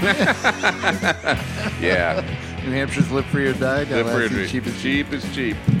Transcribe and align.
Yeah. 1.80 2.24
New 2.64 2.72
Hampshire's 2.72 3.10
live 3.10 3.26
free 3.26 3.46
or 3.46 3.52
die. 3.54 3.84
Live 3.84 4.10
free 4.10 4.26
or 4.26 4.28
die. 4.28 4.46
cheap 4.46 4.66
is 4.66 4.80
cheap. 4.82 5.06
cheap 5.10 5.12
is 5.12 5.34
cheap. 5.34 5.56
All 5.68 5.74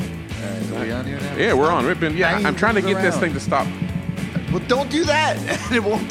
right, 0.50 0.72
are 0.72 0.80
we 0.84 0.92
on 0.92 1.04
here 1.06 1.20
now? 1.20 1.36
Yeah, 1.36 1.52
we're 1.54 1.70
on. 1.70 1.86
We've 1.86 1.98
been, 2.00 2.16
yeah, 2.16 2.36
I'm 2.36 2.56
trying 2.56 2.74
to 2.76 2.82
get 2.82 3.00
this 3.02 3.16
thing 3.18 3.32
to 3.34 3.40
stop. 3.40 3.66
Well, 4.50 4.62
don't 4.66 4.90
do 4.90 5.04
that. 5.04 5.36
it 5.72 5.82
won't. 5.82 6.10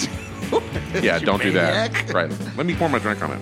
Do. 0.51 0.61
Yeah, 1.01 1.19
don't 1.19 1.41
do 1.41 1.51
that. 1.53 2.11
Right. 2.13 2.29
Let 2.57 2.65
me 2.65 2.75
pour 2.75 2.89
my 2.89 2.99
drink 2.99 3.21
on 3.21 3.31
it. 3.31 3.39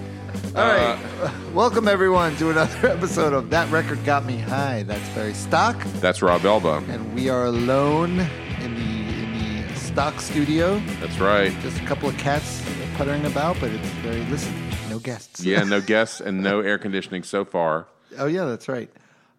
All 0.56 0.66
right. 0.68 0.98
Uh, 1.22 1.32
Welcome 1.54 1.88
everyone 1.88 2.36
to 2.38 2.50
another 2.50 2.88
episode 2.92 3.34
of 3.34 3.50
That 3.52 3.70
Record 3.72 4.04
Got 4.06 4.26
Me 4.26 4.38
High. 4.38 4.84
That's 4.84 5.08
Barry 5.10 5.34
Stock, 5.34 5.82
That's 6.02 6.22
Rob 6.22 6.46
Elba. 6.46 6.84
and 6.90 7.14
we 7.14 7.30
are 7.30 7.46
alone 7.46 8.20
in 8.62 8.76
the 8.76 9.62
in 9.62 9.68
the 9.68 9.76
stock 9.76 10.20
studio. 10.20 10.80
That's 11.00 11.20
right. 11.20 11.52
Just 11.62 11.80
a 11.82 11.86
couple 11.86 12.10
of 12.10 12.18
cats 12.18 12.62
puttering 12.98 13.26
about, 13.26 13.60
but 13.60 13.72
it's 13.72 13.88
very 14.04 14.24
listen. 14.26 14.54
No 14.90 15.00
guests. 15.00 15.44
Yeah, 15.44 15.64
no 15.64 15.80
guests 15.94 16.20
and 16.22 16.42
no 16.42 16.60
air 16.62 16.78
conditioning 16.78 17.24
so 17.24 17.46
far. 17.46 17.88
Oh 18.18 18.26
yeah, 18.26 18.46
that's 18.46 18.68
right. 18.68 18.90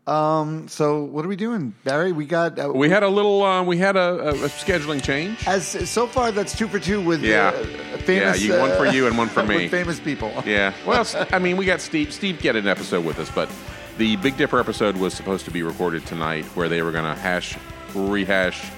Um, 0.06 0.68
so 0.68 1.02
what 1.04 1.24
are 1.26 1.28
we 1.28 1.36
doing, 1.36 1.74
Barry? 1.84 2.12
We 2.12 2.24
got 2.24 2.58
uh, 2.58 2.72
We 2.74 2.88
had 2.88 3.02
a 3.02 3.08
little, 3.10 3.42
uh, 3.42 3.62
we 3.62 3.76
had 3.76 3.94
a, 3.94 4.00
a, 4.00 4.28
a 4.30 4.48
scheduling 4.48 5.02
change. 5.02 5.46
as 5.46 5.66
so 5.66 6.06
far 6.06 6.32
that's 6.32 6.56
two 6.56 6.66
for 6.66 6.78
two 6.78 7.02
with 7.02 7.22
Yeah. 7.22 7.48
uh, 7.48 7.98
famous. 7.98 8.42
Yeah, 8.42 8.54
you- 8.54 8.60
one 8.60 8.70
for 8.70 8.86
uh, 8.86 8.92
you 8.92 9.06
and 9.06 9.18
one 9.18 9.28
for 9.28 9.42
me. 9.52 9.68
famous 9.68 10.00
people. 10.00 10.32
Yeah. 10.46 10.72
Well, 10.86 11.06
I 11.30 11.38
mean, 11.38 11.58
we 11.58 11.66
got 11.66 11.82
Steve. 11.82 12.10
Steve 12.14 12.40
get 12.40 12.56
an 12.56 12.66
episode 12.66 13.04
with 13.04 13.18
us, 13.18 13.30
but 13.30 13.50
the 13.98 14.16
Big 14.16 14.38
Dipper 14.38 14.58
episode 14.58 14.96
was 14.96 15.12
supposed 15.12 15.44
to 15.44 15.50
be 15.50 15.62
recorded 15.62 16.06
tonight, 16.06 16.46
where 16.54 16.70
they 16.70 16.80
were 16.80 16.92
going 16.92 17.04
to 17.14 17.20
hash, 17.20 17.58
rehash, 17.94 18.70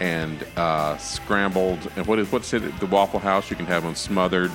and 0.00 0.44
uh, 0.56 0.96
scrambled. 0.98 1.78
And 1.96 2.06
what 2.06 2.18
is 2.18 2.30
what's 2.32 2.52
it? 2.52 2.78
The 2.80 2.86
Waffle 2.86 3.20
House. 3.20 3.50
You 3.50 3.56
can 3.56 3.66
have 3.66 3.82
them 3.82 3.94
smothered, 3.94 4.50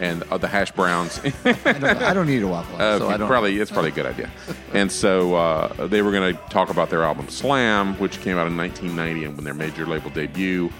and 0.00 0.22
uh, 0.24 0.38
the 0.38 0.48
hash 0.48 0.72
browns. 0.72 1.20
I, 1.44 1.52
don't, 1.72 1.84
I 1.84 2.12
don't 2.14 2.26
need 2.26 2.42
a 2.42 2.48
waffle, 2.48 2.76
Uh, 2.76 2.98
so 2.98 3.08
I 3.08 3.16
don't. 3.16 3.28
probably 3.28 3.58
it's 3.58 3.70
probably 3.70 3.90
a 3.90 3.94
good 3.94 4.06
idea. 4.06 4.30
And 4.74 4.90
so 4.90 5.34
uh, 5.36 5.86
they 5.86 6.02
were 6.02 6.10
going 6.10 6.34
to 6.34 6.40
talk 6.48 6.68
about 6.70 6.90
their 6.90 7.04
album 7.04 7.28
Slam, 7.28 7.94
which 8.00 8.20
came 8.20 8.36
out 8.36 8.46
in 8.48 8.56
1990 8.56 9.24
and 9.24 9.36
when 9.36 9.44
their 9.44 9.54
major 9.54 9.86
label 9.86 10.10
debut, 10.10 10.70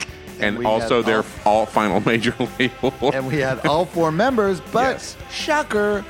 and, 0.41 0.59
we 0.59 0.65
also 0.65 1.00
their 1.00 1.22
all- 1.44 1.60
all 1.60 1.66
final 1.66 2.00
major 2.06 2.34
label. 2.59 2.92
and 3.15 3.26
we 3.28 3.36
had 3.36 3.65
all 3.66 3.84
four 3.86 4.10
members, 4.10 4.60
but 4.72 4.94
Yes. 4.94 5.16
shocker, 5.31 6.04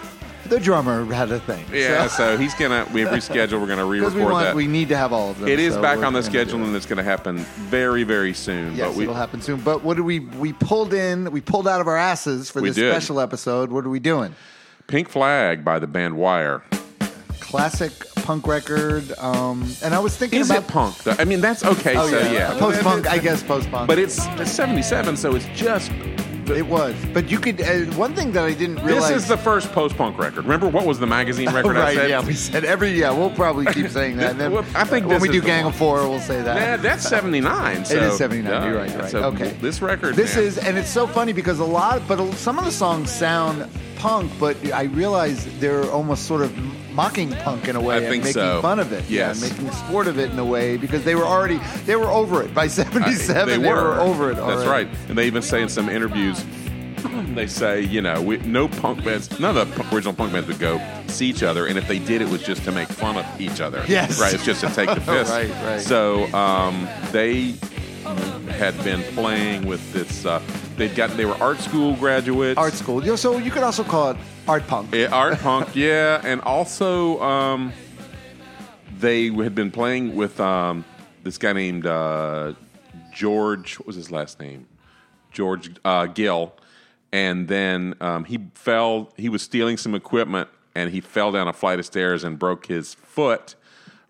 the 0.48 0.60
drummer 0.60 1.04
had 1.06 1.30
a 1.30 1.40
thing. 1.40 1.64
yeah, 1.72 2.06
so 2.06 2.36
he's 2.36 2.54
gonna 2.54 2.86
we 2.92 3.02
rescheduled. 3.02 3.60
We're 3.60 3.66
gonna 3.66 3.84
re-record 3.94 4.22
want, 4.22 4.44
that. 4.46 4.54
we 4.56 4.66
need 4.66 4.88
to 4.88 4.96
have 4.96 5.12
all 5.12 5.30
of 5.30 5.38
them. 5.40 5.48
it 5.48 5.58
is 5.58 5.74
so 5.74 5.82
back 5.82 5.98
on 5.98 6.12
the 6.12 6.22
schedule, 6.22 6.62
and 6.62 6.74
it's 6.76 6.86
going 6.86 6.98
to 6.98 7.02
happen 7.02 7.38
very, 7.68 8.04
very 8.04 8.34
soon. 8.34 8.74
Yes, 8.74 8.88
but 8.88 8.96
we, 8.96 9.04
it'll 9.04 9.14
happen 9.14 9.40
soon. 9.40 9.60
But 9.60 9.82
what 9.82 9.96
did 9.96 10.02
we 10.04 10.20
we 10.20 10.52
pulled 10.52 10.94
in? 10.94 11.30
We 11.30 11.40
pulled 11.40 11.66
out 11.68 11.80
of 11.80 11.88
our 11.88 11.96
asses 11.96 12.50
for 12.50 12.60
this 12.60 12.76
did. 12.76 12.90
special 12.92 13.20
episode. 13.20 13.70
What 13.70 13.84
are 13.84 13.90
we 13.90 14.00
doing? 14.00 14.34
Pink 14.86 15.08
Flag 15.08 15.64
by 15.64 15.78
the 15.78 15.86
band 15.86 16.16
Wire. 16.16 16.62
Classic 17.40 17.92
punk 18.16 18.46
record. 18.46 19.12
Um, 19.18 19.70
and 19.82 19.94
I 19.94 19.98
was 19.98 20.16
thinking 20.16 20.40
Is 20.40 20.50
about 20.50 20.64
it 20.64 20.68
punk? 20.68 20.98
though? 20.98 21.16
I 21.18 21.24
mean, 21.24 21.40
that's 21.40 21.64
okay. 21.64 21.94
Oh 21.96 22.08
so 22.08 22.18
yeah, 22.18 22.32
yeah, 22.32 22.58
post 22.58 22.80
punk. 22.82 23.06
I 23.06 23.18
guess 23.18 23.42
post 23.42 23.70
punk. 23.70 23.86
But 23.86 23.98
it's, 23.98 24.18
it's 24.38 24.50
77, 24.50 25.16
so 25.16 25.34
it's 25.34 25.46
just. 25.54 25.90
It 26.50 26.66
was. 26.66 26.94
But 27.12 27.30
you 27.30 27.38
could. 27.38 27.60
Uh, 27.60 27.80
one 27.96 28.14
thing 28.14 28.32
that 28.32 28.44
I 28.44 28.54
didn't 28.54 28.82
realize. 28.84 29.08
This 29.08 29.22
is 29.22 29.28
the 29.28 29.36
first 29.36 29.72
post 29.72 29.96
punk 29.96 30.18
record. 30.18 30.44
Remember 30.44 30.68
what 30.68 30.86
was 30.86 30.98
the 30.98 31.06
magazine 31.06 31.50
record 31.52 31.76
I 31.76 31.80
right, 31.80 31.96
said? 31.96 32.10
yeah, 32.10 32.24
we 32.24 32.34
said 32.34 32.64
every 32.64 32.90
yeah. 32.90 33.10
We'll 33.10 33.30
probably 33.30 33.66
keep 33.72 33.88
saying 33.98 34.16
that. 34.18 34.38
Then 34.38 34.52
Well, 34.52 34.64
I 34.74 34.84
think 34.84 35.06
when 35.06 35.20
we 35.20 35.28
do 35.28 35.40
Gang 35.40 35.64
one. 35.64 35.72
of 35.72 35.78
Four, 35.78 36.08
we'll 36.08 36.20
say 36.20 36.40
that. 36.42 36.76
Nah, 36.78 36.82
that's 36.82 37.08
79. 37.08 37.84
So, 37.84 37.96
It 37.96 38.02
is 38.04 38.18
79. 38.18 38.52
yeah, 38.52 38.64
you're 38.68 38.76
right. 38.76 38.90
You're 38.90 38.98
right. 39.00 39.10
so 39.10 39.24
okay. 39.24 39.50
This 39.60 39.80
record. 39.82 40.14
This 40.16 40.36
man, 40.36 40.44
is, 40.44 40.58
and 40.58 40.78
it's 40.78 40.90
so 40.90 41.06
funny 41.06 41.32
because 41.32 41.58
a 41.58 41.64
lot, 41.64 42.02
but 42.08 42.32
some 42.34 42.58
of 42.58 42.64
the 42.64 42.72
songs 42.72 43.10
sound 43.10 43.68
punk, 43.96 44.30
but 44.38 44.56
I 44.72 44.84
realize 44.84 45.46
they're 45.60 45.90
almost 45.90 46.24
sort 46.26 46.42
of 46.42 46.52
mocking 46.94 47.30
punk 47.32 47.68
in 47.68 47.76
a 47.76 47.80
way 47.80 47.96
I 47.96 47.98
and 47.98 48.08
making 48.08 48.32
so. 48.32 48.62
fun 48.62 48.78
of 48.78 48.92
it. 48.92 49.04
Yes. 49.10 49.42
Yeah, 49.42 49.48
making 49.48 49.70
sport 49.72 50.06
of 50.06 50.18
it 50.18 50.30
in 50.30 50.38
a 50.38 50.44
way 50.44 50.76
because 50.76 51.04
they 51.04 51.14
were 51.14 51.24
already 51.24 51.58
they 51.84 51.96
were 51.96 52.06
over 52.10 52.42
it 52.42 52.54
by 52.54 52.64
I- 52.64 52.68
'77. 52.68 53.62
they, 53.62 53.68
were. 53.68 54.00
over 54.00 54.30
it. 54.30 54.36
That's 54.36 54.66
right. 54.66 54.88
And 55.08 55.18
they 55.18 55.26
even 55.26 55.42
say 55.42 55.60
in 55.62 55.68
some 55.68 55.88
interviews, 55.88 56.44
they 57.34 57.46
say, 57.46 57.80
you 57.82 58.00
know, 58.00 58.22
we, 58.22 58.38
no 58.38 58.68
punk 58.68 59.04
bands, 59.04 59.38
none 59.40 59.56
of 59.56 59.74
the 59.76 59.94
original 59.94 60.14
punk 60.14 60.32
bands 60.32 60.48
would 60.48 60.58
go 60.58 60.80
see 61.08 61.26
each 61.26 61.42
other, 61.42 61.66
and 61.66 61.76
if 61.78 61.86
they 61.88 61.98
did, 61.98 62.22
it 62.22 62.28
was 62.28 62.42
just 62.42 62.64
to 62.64 62.72
make 62.72 62.88
fun 62.88 63.16
of 63.16 63.40
each 63.40 63.60
other. 63.60 63.84
Yes. 63.88 64.20
right. 64.20 64.32
It's 64.32 64.44
just 64.44 64.60
to 64.62 64.68
take 64.68 64.88
the 64.88 64.94
piss. 65.00 65.28
Right, 65.30 65.50
right. 65.50 65.80
So 65.80 66.24
um, 66.34 66.88
they 67.12 67.52
had 68.04 68.82
been 68.84 69.02
playing 69.14 69.66
with 69.66 69.92
this. 69.92 70.24
Uh, 70.24 70.42
they'd 70.76 70.94
got 70.94 71.10
they 71.16 71.24
were 71.24 71.34
art 71.34 71.58
school 71.58 71.96
graduates. 71.96 72.58
Art 72.58 72.74
school. 72.74 73.16
So 73.16 73.38
you 73.38 73.50
could 73.50 73.62
also 73.62 73.84
call 73.84 74.10
it 74.10 74.16
art 74.46 74.66
punk. 74.66 74.94
Yeah, 74.94 75.06
art 75.06 75.38
punk, 75.38 75.68
yeah, 75.74 76.20
and 76.24 76.40
also 76.42 77.20
um, 77.22 77.72
they 78.98 79.30
had 79.30 79.54
been 79.54 79.70
playing 79.70 80.14
with 80.14 80.40
um, 80.40 80.84
this 81.22 81.38
guy 81.38 81.52
named 81.52 81.86
uh, 81.86 82.54
George. 83.12 83.78
What 83.78 83.86
was 83.86 83.96
his 83.96 84.10
last 84.10 84.40
name? 84.40 84.66
George 85.30 85.70
uh, 85.84 86.06
Gill, 86.06 86.54
and 87.12 87.48
then 87.48 87.94
um, 88.00 88.24
he 88.24 88.38
fell. 88.54 89.12
He 89.16 89.28
was 89.28 89.42
stealing 89.42 89.76
some 89.76 89.94
equipment, 89.94 90.48
and 90.74 90.90
he 90.90 91.00
fell 91.00 91.32
down 91.32 91.48
a 91.48 91.52
flight 91.52 91.78
of 91.78 91.86
stairs 91.86 92.24
and 92.24 92.38
broke 92.38 92.66
his 92.66 92.94
foot 92.94 93.54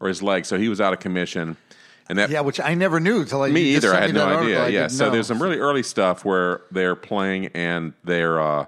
or 0.00 0.08
his 0.08 0.23
leg. 0.23 0.44
So 0.44 0.58
he 0.58 0.69
was 0.69 0.81
out 0.81 0.93
of 0.93 1.00
commission. 1.00 1.56
And 2.08 2.18
that 2.18 2.30
Yeah, 2.30 2.40
which 2.40 2.60
I 2.60 2.74
never 2.74 3.00
knew 3.00 3.20
until 3.20 3.42
I 3.42 3.50
me 3.50 3.74
either. 3.76 3.94
I 3.94 4.02
had 4.02 4.14
no 4.14 4.26
idea. 4.26 4.58
article. 4.58 4.74
Yeah. 4.74 4.88
So 4.88 5.06
know. 5.06 5.12
there's 5.12 5.26
some 5.26 5.42
really 5.42 5.58
early 5.58 5.82
stuff 5.82 6.24
where 6.24 6.62
they're 6.70 6.96
playing 6.96 7.46
and 7.48 7.94
they're 8.04 8.40
uh, 8.40 8.66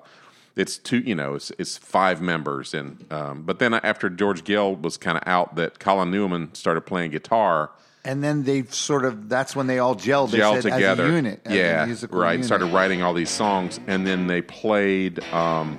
it's 0.56 0.78
two. 0.78 0.98
You 1.00 1.14
know, 1.14 1.34
it's, 1.34 1.52
it's 1.58 1.76
five 1.76 2.22
members, 2.22 2.72
and 2.72 3.04
um, 3.12 3.42
but 3.42 3.58
then 3.58 3.74
after 3.74 4.08
George 4.08 4.42
Gill 4.42 4.74
was 4.74 4.96
kind 4.96 5.18
of 5.18 5.22
out, 5.26 5.56
that 5.56 5.78
Colin 5.78 6.10
Newman 6.10 6.54
started 6.54 6.80
playing 6.82 7.10
guitar. 7.10 7.70
and 8.04 8.24
then 8.24 8.44
they 8.44 8.64
sort 8.64 9.04
of 9.04 9.28
that's 9.28 9.54
when 9.54 9.66
they 9.66 9.78
all 9.78 9.94
gelled. 9.94 10.30
They 10.30 10.38
gel 10.38 10.54
said, 10.54 10.72
together. 10.72 11.04
as 11.04 11.10
a 11.10 11.14
unit. 11.14 11.40
as 11.44 11.52
a 11.52 11.56
yeah, 11.56 11.84
musical 11.84 12.18
right. 12.18 12.32
unit. 12.32 12.46
Started 12.46 12.66
writing 12.66 13.02
all 13.02 13.12
these 13.12 13.30
songs, 13.30 13.78
and 13.86 14.06
then 14.06 14.26
they 14.26 14.40
played 14.40 15.22
um, 15.24 15.78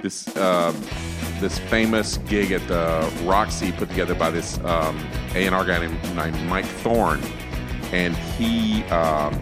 this 0.00 0.34
uh, 0.36 0.72
this 1.40 1.58
famous 1.58 2.16
gig 2.28 2.52
at 2.52 2.66
the 2.68 3.12
Roxy 3.24 3.72
put 3.72 3.90
together 3.90 4.14
by 4.14 4.30
this 4.30 4.58
um, 4.60 4.98
A 5.36 5.44
and 5.44 5.54
R 5.54 5.64
guy 5.66 5.86
named, 5.86 6.16
named 6.16 6.48
Mike 6.48 6.64
Thorne, 6.64 7.22
and 7.92 8.16
he 8.16 8.82
um, 8.84 9.34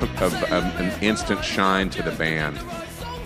took 0.00 0.10
a, 0.20 0.26
a- 0.50 0.82
an 0.82 1.02
instant 1.02 1.44
shine 1.44 1.90
to 1.90 2.02
the 2.02 2.12
band. 2.12 2.58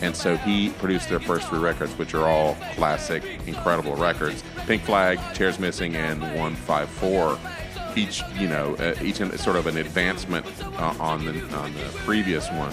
And 0.03 0.15
so 0.15 0.37
he 0.37 0.71
produced 0.71 1.09
their 1.09 1.21
first 1.21 1.49
three 1.49 1.61
records, 1.61 1.93
which 1.97 2.15
are 2.15 2.27
all 2.29 2.57
classic, 2.75 3.23
incredible 3.47 3.95
records. 3.97 4.43
Pink 4.67 4.83
Flag, 4.83 5.19
Chairs 5.35 5.59
Missing, 5.59 5.95
and 5.97 6.21
154 6.21 7.39
each 7.97 8.23
you 8.35 8.47
know 8.47 8.77
uh, 8.77 8.95
each 9.03 9.17
sort 9.17 9.57
of 9.57 9.67
an 9.67 9.79
advancement 9.79 10.47
uh, 10.63 10.95
on 11.01 11.25
the 11.25 11.41
on 11.57 11.73
the 11.75 11.81
previous 12.05 12.49
one 12.51 12.73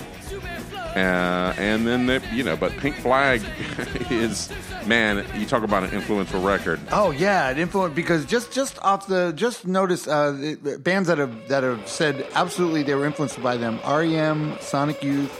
uh, 0.95 1.53
and 1.57 1.85
then 1.85 2.05
the, 2.05 2.23
you 2.33 2.43
know 2.43 2.55
but 2.55 2.71
pink 2.77 2.95
flag 2.95 3.41
is 4.09 4.49
man 4.85 5.25
you 5.37 5.45
talk 5.45 5.63
about 5.63 5.83
an 5.83 5.91
influential 5.91 6.41
record 6.41 6.79
Oh 6.91 7.11
yeah, 7.11 7.49
it 7.51 7.57
influenced 7.59 7.95
because 7.95 8.25
just 8.25 8.51
just 8.51 8.79
off 8.81 9.07
the 9.07 9.33
just 9.35 9.65
notice 9.67 10.07
uh, 10.07 10.31
the- 10.31 10.55
the 10.55 10.79
bands 10.79 11.07
that 11.09 11.17
have 11.17 11.47
that 11.49 11.63
have 11.63 11.87
said 11.87 12.25
absolutely 12.33 12.83
they 12.83 12.95
were 12.95 13.05
influenced 13.05 13.41
by 13.43 13.57
them: 13.57 13.79
REM, 13.85 14.57
Sonic 14.61 15.03
Youth, 15.03 15.31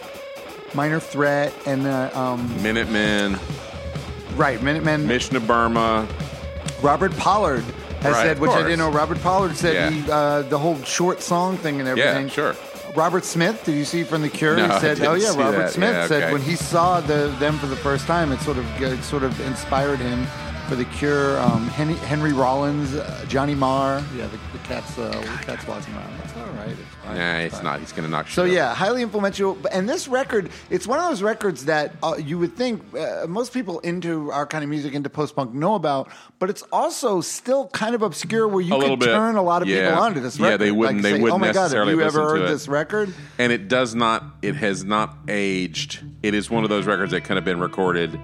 Minor 0.74 1.00
Threat, 1.00 1.54
and 1.66 1.88
uh, 1.88 2.10
um, 2.14 2.62
minutemen 2.62 3.38
right 4.36 4.62
Minutemen. 4.62 5.08
mission 5.08 5.36
of 5.38 5.48
burma 5.48 6.06
Robert 6.82 7.16
Pollard 7.18 7.64
has 8.02 8.14
Right, 8.14 8.24
said, 8.26 8.40
which 8.40 8.52
I 8.52 8.56
course. 8.56 8.64
didn't 8.66 8.80
know. 8.80 8.92
Robert 8.92 9.20
Pollard 9.22 9.56
said 9.56 9.74
Yeah. 9.74 9.90
he, 9.90 10.12
uh, 10.12 10.42
the 10.44 10.60
whole 10.60 10.78
short 10.84 11.22
song 11.24 11.58
thing 11.58 11.80
and 11.80 11.88
everything. 11.90 12.28
Yeah, 12.28 12.34
sure. 12.34 12.56
Robert 12.96 13.26
Smith, 13.26 13.64
did 13.66 13.76
you 13.76 13.86
see 13.86 14.04
from 14.04 14.22
The 14.22 14.30
Cure? 14.30 14.56
No, 14.56 14.66
he 14.66 14.72
I 14.72 14.80
said, 14.80 14.98
didn't 14.98 15.10
"Oh 15.12 15.14
yeah." 15.16 15.32
see 15.32 15.40
Robert 15.40 15.58
that. 15.58 15.72
Smith 15.74 15.94
Yeah, 15.94 16.08
said 16.08 16.24
okay. 16.24 16.34
when 16.34 16.42
he 16.42 16.56
saw 16.56 17.02
the 17.02 17.36
them 17.40 17.58
for 17.60 17.68
the 17.68 17.76
first 17.76 18.06
time, 18.08 18.32
it 18.32 18.40
sort 18.42 18.58
of 18.58 18.82
it 18.82 19.04
sort 19.04 19.24
of 19.24 19.40
inspired 19.42 20.00
him 20.00 20.26
for 20.70 20.76
The 20.76 20.86
Cure. 20.86 21.38
Um, 21.40 21.68
Henry, 21.68 21.96
Henry 21.96 22.34
Rollins, 22.34 22.96
uh, 22.96 23.26
Johnny 23.28 23.54
Marr. 23.56 24.04
Yeah, 24.16 24.28
the, 24.28 24.38
the 24.54 24.64
cat's 24.64 24.98
uh, 24.98 25.10
the 25.10 25.44
cat's 25.46 25.68
walking 25.68 25.94
around. 25.96 26.12
That's 26.36 26.48
all 26.50 26.54
right. 26.56 26.70
It's 26.70 26.82
fine. 27.06 27.16
nah 27.18 27.36
It's 27.38 27.46
it's 27.46 27.56
fine. 27.56 27.64
not 27.64 27.80
he's 27.80 27.92
gonna 27.94 28.08
knock 28.08 28.28
So 28.28 28.46
shit 28.46 28.54
yeah, 28.56 28.74
highly 28.76 29.02
influential. 29.02 29.58
And 29.72 29.88
this 29.88 30.08
record, 30.08 30.50
it's 30.70 30.86
one 30.86 31.00
of 31.00 31.06
those 31.06 31.22
records 31.22 31.66
that 31.66 31.94
uh, 32.04 32.16
you 32.18 32.38
would 32.40 32.56
think 32.56 32.84
uh, 32.96 33.26
most 33.28 33.54
people 33.54 33.80
into 33.80 34.32
our 34.32 34.46
kind 34.46 34.64
of 34.64 34.70
music, 34.70 34.94
into 34.94 35.10
post 35.10 35.36
punk, 35.36 35.54
know 35.54 35.76
about. 35.76 36.10
But 36.40 36.50
it's 36.50 36.64
also 36.74 37.22
still 37.22 37.68
kind 37.70 37.96
of 37.96 38.02
obscure, 38.02 38.48
where 38.48 38.62
you 38.62 38.76
A 38.76 38.80
could 38.82 39.02
turn 39.02 39.36
a 39.38 39.42
lot 39.42 39.62
of 39.62 39.68
Yeah. 39.70 39.90
people 39.90 40.04
onto 40.04 40.20
this 40.20 40.38
Record. 40.40 40.52
Yeah, 40.52 40.58
they 40.58 40.72
wouldn't- 40.72 40.98
Like 40.98 41.04
they 41.04 41.12
say, 41.18 41.22
wouldn't 41.22 41.36
Oh 41.36 41.38
my 41.46 41.54
god, 41.54 41.72
have 41.72 41.88
you 41.88 42.02
ever 42.02 42.22
heard 42.22 42.50
this 42.50 42.68
record? 42.68 43.14
and 43.40 43.52
it 43.54 43.68
does 43.70 43.96
not 43.96 44.24
it 44.42 44.56
has 44.56 44.84
not 44.84 45.18
aged 45.28 46.00
it 46.24 46.34
is 46.34 46.50
one 46.50 46.64
of 46.64 46.70
those 46.70 46.86
records 46.86 47.12
that 47.12 47.22
could 47.24 47.36
have 47.36 47.46
been 47.46 47.60
recorded 47.60 48.20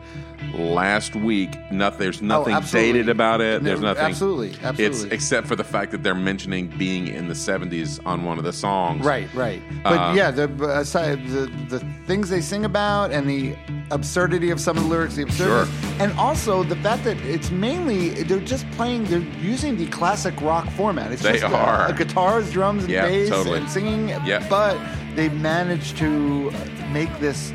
last 0.54 1.16
week 1.16 1.58
Not, 1.72 1.98
there's 2.00 2.22
nothing 2.22 2.54
Oh, 2.54 2.58
absolutely. 2.58 2.94
dated 2.94 3.10
about 3.10 3.42
it 3.42 3.64
there's 3.64 3.80
nothing 3.80 4.04
absolutely, 4.06 4.50
absolutely. 4.64 4.86
it's 4.86 5.04
except 5.04 5.48
for 5.48 5.56
the 5.56 5.64
fact 5.64 5.92
that 5.92 6.04
they're 6.04 6.16
mentioning 6.16 6.68
being 6.78 7.08
in 7.08 7.28
the 7.28 7.34
70s 7.34 8.01
on 8.06 8.24
one 8.26 8.38
of 8.38 8.44
the 8.44 8.54
songs 8.54 9.06
Right, 9.06 9.28
right. 9.34 9.62
But 9.84 9.98
Um, 10.00 10.18
yeah, 10.18 10.32
the, 10.32 10.48
aside, 10.80 11.28
the 11.28 11.50
the 11.70 11.80
things 12.08 12.30
they 12.30 12.42
sing 12.42 12.66
about 12.66 13.12
and 13.12 13.30
the 13.30 13.56
absurdity 13.92 14.50
of 14.52 14.60
some 14.60 14.78
of 14.78 14.84
the 14.84 14.90
lyrics, 14.90 15.16
the 15.16 15.24
absurdity, 15.24 15.72
and 16.00 16.12
also 16.18 16.64
the 16.64 16.76
fact 16.78 17.04
that 17.04 17.18
it's 17.22 17.52
mainly 17.52 18.10
they're 18.24 18.40
just 18.40 18.70
playing, 18.72 19.04
they're 19.06 19.20
using 19.54 19.78
the 19.78 19.88
classic 19.88 20.40
rock 20.42 20.68
format. 20.72 21.12
It's 21.12 21.22
They 21.22 21.40
just 21.40 21.54
uh, 21.54 21.58
are. 21.58 21.94
guitars, 21.94 22.52
drums, 22.52 22.84
and 22.84 22.92
Yeah, 22.92 23.06
bass, 23.08 23.30
totally. 23.30 23.60
and 23.60 23.70
singing. 23.70 24.10
Yeah. 24.26 24.46
But 24.50 24.78
they 25.16 25.30
managed 25.30 25.98
to 25.98 26.52
make 26.92 27.12
this. 27.20 27.52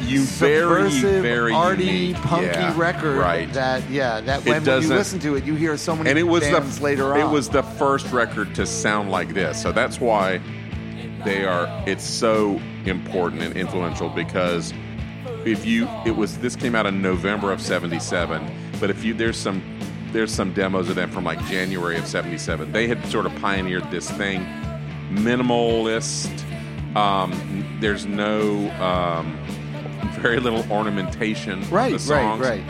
You 0.00 0.22
very, 0.24 0.90
very 0.90 1.52
arty, 1.52 1.84
unique. 1.84 2.16
punky 2.16 2.46
Yeah, 2.46 2.78
record. 2.78 3.16
right. 3.18 3.52
That 3.52 3.88
yeah, 3.90 4.20
that 4.22 4.44
when, 4.44 4.64
when 4.64 4.82
you 4.82 4.88
listen 4.88 5.18
to 5.20 5.36
it, 5.36 5.44
you 5.44 5.54
hear 5.54 5.76
so 5.76 5.94
many 5.94 6.10
and 6.10 6.18
it 6.18 6.22
was 6.24 6.42
bands 6.42 6.78
the 6.78 6.84
later 6.84 7.12
on. 7.14 7.20
it 7.20 7.30
was 7.30 7.48
the 7.48 7.62
first 7.62 8.10
record 8.12 8.54
to 8.56 8.66
sound 8.66 9.10
like 9.10 9.34
this 9.34 9.60
so 9.60 9.72
that's 9.72 10.00
why 10.00 10.40
they 11.24 11.44
are 11.44 11.66
it's 11.86 12.04
so 12.04 12.58
important 12.86 13.42
and 13.42 13.56
influential 13.56 14.08
because 14.08 14.72
if 15.44 15.66
you 15.66 15.86
it 16.06 16.16
was 16.16 16.38
this 16.38 16.56
came 16.56 16.74
out 16.74 16.86
in 16.86 17.02
november 17.02 17.52
of 17.52 17.60
77 17.60 18.50
but 18.80 18.88
if 18.90 19.04
you 19.04 19.12
there's 19.14 19.36
some 19.36 19.62
there's 20.12 20.32
some 20.32 20.52
demos 20.54 20.88
of 20.88 20.96
them 20.96 21.10
from 21.10 21.24
like 21.24 21.38
january 21.46 21.96
of 21.98 22.06
77 22.06 22.72
they 22.72 22.88
had 22.88 23.04
sort 23.06 23.26
of 23.26 23.34
pioneered 23.36 23.88
this 23.90 24.10
thing 24.12 24.40
minimalist 25.10 26.30
um, 26.96 27.78
there's 27.80 28.04
no 28.06 28.68
um, 28.82 29.38
very 30.18 30.40
little 30.40 30.64
ornamentation 30.70 31.60
right, 31.70 31.98
right, 32.08 32.38
right. 32.40 32.62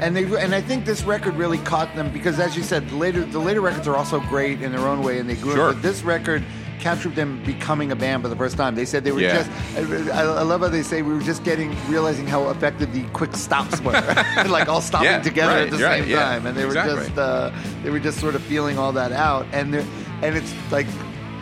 And 0.00 0.14
they 0.14 0.22
and 0.40 0.54
I 0.54 0.60
think 0.60 0.84
this 0.84 1.02
record 1.02 1.34
really 1.34 1.58
caught 1.58 1.92
them 1.96 2.12
because, 2.12 2.38
as 2.38 2.56
you 2.56 2.62
said, 2.62 2.88
the 2.88 2.94
later 2.96 3.24
the 3.24 3.40
later 3.40 3.60
records 3.60 3.88
are 3.88 3.96
also 3.96 4.20
great 4.20 4.62
in 4.62 4.70
their 4.70 4.86
own 4.86 5.02
way, 5.02 5.18
and 5.18 5.28
they 5.28 5.34
grew. 5.34 5.54
Sure. 5.54 5.72
But 5.72 5.82
this 5.82 6.02
record 6.02 6.44
captured 6.78 7.16
them 7.16 7.42
becoming 7.42 7.90
a 7.90 7.96
band 7.96 8.22
for 8.22 8.28
the 8.28 8.36
first 8.36 8.56
time. 8.56 8.76
They 8.76 8.84
said 8.84 9.02
they 9.02 9.10
were 9.10 9.18
Yeah. 9.18 9.34
just. 9.44 10.14
I, 10.14 10.20
I 10.22 10.42
love 10.42 10.60
how 10.60 10.68
they 10.68 10.84
say 10.84 11.02
we 11.02 11.12
were 11.12 11.20
just 11.20 11.42
getting 11.42 11.74
realizing 11.88 12.28
how 12.28 12.48
effective 12.50 12.92
the 12.94 13.02
quick 13.12 13.34
stops 13.34 13.80
were, 13.80 13.90
like 14.48 14.68
all 14.68 14.80
stopping 14.80 15.06
Yeah, 15.06 15.20
together 15.20 15.52
right, 15.52 15.62
at 15.72 15.76
the 15.76 15.82
right, 15.84 16.02
same 16.04 16.10
yeah, 16.12 16.20
time, 16.20 16.46
and 16.46 16.56
they 16.56 16.62
were 16.64 16.70
exactly. 16.70 17.06
just 17.06 17.18
uh, 17.18 17.50
they 17.82 17.90
were 17.90 17.98
just 17.98 18.20
sort 18.20 18.36
of 18.36 18.42
feeling 18.42 18.78
all 18.78 18.92
that 18.92 19.10
out, 19.10 19.46
and 19.52 19.74
they're- 19.74 19.86
and 20.22 20.36
it's 20.36 20.54
like. 20.70 20.86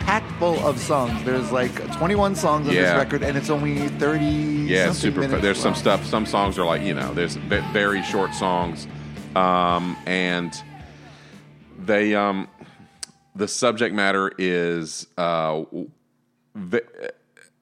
Packed 0.07 0.31
full 0.39 0.57
of 0.65 0.79
songs. 0.79 1.21
There's 1.25 1.51
like 1.51 1.73
21 1.97 2.35
songs 2.35 2.65
on 2.69 2.73
this 2.73 2.95
record, 2.95 3.23
and 3.23 3.37
it's 3.37 3.49
only 3.49 3.89
30. 3.89 4.25
Yeah, 4.25 4.93
super. 4.93 5.19
Minutes 5.19 5.41
There's 5.41 5.59
some 5.59 5.75
stuff. 5.75 6.05
Some 6.05 6.25
songs 6.25 6.57
are 6.57 6.65
like 6.65 6.81
you 6.81 6.93
know, 6.93 7.13
there's 7.13 7.35
very 7.35 8.01
short 8.03 8.33
songs, 8.33 8.87
um, 9.35 9.97
and 10.05 10.53
they 11.77 12.15
um, 12.15 12.47
the 13.35 13.49
subject 13.49 13.93
matter 13.93 14.31
is 14.37 15.07
uh, 15.17 15.65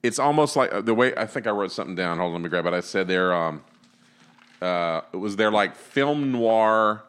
it's 0.04 0.20
almost 0.20 0.54
like 0.54 0.72
uh, 0.72 0.80
the 0.80 0.94
way 0.94 1.14
I 1.16 1.26
think 1.26 1.48
I 1.48 1.50
wrote 1.50 1.72
something 1.72 1.96
down. 1.96 2.18
Hold 2.18 2.28
on, 2.28 2.34
let 2.34 2.42
me 2.42 2.48
grab 2.48 2.66
it. 2.66 2.74
I 2.74 2.80
said 2.80 3.08
they're 3.08 3.34
um, 3.34 3.64
uh, 4.62 5.00
it 5.12 5.16
was 5.16 5.34
their 5.34 5.50
like 5.50 5.74
film 5.74 6.30
noir 6.30 7.02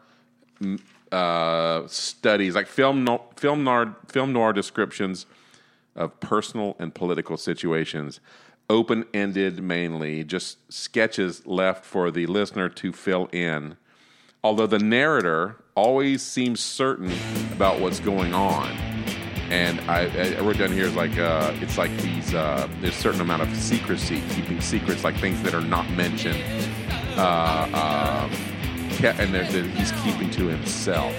uh, 1.12 1.88
studies, 1.88 2.56
like 2.56 2.68
film 2.68 3.04
no, 3.04 3.24
film 3.36 3.64
noir 3.64 3.96
film 4.08 4.34
noir 4.34 4.54
descriptions 4.54 5.26
of 5.96 6.20
personal 6.20 6.76
and 6.80 6.94
political 6.94 7.38
situations, 7.38 8.20
open 8.70 9.06
ended 9.14 9.62
mainly, 9.62 10.24
just 10.24 10.72
sketches 10.72 11.46
left 11.46 11.86
for 11.86 12.12
the 12.12 12.26
listener 12.28 12.70
to 12.70 12.94
fill 12.94 13.28
in. 13.32 13.78
Although 14.44 14.68
the 14.68 14.80
narrator 14.80 15.58
always 15.76 16.22
seems 16.22 16.60
certain 16.60 17.12
about 17.52 17.80
what's 17.80 18.00
going 18.00 18.34
on. 18.34 18.70
And 19.50 19.80
I, 19.90 20.08
I 20.38 20.42
wrote 20.42 20.58
down 20.58 20.74
here 20.74 20.86
is 20.86 20.96
like 20.96 21.18
uh, 21.18 21.54
it's 21.62 21.78
like 21.78 21.96
these 21.98 22.34
uh, 22.34 22.68
there's 22.82 22.98
a 22.98 23.00
certain 23.00 23.22
amount 23.22 23.44
of 23.44 23.56
secrecy, 23.56 24.22
keeping 24.32 24.60
secrets, 24.60 25.06
like 25.06 25.16
things 25.18 25.42
that 25.44 25.54
are 25.54 25.62
not 25.62 25.90
mentioned, 25.92 26.44
uh, 27.16 28.30
uh, 29.06 29.14
ke- 29.14 29.20
and 29.20 29.34
that 29.34 29.46
he's 29.52 29.92
keeping 30.04 30.30
to 30.32 30.48
himself. 30.48 31.14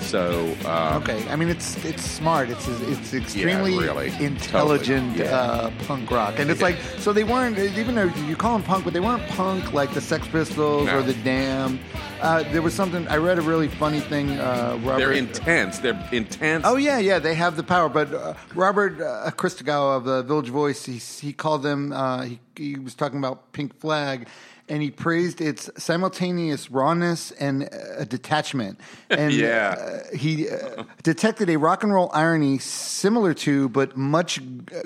So 0.00 0.54
uh, 0.64 1.00
Okay, 1.02 1.26
I 1.28 1.34
mean 1.36 1.48
it's 1.48 1.84
it's 1.84 2.04
smart. 2.04 2.48
It's 2.48 2.68
it's 2.68 3.12
extremely 3.12 3.76
really. 3.76 4.12
intelligent 4.24 5.16
Totally, 5.16 5.28
yeah. 5.28 5.36
uh, 5.36 5.70
punk 5.86 6.10
rock, 6.12 6.38
and 6.38 6.48
it's 6.48 6.62
like 6.62 6.76
so 6.98 7.12
they 7.12 7.24
weren't 7.24 7.58
even 7.58 7.96
though 7.96 8.04
you 8.28 8.36
call 8.36 8.52
them 8.52 8.62
punk, 8.62 8.84
but 8.84 8.92
they 8.92 9.00
weren't 9.00 9.26
punk 9.30 9.72
like 9.72 9.92
the 9.94 10.00
Sex 10.00 10.28
Pistols 10.28 10.86
No. 10.86 10.98
or 10.98 11.02
the 11.02 11.14
Damned. 11.24 11.80
Uh, 12.20 12.44
there 12.52 12.62
was 12.62 12.72
something 12.72 13.06
I 13.08 13.16
read 13.16 13.38
a 13.38 13.42
really 13.42 13.66
funny 13.68 13.98
thing. 14.00 14.30
Uh, 14.38 14.78
Robert, 14.82 14.98
they're 14.98 15.12
intense. 15.12 15.80
They're 15.80 16.00
intense. 16.12 16.64
Oh 16.66 16.76
yeah, 16.76 16.98
yeah, 16.98 17.18
they 17.18 17.34
have 17.34 17.56
the 17.56 17.64
power. 17.64 17.88
But 17.88 18.14
uh, 18.14 18.34
Robert 18.54 19.00
uh, 19.00 19.30
Christgau 19.32 19.96
of 19.96 20.04
the 20.04 20.22
Village 20.22 20.50
Voice, 20.50 20.84
he 20.86 20.98
he 20.98 21.32
called 21.32 21.64
them. 21.64 21.92
Uh, 21.92 22.22
he 22.22 22.38
he 22.54 22.76
was 22.78 22.94
talking 22.94 23.18
about 23.18 23.52
Pink 23.52 23.74
Flag, 23.80 24.28
and 24.68 24.82
he 24.82 24.90
praised 24.90 25.40
its 25.40 25.70
simultaneous 25.76 26.70
rawness 26.70 27.30
and 27.32 27.64
uh, 27.72 28.04
detachment. 28.04 28.80
And 29.10 29.32
Yeah. 29.32 29.76
uh, 30.12 30.16
he 30.16 30.48
uh, 30.50 30.82
detected 31.04 31.48
a 31.50 31.56
rock 31.56 31.84
and 31.84 31.92
roll 31.94 32.10
irony 32.12 32.58
similar 32.58 33.34
to, 33.34 33.68
but 33.68 33.96
much 33.96 34.40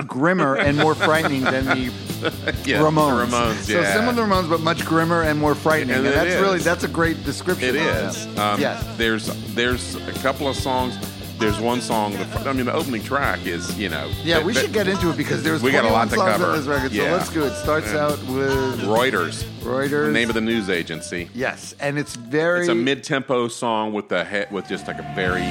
grimmer 0.07 0.57
and 0.57 0.77
more 0.77 0.95
frightening 0.95 1.43
than 1.43 1.65
the 1.65 1.77
Yeah, 2.67 2.81
Ramones. 2.83 3.31
the 3.31 3.37
Ramones, 3.37 3.55
So 3.65 3.81
yeah. 3.81 3.95
similar 3.95 4.15
to 4.15 4.21
Ramones, 4.23 4.51
but 4.51 4.61
much 4.61 4.85
grimmer 4.85 5.23
and 5.23 5.39
more 5.39 5.55
frightening. 5.55 5.97
And 5.97 6.07
And, 6.07 6.15
that's 6.15 6.35
is. 6.35 6.41
really 6.41 6.59
that's 6.59 6.85
a 6.85 6.89
great 6.89 7.25
description. 7.25 7.75
It 7.75 7.81
of 7.81 8.09
is. 8.11 8.39
Um, 8.39 8.61
yes. 8.61 8.85
There's 8.99 9.27
there's 9.55 9.95
a 9.97 10.13
couple 10.23 10.47
of 10.49 10.57
songs. 10.57 10.95
There's 11.41 11.59
one 11.59 11.81
song. 11.81 12.13
The, 12.13 12.49
I 12.49 12.53
mean, 12.53 12.67
the 12.67 12.73
opening 12.75 13.03
track 13.03 13.47
is 13.47 13.77
you 13.79 13.89
know. 13.89 14.11
Yeah, 14.23 14.37
that- 14.37 14.45
we 14.47 14.53
that- 14.53 14.61
should 14.61 14.73
get 14.75 14.87
into 14.89 15.11
it 15.11 15.17
because 15.17 15.43
there's 15.43 15.63
We 15.63 15.73
got 15.73 15.85
a 15.87 15.89
lot 15.89 16.11
to 16.11 16.17
songs 16.17 16.33
cover. 16.33 16.47
on 16.53 16.59
this 16.59 16.67
record. 16.67 16.93
Yeah. 16.93 17.05
So 17.05 17.13
let's 17.13 17.31
go. 17.31 17.45
It 17.47 17.55
starts 17.55 17.89
out 17.95 18.19
with 18.25 18.81
Reuters. 18.83 19.45
Reuters. 19.63 20.07
The 20.07 20.13
name 20.13 20.29
of 20.29 20.35
the 20.35 20.41
news 20.43 20.69
agency. 20.69 21.31
yes, 21.35 21.75
and 21.81 21.99
it's 21.99 22.15
very 22.17 22.61
It's 22.61 22.69
a 22.69 22.75
mid-tempo 22.75 23.49
song 23.49 23.93
with 23.95 24.09
the 24.11 24.25
he- 24.25 24.55
with 24.55 24.69
just 24.69 24.87
like 24.87 24.99
a 24.99 25.13
very 25.15 25.47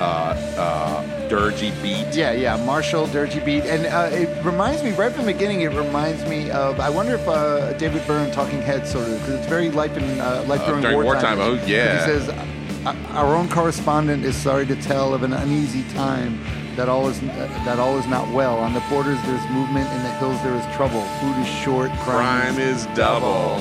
uh, 0.00 0.34
uh, 0.56 1.28
dirgy 1.28 1.70
beat. 1.82 2.06
Yeah, 2.14 2.32
yeah, 2.32 2.56
Marshall, 2.64 3.06
Dirty 3.08 3.40
Beat, 3.40 3.64
and 3.64 3.84
uh, 3.86 4.08
it 4.16 4.44
reminds 4.44 4.82
me 4.84 4.92
right 4.92 5.12
from 5.12 5.26
the 5.26 5.32
beginning. 5.32 5.62
It 5.62 5.72
reminds 5.72 6.24
me 6.28 6.50
of 6.50 6.78
I 6.80 6.88
wonder 6.90 7.14
if 7.16 7.26
uh, 7.28 7.72
David 7.78 8.06
Byrne, 8.06 8.30
Talking 8.32 8.62
Heads, 8.62 8.90
sort 8.92 9.08
of 9.08 9.18
because 9.20 9.34
it's 9.40 9.46
very 9.48 9.70
life 9.70 9.96
in 9.96 10.20
uh, 10.20 10.44
life 10.48 10.60
Uh, 10.62 10.66
during, 10.66 10.82
during 10.82 11.02
wartime. 11.04 11.38
wartime, 11.38 11.60
oh, 11.60 11.66
yeah. 11.66 11.98
He 12.06 12.12
says, 12.12 12.28
"Uh, 12.28 12.44
"Our 12.86 13.34
own 13.34 13.48
correspondent 13.48 14.24
is 14.24 14.36
sorry 14.36 14.66
to 14.66 14.76
tell 14.76 15.14
of 15.14 15.22
an 15.22 15.32
uneasy 15.32 15.84
time." 15.94 16.38
That 16.76 16.88
all 16.88 17.08
is 17.08 17.18
that 17.20 17.78
all 17.80 17.98
is 17.98 18.06
not 18.06 18.28
well. 18.32 18.58
On 18.58 18.72
the 18.72 18.82
borders, 18.88 19.18
there's 19.26 19.44
movement. 19.50 19.90
In 19.92 20.02
the 20.04 20.10
hills, 20.20 20.40
there 20.42 20.54
is 20.54 20.64
trouble. 20.76 21.00
Food 21.20 21.36
is 21.38 21.48
short. 21.48 21.90
Crime, 22.00 22.54
Crime 22.54 22.58
is 22.60 22.86
double. 22.94 23.58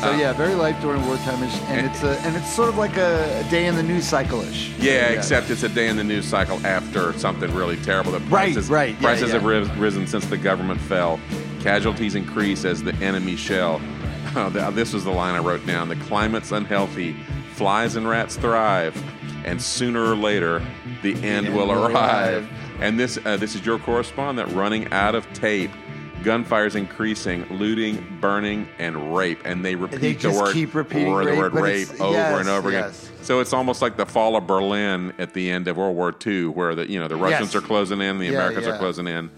So 0.00 0.10
Uh, 0.12 0.16
yeah, 0.18 0.32
very 0.34 0.54
life 0.54 0.76
during 0.82 1.06
wartime, 1.06 1.42
and 1.42 1.52
and- 1.68 1.86
it's 1.86 2.02
a 2.02 2.18
and 2.20 2.34
it's 2.36 2.50
sort 2.54 2.68
of 2.68 2.76
like 2.78 2.96
a, 2.98 3.42
a 3.46 3.50
day 3.50 3.66
in 3.66 3.76
the 3.76 3.82
news 3.82 4.06
cycle 4.06 4.40
ish. 4.42 4.70
Yeah, 4.78 5.08
except 5.08 5.50
it's 5.50 5.62
a 5.64 5.68
day 5.70 5.88
in 5.88 5.96
the 5.96 6.04
news 6.04 6.24
cycle 6.26 6.58
after 6.66 7.12
something 7.18 7.54
really 7.54 7.76
terrible. 7.78 8.12
The 8.12 8.18
Right, 8.20 8.52
prices, 8.54 8.68
right, 8.70 8.94
yeah, 8.94 9.00
prices 9.00 9.32
yeah. 9.32 9.40
have 9.40 9.78
risen 9.80 10.06
since 10.06 10.24
the 10.26 10.36
government 10.38 10.80
fell. 10.82 11.18
Casualties 11.62 12.14
increase 12.14 12.64
as 12.64 12.82
the 12.82 12.94
enemy 12.96 13.36
shell. 13.36 13.80
Oh, 14.38 14.50
th- 14.50 14.74
this 14.74 14.92
was 14.92 15.02
the 15.04 15.10
line 15.12 15.34
I 15.34 15.38
wrote 15.38 15.64
down. 15.66 15.88
The 15.88 15.96
climate's 15.96 16.52
unhealthy. 16.52 17.16
Flies 17.56 17.96
and 17.96 18.06
rats 18.06 18.36
thrive, 18.36 18.94
and 19.46 19.60
sooner 19.62 20.04
or 20.04 20.14
later, 20.14 20.62
the 21.02 21.14
end 21.22 21.48
will 21.54 21.68
will 21.68 21.72
arrive. 21.86 21.94
arrive. 22.44 22.48
And 22.80 23.00
this, 23.00 23.18
uh, 23.24 23.38
this 23.38 23.54
is 23.54 23.64
your 23.64 23.78
correspondent 23.78 24.52
running 24.52 24.92
out 24.92 25.14
of 25.14 25.26
tape. 25.32 25.70
Gunfire's 26.22 26.74
increasing, 26.76 27.46
looting, 27.50 28.18
burning, 28.20 28.68
and 28.78 29.16
rape, 29.16 29.40
and 29.46 29.64
they 29.64 29.74
repeat 29.74 30.00
They 30.00 30.12
the 30.30 30.30
word, 30.32 30.52
keep 30.52 30.74
repeating 30.74 31.10
word- 31.12 31.26
the 31.26 31.30
rape, 31.30 31.52
word 31.52 31.54
rape 31.54 32.00
over 32.00 32.12
yes, 32.12 32.40
and 32.40 32.48
over 32.50 32.68
again. 32.68 32.92
So 33.22 33.40
it's 33.40 33.54
almost 33.54 33.80
like 33.80 33.96
the 33.96 34.04
fall 34.06 34.36
of 34.36 34.46
Berlin 34.46 35.14
at 35.18 35.32
the 35.32 35.50
end 35.50 35.66
of 35.66 35.78
World 35.78 35.96
War 35.96 36.14
II, 36.26 36.48
where 36.48 36.74
the 36.74 36.90
you 36.90 37.00
know 37.00 37.08
the 37.08 37.16
Russians 37.16 37.54
Yes. 37.54 37.62
are 37.62 37.66
closing 37.66 38.02
in, 38.02 38.18
the 38.18 38.26
Yeah, 38.26 38.32
Americans 38.32 38.66
yeah. 38.66 38.74
are 38.74 38.78
closing 38.78 39.06
in. 39.06 39.30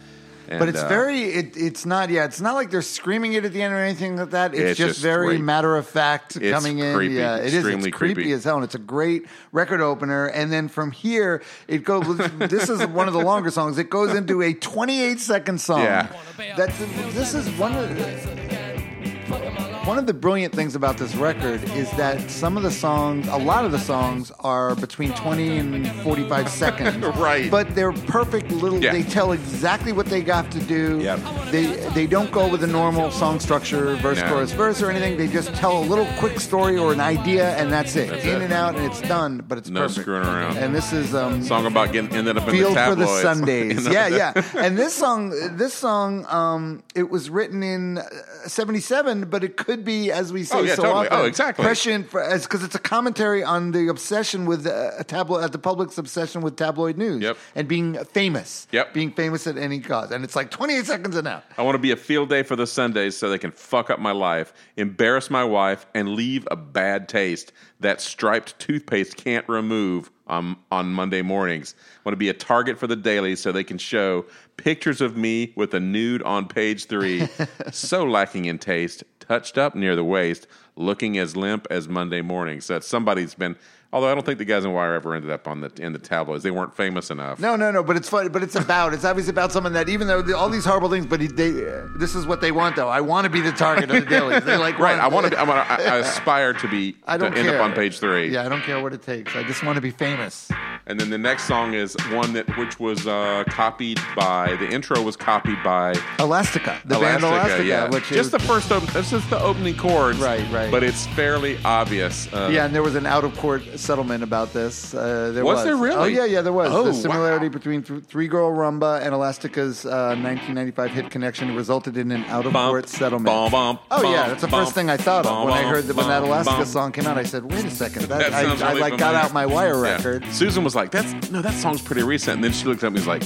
And, 0.49 0.59
But 0.59 0.69
it's 0.71 0.81
uh, 0.83 0.89
very, 0.89 1.25
it, 1.25 1.57
it's 1.57 1.85
not, 1.85 2.09
yeah, 2.09 2.25
it's 2.25 2.41
not 2.41 2.55
like 2.55 2.71
they're 2.71 2.81
screaming 2.81 3.35
it 3.35 3.45
at 3.45 3.53
the 3.53 3.61
end 3.63 3.75
or 3.75 3.77
anything 3.77 4.17
like 4.17 4.31
that. 4.31 4.55
It's, 4.55 4.63
It's 4.63 4.79
just, 4.79 4.89
just 4.95 5.01
very 5.03 5.27
great. 5.37 5.41
matter 5.43 5.77
of 5.77 5.87
fact 5.87 6.37
It's 6.37 6.51
coming 6.51 6.79
in. 6.79 7.13
Yeah, 7.13 7.37
it 7.37 7.47
is. 7.47 7.55
extremely 7.57 7.89
It's 7.91 7.97
creepy, 7.99 8.15
creepy. 8.15 8.33
as 8.33 8.45
hell. 8.45 8.57
And 8.57 8.65
it's 8.65 8.75
a 8.75 8.79
great 8.79 9.27
record 9.53 9.81
opener. 9.83 10.27
And 10.27 10.51
then 10.51 10.69
from 10.69 10.91
here, 10.91 11.43
it 11.67 11.85
goes, 11.85 12.17
this 12.39 12.71
is 12.71 12.87
one 12.87 13.09
of 13.09 13.15
the 13.15 13.21
longer 13.21 13.51
songs. 13.51 13.77
It 13.79 13.91
goes 13.91 14.15
into 14.15 14.41
a 14.43 14.55
28 14.55 15.21
second 15.21 15.61
song. 15.61 15.83
Yeah. 15.83 16.09
That's, 16.57 16.79
this 17.15 17.35
is 17.35 17.49
one 17.59 17.77
of 17.77 17.89
the, 17.95 19.68
one 19.89 19.97
of 19.99 20.07
the 20.07 20.13
brilliant 20.13 20.55
things 20.55 20.75
about 20.75 20.99
this 20.99 21.15
record 21.15 21.65
is 21.71 21.91
that 21.93 22.31
some 22.31 22.59
of 22.59 22.63
the 22.63 22.71
songs, 22.71 23.27
a 23.29 23.39
lot 23.39 23.65
of 23.65 23.73
the 23.73 23.79
songs, 23.79 24.31
are 24.41 24.75
between 24.75 25.15
20 25.15 25.57
and 25.57 25.91
45 26.03 26.49
seconds. 26.51 27.07
Right. 27.19 27.51
But 27.51 27.75
they're 27.75 27.93
perfect 27.93 28.51
little, 28.51 28.83
Yeah. 28.85 28.93
they 28.93 29.03
tell 29.03 29.33
exactly 29.33 29.93
what 29.93 30.07
they 30.07 30.21
got 30.21 30.51
to 30.53 30.61
do. 30.61 31.01
Yep. 31.01 31.19
They 31.51 31.65
they 31.99 32.07
don't 32.07 32.31
go 32.31 32.47
with 32.49 32.61
the 32.61 32.67
normal 32.67 33.11
song 33.11 33.41
structure, 33.41 33.97
verse, 33.97 34.19
No. 34.21 34.29
chorus, 34.29 34.53
verse, 34.53 34.83
or 34.83 34.91
anything. 34.91 35.17
They 35.17 35.27
just 35.27 35.55
tell 35.55 35.79
a 35.79 35.87
little 35.93 36.07
quick 36.19 36.39
story 36.39 36.77
or 36.77 36.93
an 36.93 37.01
idea, 37.01 37.57
and 37.57 37.73
that's 37.73 37.97
it. 37.97 38.11
That's 38.11 38.25
In 38.25 38.43
it. 38.43 38.45
and 38.45 38.53
out, 38.53 38.77
and 38.77 38.85
it's 38.85 39.01
done. 39.01 39.43
But 39.49 39.57
it's 39.59 39.71
No 39.71 39.81
perfect. 39.81 40.03
screwing 40.03 40.23
around. 40.23 40.59
And 40.59 40.75
this 40.75 40.93
is 40.93 41.15
um, 41.15 41.43
song 41.43 41.65
about 41.67 41.93
getting 41.93 42.15
ended 42.15 42.37
up 42.37 42.47
in 42.49 42.55
Field 42.55 42.77
the 42.77 42.85
for 42.89 42.95
the 42.95 43.05
tabloids. 43.07 43.23
Sundays. 43.23 43.89
Yeah, 43.99 44.09
yeah. 44.09 44.33
And 44.55 44.77
this 44.79 44.95
song, 44.95 45.31
this 45.57 45.73
song, 45.75 46.27
um, 46.27 46.83
it 46.95 47.09
was 47.11 47.31
written 47.31 47.63
in 47.63 48.01
'77, 48.47 49.25
but 49.31 49.43
it 49.43 49.57
could 49.57 49.78
be, 49.85 50.11
as 50.13 50.33
we 50.33 50.45
say 50.45 50.59
Oh, 50.59 50.63
yeah, 50.63 50.75
so 50.75 50.83
totally. 50.83 51.07
often, 51.09 51.19
Oh, 51.21 51.25
exactly. 51.25 51.65
prescient 51.65 52.11
because 52.11 52.63
it's 52.65 52.75
a 52.75 52.79
commentary 52.79 53.43
on 53.43 53.73
the 53.73 53.89
obsession 53.89 54.47
with 54.47 54.67
uh, 54.67 54.91
a 54.99 55.05
tabloid, 55.05 55.45
at 55.45 55.53
the 55.53 55.59
public's 55.59 55.99
obsession 55.99 56.41
with 56.41 56.57
tabloid 56.57 56.97
news, 56.97 57.23
Yep. 57.23 57.37
and 57.55 57.69
being 57.69 57.95
famous, 58.13 58.67
Yep. 58.73 58.95
being 58.95 59.11
famous 59.13 59.47
at 59.47 59.57
any 59.59 59.81
cost. 59.81 60.13
And 60.13 60.25
it's 60.25 60.37
like 60.37 60.51
28 60.51 60.87
seconds 60.87 61.17
and 61.17 61.27
out. 61.29 61.45
I 61.57 61.63
want 61.63 61.75
to 61.75 61.79
be 61.81 61.91
a 61.91 61.97
field 61.97 62.29
day 62.29 62.43
for 62.43 62.57
the 62.57 62.67
Sundays 62.67 63.17
so 63.17 63.29
they 63.31 63.39
can 63.39 63.53
fuck 63.53 63.91
up 63.91 63.99
my 64.01 64.13
life, 64.13 64.53
embarrass 64.77 65.31
my 65.31 65.45
wife, 65.45 65.87
and 65.95 66.11
leave 66.11 66.47
a 66.51 66.57
bad 66.57 67.09
taste 67.09 67.53
that 67.81 68.01
striped 68.01 68.59
toothpaste 68.59 69.17
can't 69.17 69.49
remove 69.49 70.11
on, 70.27 70.57
on 70.71 70.93
Monday 70.93 71.23
mornings. 71.23 71.75
I 71.79 72.01
want 72.05 72.13
to 72.15 72.17
be 72.19 72.29
a 72.29 72.35
target 72.35 72.79
for 72.79 72.87
the 72.87 72.97
dailies 72.97 73.41
so 73.41 73.51
they 73.53 73.65
can 73.65 73.79
show 73.79 74.27
pictures 74.57 75.01
of 75.01 75.17
me 75.17 75.53
with 75.57 75.73
a 75.75 75.81
nude 75.81 76.23
on 76.25 76.47
page 76.49 76.87
three, 76.87 77.29
so 77.73 78.05
lacking 78.05 78.45
in 78.47 78.59
taste, 78.59 79.05
touched 79.29 79.59
up 79.59 79.75
near 79.75 79.95
the 79.95 80.05
waist, 80.05 80.47
looking 80.75 81.19
as 81.19 81.37
limp 81.37 81.67
as 81.71 81.89
Monday 81.89 82.23
mornings. 82.23 82.67
That 82.67 82.83
somebody's 82.83 83.35
been. 83.35 83.57
Although 83.91 84.11
I 84.11 84.15
don't 84.15 84.27
think 84.27 84.39
the 84.39 84.45
guys 84.45 84.67
in 84.67 84.73
Wire 84.75 84.95
ever 84.95 85.15
ended 85.15 85.31
up 85.31 85.49
on 85.49 85.63
the 85.63 85.73
in 85.79 85.95
the 85.95 85.99
tabloids. 85.99 86.43
They 86.43 86.51
weren't 86.51 86.77
famous 86.77 87.11
enough. 87.11 87.41
No, 87.41 87.57
no, 87.57 87.71
no. 87.71 87.83
But 87.83 87.97
it's 87.97 88.09
funny. 88.09 88.29
But 88.29 88.43
it's 88.43 88.55
about. 88.55 88.93
It's 88.93 89.05
obviously 89.05 89.31
about 89.31 89.51
someone 89.51 89.73
that 89.73 89.89
even 89.89 90.07
though 90.07 90.23
all 90.37 90.51
these 90.51 90.67
horrible 90.67 90.91
things, 90.91 91.07
but 91.07 91.23
he, 91.23 91.27
they. 91.27 91.53
This 91.99 92.15
is 92.15 92.27
what 92.27 92.43
they 92.43 92.53
want, 92.53 92.77
though. 92.77 92.89
I 92.89 93.01
want 93.01 93.25
to 93.25 93.31
be 93.31 93.41
the 93.41 93.53
target 93.53 93.91
of 93.91 94.05
the 94.05 94.11
dailies. 94.11 94.45
They 94.45 94.59
like 94.59 94.79
Right, 94.79 94.99
I 94.99 95.09
want 95.09 95.33
to. 95.33 95.39
I, 95.39 95.43
want 95.45 95.67
to, 95.67 95.91
I 95.91 95.97
aspire 95.97 96.53
to 96.53 96.69
be. 96.69 96.97
I 97.07 97.17
don't 97.17 97.33
to 97.33 97.39
end 97.39 97.49
care. 97.49 97.59
up 97.59 97.65
on 97.65 97.73
page 97.73 97.99
three. 97.99 98.29
Yeah, 98.29 98.45
I 98.45 98.51
don't 98.51 98.63
care 98.63 98.83
what 98.83 98.93
it 98.93 99.03
takes. 99.03 99.35
I 99.35 99.43
just 99.43 99.65
want 99.65 99.77
to 99.77 99.83
be 99.83 99.91
famous. 99.91 100.51
And 100.87 100.99
then 100.99 101.11
the 101.11 101.19
next 101.19 101.45
song 101.45 101.75
is 101.75 101.95
one 102.13 102.33
that 102.33 102.47
which 102.57 102.81
was 102.81 103.07
uh, 103.07 103.45
copied 103.49 104.01
by 104.17 104.57
the 104.57 104.69
intro 104.71 105.01
was 105.03 105.17
copied 105.17 105.63
by 105.63 105.95
Elastica, 106.19 106.81
the 106.85 106.99
band 106.99 107.23
Elastica, 107.23 107.65
yeah. 107.65 107.89
which 107.89 108.05
just 108.09 108.13
is 108.13 108.31
the 108.31 108.39
first. 108.39 108.71
Op- 108.73 108.83
this 108.85 109.13
is 109.13 109.29
the 109.29 109.41
opening 109.41 109.77
chords, 109.77 110.19
Right, 110.19 110.51
right. 110.51 110.71
But 110.71 110.83
it's 110.83 111.07
fairly 111.09 111.59
obvious. 111.65 112.31
Uh, 112.33 112.51
Yeah, 112.53 112.65
and 112.67 112.75
there 112.75 112.83
was 112.83 112.95
an 112.95 113.05
out 113.07 113.25
of 113.25 113.37
court 113.37 113.63
settlement 113.79 114.23
about 114.23 114.53
this. 114.53 114.95
Uh, 114.95 115.31
there 115.33 115.45
Was 115.45 115.57
was, 115.57 115.65
there 115.65 115.77
really? 115.77 115.97
Oh 115.97 116.05
yeah, 116.05 116.25
yeah, 116.25 116.41
there 116.43 116.53
was. 116.53 116.71
Oh, 116.73 116.85
the 116.85 116.93
similarity 116.95 117.47
wow. 117.49 117.53
between 117.53 117.83
th- 117.83 118.05
Three 118.05 118.29
Girl 118.29 118.51
Rhumba 118.51 119.01
and 119.03 119.15
Elastica's 119.15 119.85
uh, 119.87 120.17
1995 120.21 120.91
hit 120.91 121.11
connection 121.11 121.55
resulted 121.55 121.97
in 121.97 122.11
an 122.11 122.25
out 122.25 122.47
of 122.47 122.53
court 122.53 122.83
Bump, 122.85 122.89
settlement. 122.89 123.51
bump, 123.53 123.81
oh 123.91 124.03
yeah, 124.13 124.29
that's 124.29 124.43
the 124.43 124.49
first 124.49 124.75
thing 124.75 124.91
I 124.91 124.97
thought 124.97 125.27
of 125.27 125.45
when 125.45 125.55
I 125.55 125.63
heard 125.63 125.85
that 125.85 125.97
when 125.97 126.09
that 126.09 126.23
Elastica 126.23 126.67
song 126.67 126.93
came 126.93 127.07
out. 127.07 127.17
I 127.19 127.23
said, 127.25 127.45
"Wait 127.51 127.65
a 127.65 127.71
second, 127.71 128.03
that, 128.09 128.31
That 128.31 128.35
I, 128.35 128.43
sounds 128.45 128.63
I 128.63 128.69
really 128.71 128.81
like 128.83 128.99
got 128.99 129.15
out 129.15 129.33
my 129.33 129.47
Wire 129.47 129.75
Yeah. 129.85 129.95
record." 129.97 130.25
Susan 130.33 130.65
was 130.65 130.75
like, 130.75 130.91
"That's 130.91 131.31
no, 131.31 131.43
that 131.43 131.55
song's 131.55 131.83
pretty 131.83 132.03
recent." 132.03 132.37
And 132.37 132.45
then 132.45 132.53
she 132.53 132.67
looked 132.67 132.83
at 132.85 132.93
me 132.93 133.01
and 133.01 133.07
was 133.07 133.21
like, 133.21 133.23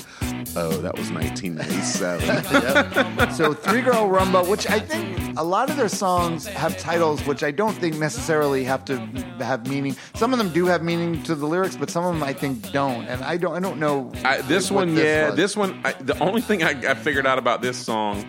"Oh, 0.56 0.70
that 0.82 0.96
was 0.96 1.10
1997." 1.10 2.42
Yep. 2.62 3.32
So 3.32 3.52
Three 3.54 3.80
Girl 3.82 4.08
Rhumba, 4.08 4.46
which 4.48 4.68
I 4.68 4.78
think 4.78 5.36
a 5.38 5.42
lot 5.42 5.70
of 5.70 5.76
their 5.76 5.88
songs 5.88 6.46
have 6.46 6.76
titles 6.78 7.24
which 7.26 7.42
I 7.42 7.50
don't 7.50 7.72
think 7.74 7.98
necessarily 7.98 8.64
have 8.64 8.84
to 8.86 8.98
have 9.40 9.66
meaning. 9.68 9.96
Some 10.14 10.32
of 10.32 10.38
them 10.42 10.52
do 10.52 10.66
have 10.66 10.82
meaning 10.82 11.22
to 11.24 11.34
the 11.34 11.46
lyrics, 11.46 11.76
but 11.76 11.90
some 11.90 12.04
of 12.04 12.14
them 12.14 12.22
I 12.22 12.32
think 12.32 12.72
don't. 12.72 13.06
And 13.06 13.22
I 13.22 13.36
don't 13.36 13.54
I 13.54 13.60
don't 13.60 13.78
know. 13.78 14.12
I, 14.24 14.40
this 14.42 14.70
one, 14.70 14.96
yeah, 14.96 15.28
was. 15.28 15.36
this 15.36 15.56
one. 15.56 15.80
I, 15.84 15.92
the 15.92 16.18
only 16.18 16.40
thing 16.40 16.62
I, 16.62 16.70
I 16.90 16.94
figured 16.94 17.26
out 17.26 17.38
about 17.38 17.62
this 17.62 17.76
song, 17.76 18.24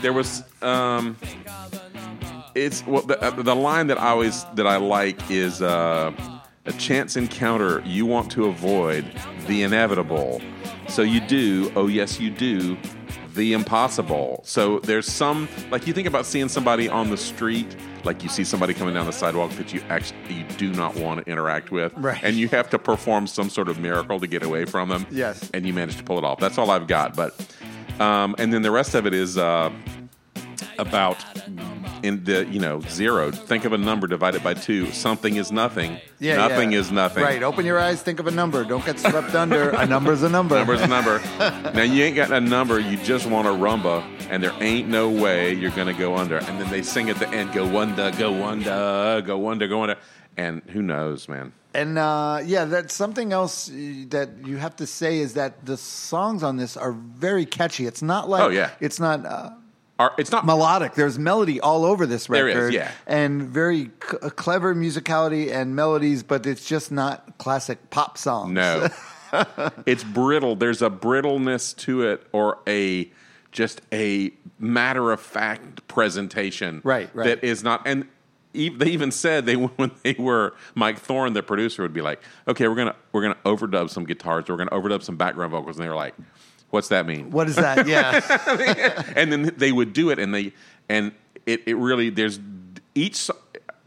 there 0.00 0.12
was, 0.12 0.42
um, 0.62 1.16
it's 2.54 2.86
well, 2.86 3.02
the, 3.02 3.20
uh, 3.22 3.30
the 3.30 3.54
line 3.56 3.86
that 3.88 4.00
I 4.00 4.10
always 4.10 4.44
that 4.54 4.66
I 4.66 4.76
like 4.76 5.30
is 5.30 5.62
uh, 5.62 6.12
a 6.66 6.72
chance 6.72 7.16
encounter 7.16 7.80
you 7.84 8.06
want 8.06 8.30
to 8.32 8.46
avoid 8.46 9.04
the 9.46 9.62
inevitable, 9.62 10.40
so 10.88 11.02
you 11.02 11.20
do. 11.20 11.72
Oh 11.76 11.86
yes, 11.86 12.20
you 12.20 12.30
do. 12.30 12.76
The 13.34 13.54
impossible. 13.54 14.42
So 14.44 14.80
there's 14.80 15.06
some 15.06 15.48
like 15.70 15.86
you 15.86 15.94
think 15.94 16.06
about 16.06 16.26
seeing 16.26 16.48
somebody 16.48 16.88
on 16.88 17.08
the 17.08 17.16
street, 17.16 17.74
like 18.04 18.22
you 18.22 18.28
see 18.28 18.44
somebody 18.44 18.74
coming 18.74 18.94
down 18.94 19.06
the 19.06 19.12
sidewalk 19.12 19.50
that 19.52 19.72
you 19.72 19.80
actually 19.88 20.18
you 20.34 20.44
do 20.56 20.72
not 20.72 20.94
want 20.96 21.24
to 21.24 21.30
interact 21.30 21.70
with, 21.70 21.92
Right. 21.96 22.20
and 22.22 22.36
you 22.36 22.48
have 22.48 22.68
to 22.70 22.78
perform 22.78 23.26
some 23.26 23.48
sort 23.50 23.68
of 23.68 23.78
miracle 23.78 24.18
to 24.20 24.26
get 24.26 24.42
away 24.42 24.64
from 24.64 24.88
them. 24.88 25.06
Yes. 25.10 25.50
And 25.54 25.66
you 25.66 25.72
manage 25.72 25.96
to 25.98 26.02
pull 26.04 26.18
it 26.18 26.24
off. 26.24 26.38
That's 26.40 26.58
all 26.58 26.70
I've 26.70 26.86
got. 26.86 27.14
But 27.16 27.34
um, 28.00 28.34
and 28.38 28.52
then 28.52 28.62
the 28.62 28.70
rest 28.70 28.94
of 28.94 29.06
it 29.06 29.14
is 29.14 29.38
uh, 29.38 29.70
about 30.78 31.22
in 32.02 32.24
the 32.24 32.44
you 32.46 32.60
know 32.60 32.80
zero. 32.82 33.30
Think 33.30 33.64
of 33.64 33.72
a 33.72 33.78
number 33.78 34.06
divided 34.06 34.42
by 34.42 34.54
two. 34.54 34.90
Something 34.92 35.36
is 35.36 35.52
nothing. 35.52 35.98
Yeah, 36.18 36.36
nothing 36.36 36.72
yeah. 36.72 36.78
is 36.78 36.90
nothing. 36.92 37.22
Right. 37.22 37.42
Open 37.42 37.64
your 37.64 37.78
eyes. 37.78 38.02
Think 38.02 38.20
of 38.20 38.26
a 38.26 38.30
number. 38.30 38.64
Don't 38.64 38.84
get 38.84 38.98
swept 38.98 39.34
under. 39.34 39.70
A 39.70 39.86
number's 39.86 40.22
a 40.22 40.28
number. 40.28 40.56
Number's 40.56 40.80
a 40.82 40.86
number. 40.86 41.20
now 41.38 41.82
you 41.82 42.04
ain't 42.04 42.16
got 42.16 42.30
a 42.32 42.40
number. 42.40 42.78
You 42.78 42.96
just 42.98 43.26
want 43.26 43.46
a 43.46 43.50
rumba, 43.50 44.02
and 44.30 44.42
there 44.42 44.54
ain't 44.60 44.88
no 44.88 45.10
way 45.10 45.52
you're 45.54 45.70
gonna 45.70 45.92
go 45.94 46.16
under. 46.16 46.38
And 46.38 46.60
then 46.60 46.70
they 46.70 46.82
sing 46.82 47.10
at 47.10 47.16
the 47.18 47.28
end, 47.28 47.52
"Go 47.52 47.78
under, 47.78 48.10
go 48.12 48.44
under, 48.44 49.22
go 49.24 49.48
under, 49.48 49.68
go 49.68 49.82
under." 49.82 49.96
And 50.36 50.62
who 50.68 50.80
knows, 50.82 51.28
man? 51.28 51.52
And 51.74 51.98
uh, 51.98 52.40
yeah, 52.44 52.64
that's 52.66 52.94
something 52.94 53.32
else 53.32 53.70
uh, 53.70 53.72
that 54.08 54.30
you 54.44 54.56
have 54.58 54.76
to 54.76 54.86
say 54.86 55.18
is 55.18 55.34
that 55.34 55.64
the 55.64 55.76
songs 55.76 56.42
on 56.42 56.56
this 56.56 56.76
are 56.76 56.92
very 56.92 57.46
catchy. 57.46 57.86
It's 57.86 58.02
not 58.02 58.28
like 58.28 58.42
Oh, 58.42 58.48
yeah. 58.48 58.70
it's 58.80 59.00
not 59.00 59.24
uh, 59.24 59.50
Are, 60.02 60.12
it's 60.18 60.32
not 60.32 60.44
melodic. 60.44 60.94
There's 60.94 61.16
melody 61.16 61.60
all 61.60 61.84
over 61.84 62.06
this 62.06 62.28
record, 62.28 62.70
is, 62.70 62.74
yeah. 62.74 62.90
and 63.06 63.42
very 63.42 63.84
c- 63.84 64.16
uh, 64.20 64.30
clever 64.30 64.74
musicality 64.74 65.52
and 65.52 65.76
melodies, 65.76 66.24
but 66.24 66.44
it's 66.44 66.66
just 66.66 66.90
not 66.90 67.38
classic 67.38 67.90
pop 67.90 68.18
songs. 68.18 68.52
No. 68.52 68.88
it's 69.86 70.02
brittle. 70.02 70.56
There's 70.56 70.82
a 70.82 70.90
brittleness 70.90 71.72
to 71.78 72.02
it 72.02 72.26
or 72.32 72.58
a 72.66 73.12
just 73.52 73.80
a 73.92 74.32
matter 74.58 75.12
of 75.12 75.20
fact 75.20 75.86
presentation. 75.86 76.80
Right, 76.82 77.08
right. 77.14 77.26
That 77.26 77.44
is 77.44 77.62
not 77.62 77.86
and 77.86 78.08
they 78.52 78.86
even 78.86 79.12
said 79.12 79.46
they 79.46 79.54
when 79.56 79.92
they 80.02 80.16
were 80.18 80.54
Mike 80.74 80.98
Thorne, 80.98 81.32
the 81.32 81.44
producer, 81.44 81.82
would 81.82 81.94
be 81.94 82.02
like, 82.02 82.20
"Okay, 82.48 82.66
we're 82.66 82.74
gonna 82.74 82.96
we're 83.12 83.22
gonna 83.22 83.38
overdub 83.44 83.88
some 83.88 84.04
guitars, 84.04 84.48
or 84.48 84.54
we're 84.54 84.64
gonna 84.64 84.70
overdub 84.70 85.02
some 85.02 85.16
background 85.16 85.52
vocals," 85.52 85.76
and 85.76 85.84
they 85.84 85.88
were 85.88 85.94
like, 85.94 86.14
"What's 86.72 86.88
that 86.88 87.06
mean?" 87.06 87.30
What 87.30 87.48
is 87.48 87.56
that? 87.56 87.86
Yeah, 87.86 89.12
and 89.16 89.30
then 89.30 89.52
they 89.56 89.70
would 89.70 89.92
do 89.92 90.10
it, 90.10 90.18
and 90.18 90.34
they 90.34 90.52
and 90.88 91.12
it, 91.46 91.62
it 91.66 91.76
really 91.76 92.10
there's 92.10 92.40
each. 92.94 93.30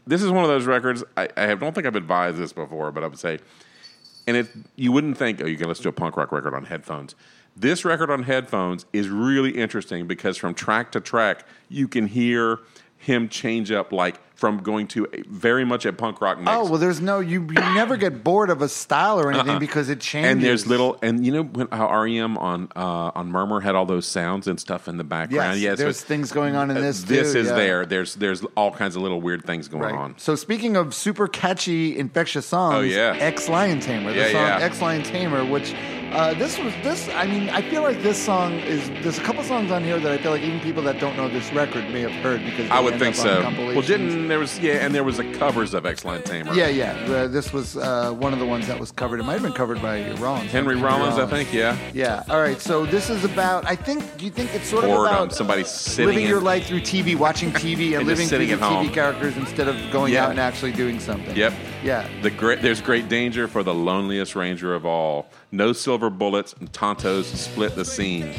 This 0.06 0.22
is 0.22 0.30
one 0.30 0.44
of 0.44 0.48
those 0.48 0.66
records. 0.66 1.02
I, 1.16 1.28
I 1.36 1.42
have- 1.42 1.60
don't 1.60 1.74
think 1.74 1.86
I've 1.86 1.96
advised 1.96 2.38
this 2.38 2.52
before, 2.52 2.92
but 2.92 3.02
I 3.02 3.08
would 3.08 3.18
say, 3.18 3.40
and 4.26 4.36
it 4.36 4.48
you 4.76 4.92
wouldn't 4.92 5.18
think, 5.18 5.42
oh, 5.42 5.46
you 5.46 5.56
can 5.56 5.68
listen 5.68 5.82
to 5.82 5.86
do 5.86 5.90
a 5.90 5.92
punk 5.92 6.16
rock 6.16 6.32
record 6.32 6.54
on 6.54 6.64
headphones. 6.64 7.14
This 7.56 7.84
record 7.84 8.10
on 8.10 8.22
headphones 8.22 8.86
is 8.92 9.08
really 9.08 9.50
interesting 9.50 10.06
because 10.06 10.36
from 10.36 10.54
track 10.54 10.92
to 10.92 11.00
track, 11.00 11.44
you 11.68 11.88
can 11.88 12.06
hear 12.06 12.60
him 12.98 13.28
change 13.28 13.70
up 13.72 13.92
like 13.92 14.20
from 14.36 14.58
going 14.62 14.86
to 14.86 15.06
a, 15.12 15.22
very 15.28 15.64
much 15.64 15.84
a 15.86 15.92
punk 15.92 16.20
rock 16.20 16.38
mix. 16.38 16.50
Oh 16.52 16.64
well, 16.68 16.78
there's 16.78 17.00
no 17.00 17.20
you. 17.20 17.40
You 17.42 17.52
never 17.74 17.96
get 17.96 18.22
bored 18.22 18.50
of 18.50 18.62
a 18.62 18.68
style 18.68 19.18
or 19.18 19.32
anything 19.32 19.58
because 19.58 19.88
it 19.88 19.98
changes. 20.00 20.26
Uh-uh. 20.26 20.32
and 20.32 20.42
there's 20.42 20.66
little, 20.66 20.98
and 21.02 21.24
you 21.26 21.32
know 21.32 21.42
when, 21.42 21.68
how 21.72 21.88
REM 22.02 22.36
on 22.38 22.68
uh, 22.76 23.10
on 23.14 23.30
Murmur 23.32 23.60
had 23.60 23.74
all 23.74 23.86
those 23.86 24.06
sounds 24.06 24.46
and 24.46 24.60
stuff 24.60 24.86
in 24.88 24.98
the 24.98 25.04
background. 25.04 25.58
Yes, 25.58 25.78
so 25.78 25.84
there's 25.84 25.96
it's- 25.96 26.04
things 26.04 26.30
going 26.32 26.54
on 26.54 26.70
in 26.70 26.76
uh, 26.76 26.80
this. 26.80 27.02
This 27.04 27.32
too, 27.32 27.38
is 27.40 27.46
yeah. 27.48 27.54
there. 27.56 27.86
There's 27.86 28.14
there's 28.14 28.44
all 28.56 28.70
kinds 28.70 28.94
of 28.94 29.02
little 29.02 29.20
weird 29.20 29.44
things 29.44 29.68
going 29.68 29.82
Right. 29.84 29.94
on. 29.94 30.14
So 30.18 30.34
speaking 30.34 30.76
of 30.76 30.94
super 30.94 31.28
catchy, 31.28 31.98
infectious 31.98 32.46
songs, 32.46 32.74
Oh, 32.76 32.80
yeah. 32.80 33.16
Ex 33.18 33.48
Lion 33.48 33.80
Tamer, 33.80 34.12
the 34.12 34.18
Yeah, 34.18 34.32
song 34.32 34.46
yeah. 34.46 34.58
Ex 34.60 34.80
Lion 34.82 35.02
Tamer, 35.02 35.44
which 35.44 35.74
uh, 36.12 36.34
this 36.34 36.58
was 36.58 36.72
this. 36.82 37.08
I 37.10 37.26
mean, 37.26 37.48
I 37.50 37.62
feel 37.62 37.82
like 37.82 38.02
this 38.02 38.22
song 38.22 38.54
is. 38.60 38.88
There's 39.02 39.18
a 39.18 39.22
couple 39.22 39.42
songs 39.42 39.70
on 39.70 39.82
here 39.82 39.98
that 39.98 40.12
I 40.12 40.18
feel 40.18 40.30
like 40.30 40.42
even 40.42 40.60
people 40.60 40.82
that 40.84 41.00
don't 41.00 41.16
know 41.16 41.28
this 41.28 41.52
record 41.52 41.90
may 41.90 42.00
have 42.02 42.12
heard 42.22 42.44
because 42.44 42.70
I 42.70 42.80
would 42.80 42.98
think 42.98 43.14
so. 43.14 43.24
Well, 43.24 43.42
compilations. 43.42 44.14
Didn't 44.26 44.28
there 44.30 44.38
was 44.38 44.58
yeah, 44.58 44.84
and 44.84 44.94
there 44.94 45.04
was 45.04 45.18
a 45.18 45.32
covers 45.34 45.74
of 45.74 45.86
X 45.86 46.04
Line 46.04 46.22
Tamer. 46.22 46.52
Yeah, 46.54 46.68
yeah. 46.68 46.92
Uh, 47.08 47.28
this 47.28 47.52
was 47.52 47.76
uh, 47.76 48.12
one 48.12 48.32
of 48.32 48.38
the 48.38 48.46
ones 48.46 48.66
that 48.66 48.78
was 48.78 48.90
covered. 48.92 49.20
It 49.20 49.22
might 49.22 49.34
have 49.34 49.42
been 49.42 49.52
covered 49.52 49.80
by 49.80 50.10
Rollins. 50.14 50.50
Henry 50.50 50.76
Rollins, 50.76 51.18
I 51.18 51.26
think. 51.26 51.52
Yeah, 51.52 51.76
Yeah. 51.92 52.24
All 52.28 52.40
right. 52.40 52.60
So 52.60 52.86
this 52.86 53.10
is 53.10 53.24
about. 53.24 53.66
I 53.66 53.76
think. 53.76 54.16
Do 54.16 54.24
you 54.24 54.30
think 54.30 54.54
it's 54.54 54.68
sort 54.68 54.84
of 54.84 54.90
or 54.90 55.06
about 55.06 55.32
somebody 55.32 55.64
sitting 55.64 56.06
living 56.06 56.24
in, 56.24 56.28
your 56.30 56.40
life 56.40 56.66
through 56.66 56.80
TV, 56.80 57.16
watching 57.16 57.50
TV, 57.52 57.86
and, 57.92 57.96
And 57.96 58.06
living 58.06 58.28
through 58.28 58.46
the 58.46 58.54
TV 58.54 58.58
home. 58.58 58.88
characters 58.90 59.36
instead 59.36 59.68
of 59.68 59.76
going 59.92 60.12
Yeah. 60.12 60.24
out 60.24 60.30
and 60.30 60.40
actually 60.40 60.72
doing 60.72 61.00
something? 61.00 61.36
Yep. 61.36 61.52
Yeah. 61.84 62.08
The 62.22 62.30
great, 62.30 62.62
there's 62.62 62.80
great 62.80 63.08
danger 63.08 63.46
for 63.48 63.62
the 63.62 63.74
loneliest 63.74 64.34
ranger 64.34 64.74
of 64.74 64.84
all. 64.84 65.28
No 65.52 65.72
silver 65.72 66.10
bullets 66.10 66.54
and 66.58 66.70
Tontos 66.72 67.24
split 67.24 67.76
the 67.76 67.84
scene. 67.84 68.34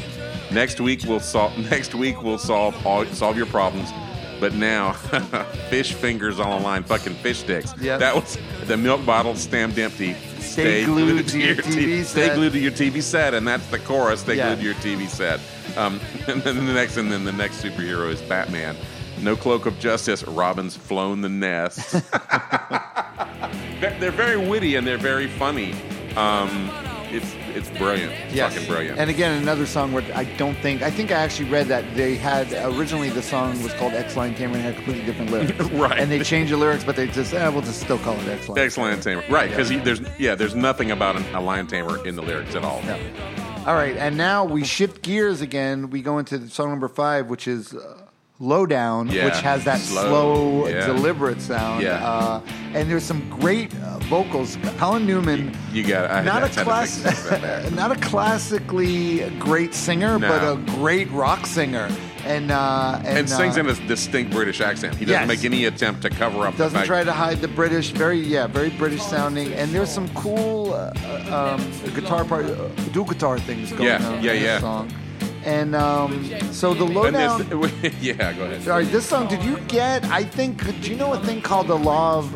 Next 0.52 0.80
week 0.80 1.02
we'll 1.06 1.20
solve. 1.20 1.56
Next 1.70 1.94
week 1.94 2.22
we'll 2.22 2.38
solve 2.38 2.74
all 2.86 3.04
solve 3.06 3.36
your 3.36 3.46
problems. 3.46 3.90
But 4.40 4.54
now, 4.54 4.92
fish 5.70 5.94
fingers 5.94 6.38
on 6.38 6.50
the 6.50 6.64
line, 6.64 6.84
fucking 6.84 7.14
fish 7.14 7.38
sticks. 7.40 7.74
Yep. 7.80 8.00
That 8.00 8.14
was 8.14 8.38
the 8.66 8.76
milk 8.76 9.04
bottle 9.04 9.34
stamped 9.34 9.78
empty. 9.78 10.14
Stay 10.38 10.84
glued 10.84 11.28
to 11.28 11.38
your 11.38 11.56
TV 11.56 12.04
Stay 12.04 12.34
glued 12.34 12.52
to 12.52 12.58
your 12.58 12.72
TV 12.72 13.02
set, 13.02 13.34
and 13.34 13.46
that's 13.46 13.66
the 13.68 13.78
chorus. 13.78 14.20
Stay 14.20 14.36
Yeah. 14.36 14.54
glued 14.54 14.60
to 14.60 14.64
your 14.64 14.98
TV 14.98 15.08
set. 15.08 15.40
Um, 15.76 16.00
and 16.28 16.42
then 16.42 16.66
the 16.66 16.72
next, 16.72 16.96
and 16.96 17.10
then 17.10 17.24
the 17.24 17.32
next 17.32 17.62
superhero 17.62 18.10
is 18.10 18.20
Batman. 18.22 18.76
No 19.20 19.34
cloak 19.36 19.66
of 19.66 19.78
justice. 19.80 20.22
Robin's 20.24 20.76
flown 20.76 21.20
the 21.22 21.28
nest. 21.28 21.92
they're, 23.80 23.96
they're 23.98 24.10
very 24.10 24.36
witty 24.36 24.76
and 24.76 24.86
they're 24.86 24.96
very 24.98 25.26
funny. 25.26 25.72
Um, 26.16 26.70
it's 27.10 27.34
it's 27.56 27.70
brilliant. 27.70 28.12
Yes. 28.32 28.54
fucking 28.54 28.68
brilliant. 28.68 28.98
And 28.98 29.10
again, 29.10 29.42
another 29.42 29.66
song 29.66 29.92
where 29.92 30.04
I 30.14 30.24
don't 30.24 30.56
think 30.58 30.82
I 30.82 30.90
think 30.90 31.10
I 31.10 31.16
actually 31.16 31.48
read 31.48 31.66
that 31.68 31.84
they 31.94 32.14
had 32.14 32.52
originally 32.74 33.10
the 33.10 33.22
song 33.22 33.62
was 33.62 33.72
called 33.74 33.92
X 33.92 34.16
Line 34.16 34.34
Tamer 34.34 34.54
and 34.54 34.62
had 34.62 34.74
completely 34.76 35.04
different 35.04 35.30
lyrics. 35.30 35.58
Right. 35.78 35.98
And 35.98 36.10
they 36.10 36.22
changed 36.24 36.52
the 36.52 36.56
lyrics, 36.56 36.82
but 36.82 36.96
they 36.96 37.06
just 37.06 37.32
eh, 37.32 37.48
we'll 37.48 37.62
just 37.62 37.80
still 37.80 37.98
call 37.98 38.14
it 38.20 38.26
X 38.28 38.48
Line. 38.48 38.58
X 38.58 38.76
Line 38.78 39.00
tamer, 39.00 39.22
right? 39.28 39.48
Because 39.48 39.68
there's 39.68 40.00
yeah, 40.18 40.34
there's 40.34 40.54
nothing 40.54 40.90
about 40.90 41.16
an, 41.16 41.24
a 41.34 41.40
lion 41.40 41.66
tamer 41.66 42.04
in 42.06 42.16
the 42.16 42.22
lyrics 42.22 42.54
at 42.54 42.64
all. 42.64 42.80
Yeah. 42.84 43.64
All 43.66 43.74
right, 43.74 43.96
and 43.96 44.16
now 44.16 44.44
we 44.44 44.64
shift 44.64 45.02
gears 45.02 45.40
again. 45.40 45.90
We 45.90 46.00
go 46.00 46.18
into 46.18 46.48
song 46.48 46.70
number 46.70 46.88
five, 46.88 47.28
which 47.28 47.46
is 47.46 47.74
uh, 47.74 48.07
"Lowdown," 48.40 49.08
Yeah. 49.08 49.24
which 49.26 49.40
has 49.40 49.64
that 49.64 49.80
Slow, 49.80 50.02
slow, 50.08 50.68
yeah. 50.68 50.86
deliberate 50.86 51.40
sound. 51.40 51.82
Yeah. 51.82 52.04
Uh, 52.06 52.40
and 52.74 52.90
there's 52.90 53.02
some 53.04 53.28
great 53.28 53.74
uh, 53.82 53.98
vocals. 54.00 54.56
Colin 54.78 55.06
Newman, 55.06 55.56
You 55.72 55.84
got 55.84 56.10
I, 56.10 56.22
not 56.22 56.42
a 56.44 56.48
class, 56.64 56.98
think 56.98 57.18
about 57.26 57.40
that. 57.42 57.72
not 57.72 57.90
a 57.92 57.96
classically 58.00 59.28
great 59.38 59.74
singer, 59.74 60.18
No. 60.18 60.28
but 60.28 60.42
a 60.42 60.56
great 60.76 61.10
rock 61.10 61.46
singer. 61.46 61.88
And 62.24 62.50
uh, 62.50 62.96
and, 63.04 63.18
and 63.18 63.30
sings 63.30 63.56
uh, 63.56 63.60
in 63.60 63.68
a 63.68 63.74
distinct 63.86 64.32
British 64.32 64.60
accent. 64.60 64.96
He 64.96 65.04
doesn't 65.06 65.28
Yes. 65.28 65.28
make 65.28 65.44
any 65.44 65.64
attempt 65.64 66.02
to 66.02 66.10
cover 66.10 66.46
up. 66.46 66.52
the 66.56 66.64
doesn't 66.64 66.84
try 66.84 67.02
to 67.04 67.12
hide 67.12 67.40
the 67.40 67.48
British. 67.48 67.90
Very 67.92 68.18
yeah, 68.20 68.46
very 68.46 68.70
British 68.70 69.00
sounding. 69.02 69.52
And 69.54 69.70
there's 69.70 69.88
some 69.90 70.08
cool 70.10 70.74
uh, 70.74 70.92
uh, 71.06 71.56
um, 71.58 71.92
guitar 71.94 72.24
part, 72.24 72.44
uh, 72.46 72.68
dual 72.92 73.06
guitar 73.06 73.38
things 73.38 73.70
going 73.72 73.84
Yeah, 73.84 74.06
on 74.06 74.22
yeah, 74.22 74.32
in 74.32 74.42
yeah. 74.42 74.52
this 74.54 74.60
song. 74.60 74.92
And 75.44 75.74
um, 75.74 76.24
so 76.52 76.74
the 76.74 76.84
lowdown. 76.84 77.46
this- 77.48 77.94
yeah, 78.00 78.32
go 78.32 78.44
ahead. 78.44 78.62
Sorry, 78.62 78.84
this 78.84 79.06
song. 79.06 79.28
Did 79.28 79.42
you 79.42 79.58
get? 79.68 80.04
I 80.06 80.24
think. 80.24 80.64
Do 80.82 80.90
you 80.90 80.96
know 80.96 81.12
a 81.12 81.18
thing 81.20 81.40
called 81.42 81.68
the 81.68 81.78
law 81.78 82.18
of 82.18 82.34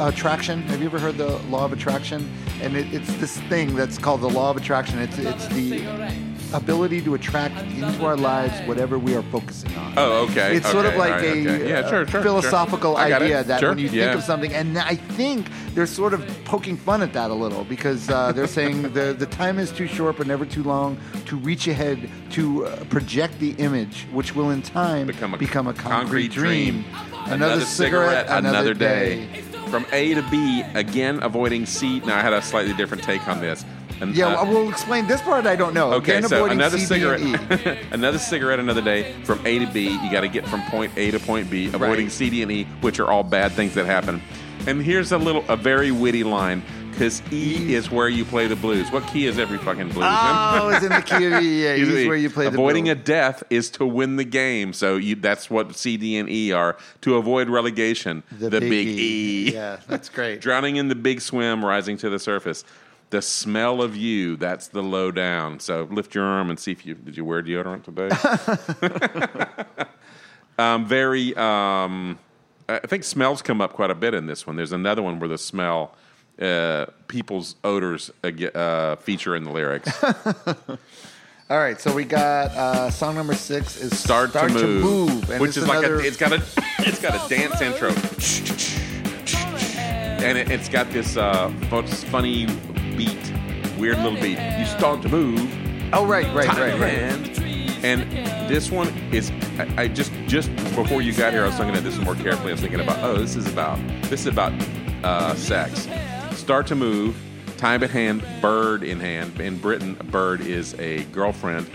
attraction? 0.00 0.62
Have 0.62 0.80
you 0.80 0.86
ever 0.86 0.98
heard 0.98 1.16
the 1.16 1.36
law 1.48 1.64
of 1.64 1.72
attraction? 1.72 2.30
And 2.60 2.76
it, 2.76 2.92
it's 2.92 3.12
this 3.16 3.38
thing 3.42 3.74
that's 3.74 3.98
called 3.98 4.20
the 4.20 4.28
law 4.28 4.50
of 4.50 4.56
attraction. 4.56 4.98
It's 4.98 5.18
it's 5.18 5.46
the 5.48 6.33
ability 6.54 7.02
to 7.02 7.14
attract 7.14 7.60
into 7.72 8.04
our 8.04 8.16
lives 8.16 8.54
whatever 8.66 8.98
we 8.98 9.14
are 9.14 9.22
focusing 9.24 9.74
on. 9.76 9.94
Oh, 9.96 10.26
okay. 10.30 10.56
It's 10.56 10.70
sort 10.70 10.86
of 10.86 10.96
like 10.96 11.12
right, 11.12 11.24
a 11.24 11.30
okay. 11.30 11.68
yeah, 11.68 11.88
sure, 11.88 12.06
sure, 12.06 12.22
philosophical 12.22 12.96
sure. 12.96 13.04
Idea 13.04 13.44
that 13.44 13.62
when 13.62 13.78
you 13.78 13.88
yeah. 13.88 14.06
think 14.06 14.18
of 14.18 14.24
something, 14.24 14.52
and 14.52 14.78
I 14.78 14.94
think 14.94 15.48
they're 15.74 15.86
sort 15.86 16.14
of 16.14 16.26
poking 16.44 16.76
fun 16.76 17.02
at 17.02 17.12
that 17.12 17.30
a 17.30 17.34
little 17.34 17.64
because 17.64 18.08
uh, 18.08 18.32
they're 18.32 18.46
saying 18.46 18.82
the 18.94 19.14
the 19.18 19.26
time 19.26 19.58
is 19.58 19.72
too 19.72 19.86
short 19.86 20.16
but 20.16 20.26
never 20.26 20.46
too 20.46 20.62
long 20.62 20.96
to 21.26 21.36
reach 21.36 21.66
ahead 21.66 22.08
to 22.30 22.66
uh, 22.66 22.84
project 22.84 23.38
the 23.40 23.50
image, 23.52 24.06
which 24.12 24.34
will 24.34 24.50
in 24.50 24.62
time 24.62 25.06
become 25.06 25.34
a, 25.34 25.38
become 25.38 25.66
a 25.66 25.74
concrete, 25.74 26.30
dream. 26.30 26.84
Another, 27.26 27.62
cigarette, 27.62 28.26
another 28.28 28.74
day. 28.74 29.26
From 29.68 29.86
A 29.92 30.14
to 30.14 30.22
B, 30.30 30.62
again 30.74 31.20
avoiding 31.22 31.66
C. 31.66 32.00
Now 32.00 32.18
I 32.18 32.20
had 32.20 32.32
a 32.32 32.42
slightly 32.42 32.74
different 32.74 33.02
take 33.02 33.26
on 33.26 33.40
this. 33.40 33.64
And, 34.08 34.16
Yeah, 34.16 34.28
uh, 34.34 34.44
well, 34.44 34.68
explain 34.68 35.06
this 35.06 35.20
part. 35.22 35.46
I 35.46 35.56
don't 35.56 35.74
know. 35.74 35.92
Okay, 35.94 36.16
Again, 36.18 36.28
so 36.28 36.46
another 36.46 36.78
C, 36.78 36.86
D, 36.86 36.94
E. 36.94 37.34
cigarette, 37.36 37.78
another 37.92 38.18
cigarette, 38.18 38.58
another 38.60 38.82
day. 38.82 39.12
From 39.24 39.44
A 39.46 39.58
to 39.58 39.66
B, 39.66 39.88
you 39.90 40.10
got 40.12 40.20
to 40.22 40.28
get 40.28 40.46
from 40.46 40.62
point 40.70 40.92
A 40.96 41.10
to 41.10 41.18
point 41.18 41.50
B, 41.50 41.66
avoiding 41.68 42.06
Right. 42.06 42.12
C, 42.12 42.30
D, 42.30 42.42
and 42.42 42.52
E, 42.52 42.64
which 42.80 42.98
are 43.00 43.10
all 43.10 43.22
bad 43.24 43.52
things 43.52 43.74
that 43.74 43.86
happen. 43.86 44.22
And 44.66 44.80
here's 44.82 45.12
a 45.12 45.18
little, 45.18 45.44
a 45.48 45.56
very 45.56 45.90
witty 45.90 46.24
line, 46.24 46.62
because 46.90 47.20
E 47.32 47.74
is 47.74 47.90
where 47.90 48.08
you 48.08 48.24
play 48.24 48.46
the 48.46 48.56
blues. 48.56 48.90
What 48.92 49.04
key 49.08 49.26
is 49.26 49.38
every 49.38 49.58
fucking 49.58 49.88
blues? 49.90 50.06
Oh, 50.08 50.68
it's 50.72 50.82
in 50.84 50.90
the 50.90 51.02
key 51.02 51.26
of 51.26 51.42
E. 51.42 51.62
Yeah, 51.64 51.74
he's 51.76 51.88
He's- 51.88 52.06
where 52.06 52.16
you 52.16 52.30
play 52.30 52.44
the 52.44 52.50
blues. 52.52 52.60
avoiding 52.60 52.88
a 52.88 52.94
death 52.94 53.42
is 53.50 53.68
to 53.70 53.84
win 53.84 54.16
the 54.16 54.24
game. 54.24 54.72
So 54.72 54.96
you, 54.96 55.16
that's 55.16 55.50
what 55.50 55.74
C, 55.76 55.96
D, 55.96 56.16
and 56.16 56.30
E 56.30 56.52
are. 56.52 56.76
To 57.02 57.16
avoid 57.16 57.48
relegation, 57.50 58.22
the, 58.30 58.48
big, 58.48 58.86
E. 58.88 59.52
Yeah, 59.52 59.78
that's 59.88 60.08
great. 60.08 60.40
Drowning 60.40 60.76
in 60.76 60.88
the 60.88 60.94
big 60.94 61.20
swim, 61.20 61.64
rising 61.64 61.96
to 61.98 62.08
the 62.08 62.18
surface. 62.18 62.64
The 63.10 63.22
smell 63.22 63.80
of 63.80 63.96
you, 63.96 64.36
that's 64.36 64.68
the 64.68 64.82
low 64.82 65.10
down. 65.10 65.60
So 65.60 65.86
lift 65.90 66.14
your 66.14 66.24
arm 66.24 66.50
and 66.50 66.58
see 66.58 66.72
if 66.72 66.84
you 66.84 66.94
did 66.94 67.16
you 67.16 67.24
wear 67.24 67.42
deodorant 67.42 67.84
today? 67.84 68.08
um, 70.58 70.86
very 70.86 71.34
um, 71.36 72.18
I 72.68 72.78
think 72.80 73.04
smells 73.04 73.42
come 73.42 73.60
up 73.60 73.74
quite 73.74 73.90
a 73.90 73.94
bit 73.94 74.14
in 74.14 74.26
this 74.26 74.46
one. 74.46 74.56
There's 74.56 74.72
another 74.72 75.02
one 75.02 75.18
where 75.20 75.28
the 75.28 75.38
smell 75.38 75.94
uh, 76.40 76.86
people's 77.08 77.56
odors 77.62 78.10
uh, 78.22 78.28
uh, 78.28 78.96
feature 78.96 79.36
in 79.36 79.44
the 79.44 79.50
lyrics. 79.50 80.02
All 81.50 81.58
right, 81.58 81.78
so 81.78 81.94
we 81.94 82.04
got 82.04 82.50
uh, 82.52 82.90
song 82.90 83.14
number 83.16 83.34
six 83.34 83.76
is 83.76 83.98
Start, 83.98 84.32
to 84.32 84.48
move, 84.48 85.30
and 85.30 85.40
which 85.42 85.50
it's 85.50 85.58
is 85.58 85.68
like 85.68 85.84
a, 85.84 85.98
it's 85.98 86.16
got 86.16 86.32
a 86.32 86.42
it's 86.78 87.00
got 87.00 87.14
a 87.14 87.28
dance 87.28 87.60
intro, 87.60 87.90
and 90.24 90.38
it, 90.38 90.50
it's 90.50 90.70
got 90.70 90.90
this 90.90 91.18
uh, 91.18 91.50
funny 92.10 92.46
beat, 92.96 93.32
weird 93.78 93.98
little 93.98 94.20
beat. 94.20 94.38
You 94.58 94.66
start 94.66 95.02
to 95.02 95.08
move, 95.08 95.40
oh 95.92 96.06
right, 96.06 96.26
right, 96.34 96.48
right, 96.48 96.80
right. 96.80 96.94
hand. 96.94 97.30
And 97.84 98.10
this 98.48 98.70
one 98.70 98.88
is, 99.12 99.30
I, 99.58 99.82
I 99.82 99.88
just 99.88 100.12
just 100.26 100.54
before 100.74 101.02
you 101.02 101.12
got 101.12 101.32
here, 101.32 101.42
I 101.42 101.46
was 101.46 101.58
looking 101.58 101.74
at 101.74 101.84
this 101.84 101.98
more 101.98 102.14
carefully. 102.14 102.48
I 102.48 102.52
was 102.52 102.60
thinking 102.60 102.80
about, 102.80 103.02
oh, 103.04 103.18
this 103.18 103.36
is 103.36 103.46
about 103.46 103.78
this 104.04 104.20
is 104.20 104.26
about 104.26 104.52
uh, 105.04 105.34
sex. 105.34 105.88
Start 106.32 106.66
to 106.68 106.74
move, 106.74 107.16
time 107.58 107.82
at 107.82 107.90
hand, 107.90 108.24
bird 108.40 108.82
in 108.82 109.00
hand. 109.00 109.38
In 109.40 109.58
Britain, 109.58 109.96
a 110.00 110.04
bird 110.04 110.40
is 110.40 110.74
a 110.80 111.04
girlfriend. 111.04 111.68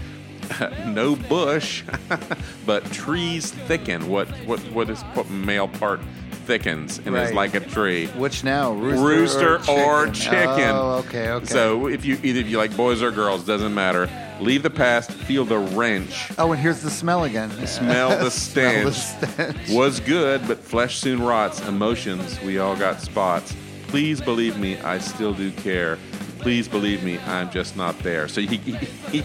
no 0.87 1.15
bush, 1.15 1.83
but 2.65 2.83
trees 2.91 3.51
thicken. 3.51 4.07
What 4.09 4.27
what 4.47 4.59
what 4.71 4.89
is 4.89 5.01
what 5.13 5.29
male 5.29 5.67
part 5.67 6.01
thickens 6.49 6.97
and 6.97 7.09
is 7.09 7.13
Right. 7.13 7.35
like 7.35 7.53
a 7.53 7.59
tree 7.59 8.07
Which 8.17 8.43
now, 8.43 8.71
rooster 8.73 9.57
rooster, 9.57 9.71
or 9.71 10.07
chicken. 10.07 10.71
Oh, 10.73 11.03
okay, 11.05 11.29
okay. 11.29 11.45
So 11.45 11.85
if 11.87 12.03
you 12.05 12.17
either 12.23 12.39
if 12.39 12.47
you 12.49 12.57
like 12.57 12.75
boys 12.75 13.03
or 13.03 13.11
girls, 13.11 13.43
doesn't 13.45 13.73
matter. 13.75 14.09
Leave 14.41 14.63
the 14.63 14.69
past, 14.71 15.11
feel 15.11 15.45
the 15.45 15.59
wrench, 15.59 16.31
oh, 16.39 16.51
and 16.51 16.59
here's 16.59 16.81
the 16.81 16.89
smell 16.89 17.25
again. 17.25 17.51
smell 17.67 18.09
the 18.17 18.31
Smell 18.31 18.85
the 18.85 18.91
stench. 18.91 18.95
stench. 18.95 19.69
Was 19.69 19.99
good, 19.99 20.47
but 20.47 20.57
flesh 20.59 20.97
soon 20.97 21.21
rots. 21.21 21.61
Emotions, 21.67 22.39
we 22.41 22.57
all 22.57 22.75
got 22.75 22.99
spots. 23.01 23.53
Please 23.89 24.19
believe 24.21 24.57
me, 24.57 24.79
I 24.79 24.97
still 24.97 25.33
do 25.33 25.51
care. 25.51 25.97
Please 26.39 26.67
believe 26.67 27.03
me, 27.03 27.19
I'm 27.19 27.51
just 27.51 27.75
not 27.75 27.97
there. 27.99 28.27
So 28.27 28.41
he, 28.41 28.57
he, 28.57 28.71
he- 29.11 29.23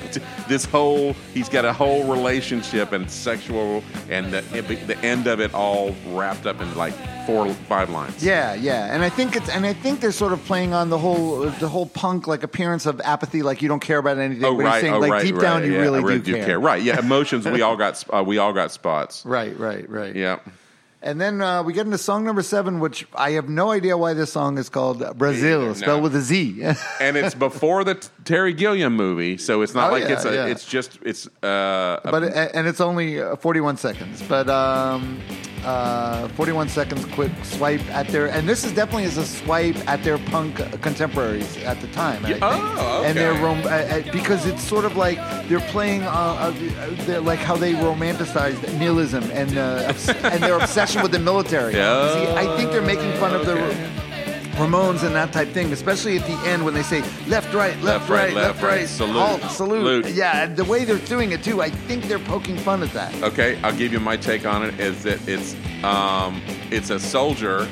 this 0.49 0.65
whole 0.65 1.15
he's 1.33 1.49
got 1.49 1.65
a 1.65 1.73
whole 1.73 2.05
relationship 2.13 2.93
and 2.93 3.11
sexual 3.11 3.83
and 4.11 4.33
the, 4.33 4.41
the 4.87 4.99
end 4.99 5.27
of 5.27 5.41
it 5.41 5.55
all 5.55 5.95
wrapped 6.09 6.47
up 6.47 6.61
in 6.61 6.75
like 6.77 6.95
four 7.27 7.53
five 7.55 7.89
lines. 7.91 8.25
Yeah, 8.25 8.55
yeah, 8.55 8.95
and 8.95 9.03
I 9.03 9.09
think 9.09 9.37
it's 9.37 9.49
and 9.49 9.65
I 9.65 9.73
think 9.73 10.01
they're 10.01 10.13
sort 10.13 10.33
of 10.33 10.45
playing 10.45 10.75
on 10.75 10.91
the 10.91 10.99
whole 10.99 11.41
the 11.41 11.69
whole 11.69 11.87
punk 11.87 12.27
like 12.27 12.43
appearance 12.43 12.87
of 12.87 13.01
apathy, 13.01 13.43
like 13.43 13.63
you 13.63 13.69
don't 13.69 13.81
care 13.81 13.99
about 13.99 14.19
anything. 14.19 14.45
Oh 14.45 14.57
but 14.57 14.65
right, 14.65 14.81
saying 14.81 14.95
oh 14.95 14.99
like 14.99 15.13
right, 15.13 15.23
deep 15.25 15.37
right, 15.37 15.43
down 15.43 15.65
you 15.65 15.73
yeah, 15.73 15.81
really, 15.81 16.03
really 16.03 16.19
do, 16.21 16.35
do 16.35 16.45
care. 16.45 16.61
Right, 16.61 16.83
yeah, 16.83 16.99
emotions. 16.99 17.47
We 17.47 17.63
all 17.63 17.77
got 17.77 18.03
uh, 18.13 18.23
we 18.27 18.39
all 18.39 18.53
got 18.53 18.73
spots. 18.73 19.25
Right, 19.35 19.59
right, 19.59 19.89
right. 19.91 20.15
Yeah. 20.15 20.39
And 21.05 21.21
then 21.21 21.43
uh, 21.43 21.63
we 21.63 21.75
get 21.75 21.85
into 21.85 21.99
song 21.99 22.25
number 22.25 22.43
seven, 22.43 22.81
which 22.81 23.07
I 23.15 23.33
have 23.33 23.47
no 23.47 23.71
idea 23.71 23.95
why 23.97 24.15
this 24.15 24.33
song 24.33 24.57
is 24.57 24.71
called 24.71 25.05
Brazil, 25.19 25.63
either, 25.65 25.75
spelled 25.75 26.03
with 26.03 26.17
a 26.17 26.21
Z. 26.23 26.63
and 27.01 27.17
it's 27.19 27.35
before 27.35 27.85
the 27.85 27.97
Terry 28.25 28.55
Gilliam 28.55 28.97
movie, 28.97 29.37
so 29.37 29.61
it's 29.61 29.75
not 29.75 29.91
Oh, 29.91 29.93
like 29.93 30.05
yeah, 30.05 30.13
it's 30.15 30.25
a. 30.25 30.33
yeah. 30.35 30.47
It's 30.47 30.65
just 30.65 30.99
it's. 31.03 31.27
Uh, 31.43 32.01
a- 32.03 32.11
but 32.11 32.23
and 32.25 32.67
it's 32.67 32.81
only 32.81 33.21
uh, 33.21 33.37
41 33.37 33.77
seconds. 33.77 34.23
But 34.27 34.49
um, 34.49 35.21
uh, 35.65 36.29
41 36.29 36.69
seconds 36.69 37.05
quick 37.07 37.33
swipe 37.43 37.81
at 37.91 38.07
their 38.09 38.27
and 38.27 38.49
this 38.49 38.65
is 38.65 38.73
definitely 38.73 39.05
is 39.05 39.17
a 39.17 39.25
swipe 39.27 39.77
at 39.89 40.03
their 40.05 40.19
punk 40.19 40.57
contemporaries 40.83 41.57
at 41.65 41.81
the 41.81 41.87
time. 41.89 42.25
I 42.25 42.31
Yeah, 42.31 42.35
think. 42.35 42.65
oh, 42.79 43.03
And 43.05 43.17
they're 43.17 43.33
okay. 43.33 43.43
rom- 43.43 43.65
uh, 43.67 43.69
uh, 43.69 44.13
because 44.13 44.47
it's 44.47 44.63
sort 44.63 44.85
of 44.85 44.97
like 44.97 45.19
they're 45.49 45.61
playing 45.73 46.03
uh, 46.03 46.11
uh, 46.11 46.51
they're 47.07 47.21
like 47.21 47.39
how 47.41 47.57
they 47.57 47.73
romanticized 47.75 48.63
nihilism 48.79 49.25
and 49.33 49.57
uh, 49.57 49.93
and 50.25 50.43
their 50.43 50.59
obsession 50.59 51.03
with 51.03 51.13
the 51.13 51.19
military. 51.19 51.75
Yeah. 51.85 52.13
See, 52.15 52.27
I 52.29 52.57
think 52.57 52.71
they're 52.71 52.83
making 52.83 53.13
fun 53.19 53.35
of 53.35 53.47
the. 53.47 53.57
Ramones 54.55 55.03
and 55.03 55.15
that 55.17 55.33
type 55.33 55.49
thing, 55.49 55.73
especially 55.73 56.17
at 56.19 56.27
the 56.27 56.37
end 56.49 56.65
when 56.65 56.75
they 56.75 56.83
say 56.83 57.01
left, 57.27 57.53
right, 57.53 57.75
left, 57.83 58.09
Left, 58.09 58.11
right, 58.11 58.33
left, 58.35 58.63
right, 58.63 58.79
right, 58.81 58.89
salute, 58.89 59.19
halt, 59.19 59.41
salute. 59.51 60.05
salute. 60.05 60.15
Yeah, 60.15 60.47
the 60.47 60.65
way 60.65 60.85
they're 60.85 60.99
doing 60.99 61.33
it 61.33 61.43
too, 61.43 61.61
I 61.61 61.71
think 61.71 62.05
they're 62.05 62.19
poking 62.21 62.57
fun 62.59 62.83
at 62.83 62.93
that. 62.93 63.13
okay, 63.23 63.59
I'll 63.63 63.75
give 63.77 63.93
you 63.93 63.99
my 64.01 64.17
take 64.17 64.47
on 64.47 64.63
it. 64.65 64.79
Is 64.79 65.03
that 65.03 65.27
it's 65.29 65.55
um, 65.85 66.41
it's 66.71 66.91
a 66.91 67.01
soldier 67.01 67.69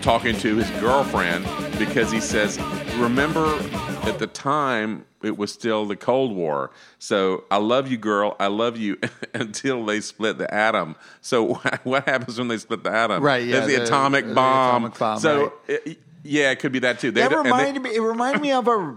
talking 0.00 0.36
to 0.38 0.56
his 0.56 0.68
girlfriend 0.80 1.44
because 1.78 2.10
he 2.10 2.20
says, 2.20 2.58
"Remember, 2.96 3.46
at 4.02 4.18
the 4.18 4.26
time 4.26 5.04
it 5.24 5.36
was 5.38 5.52
still 5.52 5.86
the 5.86 5.96
Cold 5.96 6.34
War. 6.34 6.70
So 6.98 7.44
I 7.50 7.56
love 7.58 7.90
you, 7.90 7.96
girl. 7.98 8.36
I 8.40 8.46
love 8.48 8.76
you 8.76 8.98
until 9.34 9.84
they 9.84 10.00
split 10.00 10.38
the 10.38 10.52
atom. 10.52 10.96
So 11.20 11.54
what 11.84 12.06
happens 12.06 12.38
when 12.38 12.48
they 12.48 12.58
split 12.58 12.82
the 12.84 12.90
atom? 12.92 13.22
Right, 13.22 13.44
yeah, 13.44 13.60
There's 13.60 13.66
the, 13.72 13.76
the- 13.76 13.82
atomic 13.84 14.26
the 14.26 14.34
bomb. 14.34 14.84
atomic 14.84 14.98
bomb, 14.98 15.18
So 15.20 15.52
it- 15.68 15.98
yeah, 16.24 16.50
it 16.52 16.60
could 16.60 16.70
be 16.72 16.78
that 16.80 17.00
too. 17.00 17.10
They 17.10 17.22
That 17.22 17.30
don't- 17.30 17.44
they- 17.44 17.50
reminded 17.50 17.82
me. 17.82 17.94
It 17.96 18.00
reminded 18.00 18.40
me 18.42 18.52
of 18.52 18.68
a 18.68 18.96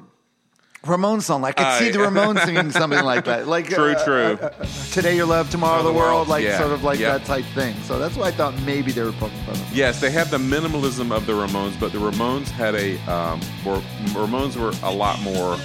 Ramones 0.83 1.23
song. 1.23 1.43
I 1.43 1.51
could 1.51 1.79
see 1.79 1.89
the 1.89 1.97
Ramones 1.97 2.45
singing 2.45 2.69
something 2.81 3.03
like 3.03 3.25
that. 3.25 3.47
Like 3.47 3.67
True, 3.69 3.93
uh, 3.93 4.05
true. 4.05 4.37
uh, 4.39 4.51
uh, 4.59 4.65
today 4.91 5.15
your 5.15 5.25
love, 5.25 5.49
tomorrow 5.49 5.81
the 5.81 5.89
the 5.89 5.95
world. 5.97 6.13
world, 6.13 6.27
Like 6.27 6.43
yeah, 6.43 6.59
sort 6.59 6.73
of 6.73 6.83
like 6.83 6.99
yeah. 6.99 7.17
that 7.17 7.25
type 7.25 7.43
thing. 7.55 7.75
So 7.87 7.97
that's 7.97 8.15
why 8.15 8.27
I 8.27 8.31
thought 8.31 8.53
maybe 8.61 8.91
they 8.91 9.01
were 9.01 9.11
poking 9.13 9.39
fun. 9.45 9.55
Yes, 9.73 9.99
they 9.99 10.11
have 10.11 10.29
the 10.29 10.37
minimalism 10.37 11.11
of 11.11 11.25
the 11.25 11.33
Ramones, 11.33 11.79
but 11.79 11.91
the 11.91 11.97
Ramones 11.97 12.49
had 12.49 12.75
a 12.75 12.97
um, 13.11 13.39
were, 13.65 13.79
Ramones 14.13 14.55
were 14.57 14.73
a 14.87 14.93
lot 14.93 15.19
more 15.23 15.57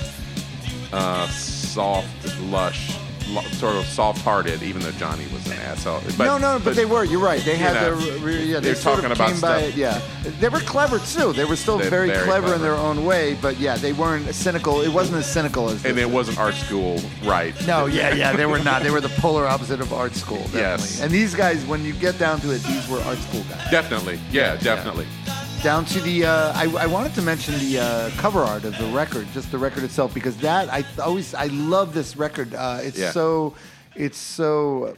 uh, 0.92 1.28
soft, 1.28 2.08
lush, 2.42 2.96
lo- 3.28 3.42
sort 3.52 3.76
of 3.76 3.84
soft-hearted. 3.86 4.62
Even 4.62 4.82
though 4.82 4.90
Johnny 4.92 5.24
was 5.32 5.46
an 5.46 5.58
asshole. 5.58 6.00
But, 6.18 6.24
no, 6.24 6.38
no, 6.38 6.60
but, 6.62 6.74
they 6.76 6.84
were. 6.84 7.04
You're 7.04 7.20
right. 7.20 7.40
They 7.42 7.56
had 7.56 7.74
know, 7.74 7.94
their 7.96 8.18
re- 8.18 8.44
yeah. 8.44 8.60
They 8.60 8.68
they're 8.68 8.74
sort 8.74 8.96
talking 8.96 9.10
of 9.10 9.18
about 9.18 9.30
came 9.30 9.40
by 9.40 9.58
stuff. 9.60 9.68
it. 9.70 9.76
Yeah, 9.76 10.00
they 10.40 10.48
were 10.48 10.60
clever 10.60 10.98
too. 10.98 11.32
They 11.32 11.44
were 11.44 11.56
still 11.56 11.78
very, 11.78 12.08
very 12.08 12.24
clever, 12.24 12.54
in 12.54 12.60
their 12.62 12.74
own 12.74 13.04
way. 13.04 13.34
But 13.40 13.58
yeah, 13.58 13.76
they 13.76 13.92
weren't 13.92 14.34
cynical. 14.34 14.80
It 14.80 14.92
wasn't 14.92 15.18
as 15.18 15.30
cynical 15.30 15.68
as. 15.70 15.84
and 15.84 15.98
it 15.98 16.10
wasn't 16.10 16.38
art 16.38 16.54
school, 16.54 16.98
right? 17.24 17.54
No, 17.66 17.86
yeah, 17.86 18.14
yeah, 18.14 18.32
they 18.34 18.46
were 18.46 18.58
not. 18.58 18.82
They 18.82 18.90
were 18.90 19.00
the 19.00 19.08
polar 19.20 19.46
opposite 19.46 19.80
of 19.80 19.92
art 19.92 20.14
school. 20.14 20.38
Definitely. 20.38 20.60
Yes. 20.60 21.00
And 21.00 21.10
these 21.12 21.34
guys, 21.34 21.64
when 21.66 21.84
you 21.84 21.92
get 21.92 22.18
down 22.18 22.40
to 22.40 22.50
it, 22.50 22.62
these 22.62 22.88
were 22.88 22.98
art 23.02 23.18
school 23.18 23.42
guys. 23.48 23.70
Definitely, 23.70 24.18
yeah, 24.32 24.56
definitely. 24.56 25.06
Down 25.62 25.84
to 25.84 26.00
the 26.00 26.24
uh, 26.24 26.52
I, 26.54 26.64
I 26.78 26.86
wanted 26.86 27.14
to 27.14 27.22
mention 27.22 27.58
the 27.58 27.78
uh, 27.80 28.10
cover 28.16 28.40
art 28.40 28.64
of 28.64 28.76
the 28.78 28.86
record 28.86 29.26
just 29.34 29.50
the 29.50 29.58
record 29.58 29.82
itself 29.84 30.14
because 30.14 30.36
that 30.38 30.72
i 30.72 30.84
always 31.02 31.34
i 31.34 31.46
love 31.46 31.92
this 31.92 32.16
record 32.16 32.54
uh, 32.54 32.78
it's 32.82 32.98
Yeah. 32.98 33.10
so 33.10 33.54
it's 33.94 34.16
so 34.18 34.94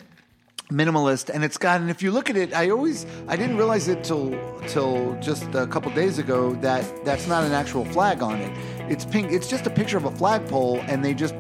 minimalist 0.71 1.31
and 1.31 1.43
it's 1.45 1.59
got 1.59 1.81
and 1.81 1.91
if 1.91 2.01
you 2.03 2.11
look 2.13 2.31
at 2.31 2.37
it 2.37 2.55
i 2.55 2.71
always 2.71 3.07
i 3.29 3.37
didn't 3.37 3.57
realize 3.57 3.89
it 3.89 4.05
till 4.05 4.31
till 4.69 5.19
just 5.21 5.45
a 5.55 5.67
couple 5.67 5.91
days 5.93 6.19
ago 6.19 6.55
that 6.57 6.85
that's 7.05 7.27
not 7.27 7.43
an 7.45 7.53
actual 7.53 7.85
flag 7.87 8.23
on 8.23 8.41
it 8.41 8.53
it's 8.89 9.05
pink 9.05 9.33
it's 9.33 9.49
just 9.49 9.67
a 9.67 9.71
picture 9.71 9.97
of 9.97 10.05
a 10.05 10.11
flagpole 10.13 10.81
and 10.87 11.05
they 11.05 11.13
just 11.13 11.35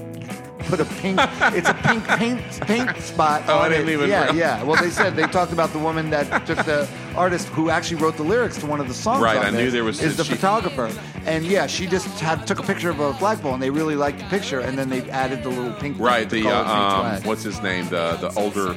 put 0.63 0.81
a 0.81 0.85
pink 0.85 1.19
it's 1.55 1.69
a 1.69 1.75
pink 1.75 2.05
paint 2.07 2.41
paint 2.63 2.97
spot 2.99 3.43
Oh, 3.49 3.59
I 3.59 3.69
didn't 3.69 3.89
it. 3.89 3.93
even 3.93 4.09
yeah 4.09 4.23
realize. 4.25 4.39
yeah 4.39 4.63
well 4.63 4.81
they 4.83 4.91
said 4.91 5.17
they 5.17 5.25
talked 5.27 5.53
about 5.53 5.73
the 5.73 5.79
woman 5.79 6.11
that 6.11 6.47
took 6.47 6.59
the 6.65 6.89
artist 7.17 7.49
who 7.49 7.71
actually 7.71 8.01
wrote 8.03 8.17
the 8.17 8.23
lyrics 8.23 8.57
to 8.59 8.67
one 8.67 8.81
of 8.81 8.89
the 8.89 8.95
songs 8.95 9.23
Right, 9.23 9.37
on 9.39 9.45
I 9.47 9.51
knew 9.51 9.71
there 9.71 9.85
was- 9.85 10.01
is 10.03 10.17
the 10.17 10.25
she- 10.25 10.35
photographer 10.35 10.91
and 11.27 11.45
yeah 11.45 11.67
she 11.67 11.87
just 11.87 12.07
had 12.21 12.47
took 12.47 12.59
a 12.59 12.63
picture 12.63 12.91
of 12.91 13.01
a 13.01 13.13
flagpole 13.15 13.55
and 13.55 13.63
they 13.63 13.71
really 13.71 13.97
liked 13.97 14.19
the 14.19 14.25
picture 14.27 14.61
and 14.61 14.79
then 14.79 14.89
they 14.89 15.03
added 15.11 15.43
the 15.43 15.49
little 15.51 15.73
pink 15.75 15.99
Right, 15.99 16.29
the 16.29 16.43
the 16.43 16.49
uh, 16.49 17.17
um, 17.19 17.23
what's 17.25 17.43
his 17.43 17.63
name? 17.63 17.89
The 17.89 18.17
the 18.21 18.33
older. 18.41 18.75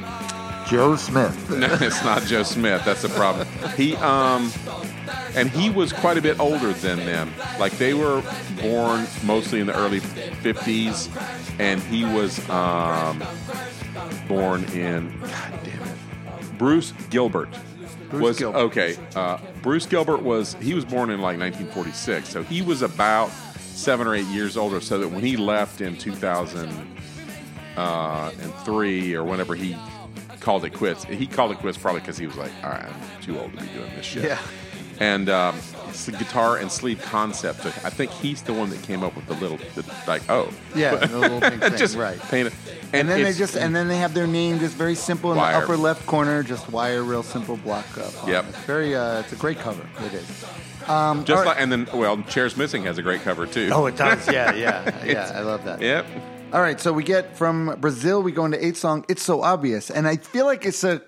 Joe 0.68 0.96
Smith 0.96 1.48
No, 1.50 1.68
it's 1.80 2.02
not 2.02 2.24
Joe 2.24 2.42
Smith. 2.42 2.84
That's 2.84 3.02
the 3.02 3.08
problem. 3.10 3.46
He 3.76 3.94
um, 3.96 4.50
and 5.34 5.50
he 5.50 5.70
was 5.70 5.92
quite 5.92 6.18
a 6.18 6.22
bit 6.22 6.38
older 6.40 6.72
than 6.72 6.98
them. 6.98 7.32
Like 7.58 7.72
they 7.72 7.94
were 7.94 8.22
born 8.60 9.06
mostly 9.24 9.60
in 9.60 9.66
the 9.66 9.76
early 9.76 10.00
'50s, 10.00 11.08
and 11.58 11.82
he 11.82 12.04
was 12.04 12.48
um, 12.50 13.22
born 14.28 14.64
in. 14.66 15.18
God 15.20 15.60
damn 15.64 15.82
it, 15.82 16.58
Bruce 16.58 16.92
Gilbert. 17.10 17.48
Bruce 18.10 18.22
was 18.22 18.38
Gilbert. 18.38 18.58
okay. 18.58 18.96
Uh, 19.14 19.38
Bruce 19.62 19.86
Gilbert 19.86 20.22
was 20.22 20.54
he 20.54 20.74
was 20.74 20.84
born 20.84 21.10
in 21.10 21.20
like 21.20 21.38
1946, 21.38 22.28
so 22.28 22.42
he 22.42 22.62
was 22.62 22.82
about 22.82 23.30
seven 23.58 24.06
or 24.06 24.14
eight 24.14 24.26
years 24.26 24.56
older. 24.56 24.80
So 24.80 24.98
that 24.98 25.08
when 25.08 25.24
he 25.24 25.36
left 25.36 25.80
in 25.80 25.96
2000 25.96 26.96
uh, 27.76 28.30
and 28.40 28.54
three 28.64 29.14
or 29.14 29.24
whenever 29.24 29.54
he 29.54 29.76
called 30.40 30.64
it 30.64 30.70
quits. 30.70 31.04
He 31.04 31.26
called 31.26 31.52
it 31.52 31.58
quits 31.58 31.76
probably 31.76 32.00
because 32.00 32.18
he 32.18 32.26
was 32.26 32.36
like, 32.36 32.52
all 32.62 32.70
right, 32.70 32.84
I'm 32.84 33.22
too 33.22 33.38
old 33.38 33.52
to 33.52 33.60
be 33.60 33.66
doing 33.68 33.90
this 33.96 34.06
shit. 34.06 34.24
Yeah. 34.24 34.38
And 34.98 35.28
um, 35.28 35.56
it's 35.88 36.06
the 36.06 36.12
guitar 36.12 36.56
and 36.56 36.70
sleeve 36.72 37.00
concept. 37.02 37.66
I 37.66 37.90
think 37.90 38.10
he's 38.12 38.42
the 38.42 38.52
one 38.54 38.70
that 38.70 38.82
came 38.82 39.02
up 39.02 39.14
with 39.16 39.26
the 39.26 39.34
little, 39.34 39.58
the, 39.74 39.84
like, 40.06 40.22
oh, 40.30 40.50
yeah 40.74 40.94
the 40.96 41.18
little 41.18 41.40
pink 41.40 41.62
thing 41.62 41.76
just 41.76 41.96
right 41.96 42.18
paint 42.18 42.48
it. 42.48 42.54
and 42.92 43.08
then 43.08 43.22
they 43.22 43.32
just 43.32 43.56
and 43.56 43.74
then 43.74 43.88
they 43.88 43.96
have 43.98 44.12
their 44.14 44.26
name 44.26 44.58
just 44.58 44.74
very 44.74 44.94
simple 44.94 45.32
in 45.32 45.38
Wire. 45.38 45.52
the 45.52 45.58
upper 45.64 45.76
left 45.76 46.04
corner 46.06 46.42
just 46.42 46.68
wire 46.70 47.02
real 47.02 47.22
simple 47.22 47.56
block 47.58 47.86
up 47.98 48.12
Yep. 48.26 48.44
it's 48.48 48.58
very 48.60 48.94
uh, 48.94 49.20
it's 49.20 49.32
a 49.32 49.36
great 49.36 49.58
cover 49.58 49.86
it 50.04 50.12
is 50.14 50.26
just 50.28 50.86
all 50.86 51.16
right. 51.18 51.46
like, 51.46 51.60
and 51.60 51.72
then 51.72 51.88
well, 51.94 52.22
Chairs 52.24 52.56
Missing 52.56 52.84
has 52.84 52.96
a 52.98 53.02
great 53.02 53.22
cover 53.22 53.46
too. 53.46 53.70
oh 53.72 53.86
it 53.86 53.96
does 53.96 54.30
yeah 54.30 54.52
yeah 54.64 55.04
yeah 55.04 55.32
I 55.34 55.40
love 55.40 55.64
that 55.64 55.80
Yep. 55.80 56.06
All 56.52 56.62
right, 56.62 56.80
so 56.80 56.92
we 56.92 57.02
get 57.02 57.36
from 57.36 57.76
Brazil, 57.80 58.22
we 58.22 58.30
go 58.30 58.44
into 58.44 58.64
eight 58.64 58.76
song. 58.76 59.04
It's 59.08 59.22
so 59.22 59.42
obvious, 59.42 59.90
and 59.90 60.06
I 60.06 60.16
feel 60.16 60.46
like 60.46 60.64
it's 60.64 60.84
a 60.84 61.02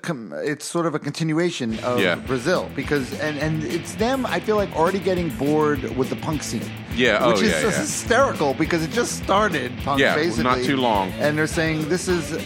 it's 0.44 0.64
sort 0.64 0.84
of 0.84 0.94
a 0.96 0.98
continuation 0.98 1.78
of 1.80 2.00
Yeah. 2.00 2.16
Brazil 2.16 2.68
because 2.74 3.12
and 3.20 3.38
and 3.38 3.62
it's 3.64 3.94
them. 3.94 4.26
I 4.26 4.40
feel 4.40 4.56
like 4.56 4.74
already 4.74 4.98
getting 4.98 5.30
bored 5.30 5.96
with 5.96 6.10
the 6.10 6.16
punk 6.16 6.42
scene. 6.42 6.68
Yeah, 6.94 7.20
oh, 7.22 7.30
which 7.32 7.42
is 7.42 7.52
yeah, 7.52 7.60
yeah. 7.62 7.70
hysterical 7.70 8.54
because 8.54 8.82
it 8.82 8.90
just 8.90 9.22
started 9.22 9.70
punk 9.84 10.00
Yeah, 10.00 10.16
basically 10.16 10.42
not 10.42 10.58
too 10.58 10.76
long. 10.76 11.12
and 11.12 11.38
they're 11.38 11.46
saying 11.46 11.88
this 11.88 12.08
is. 12.08 12.36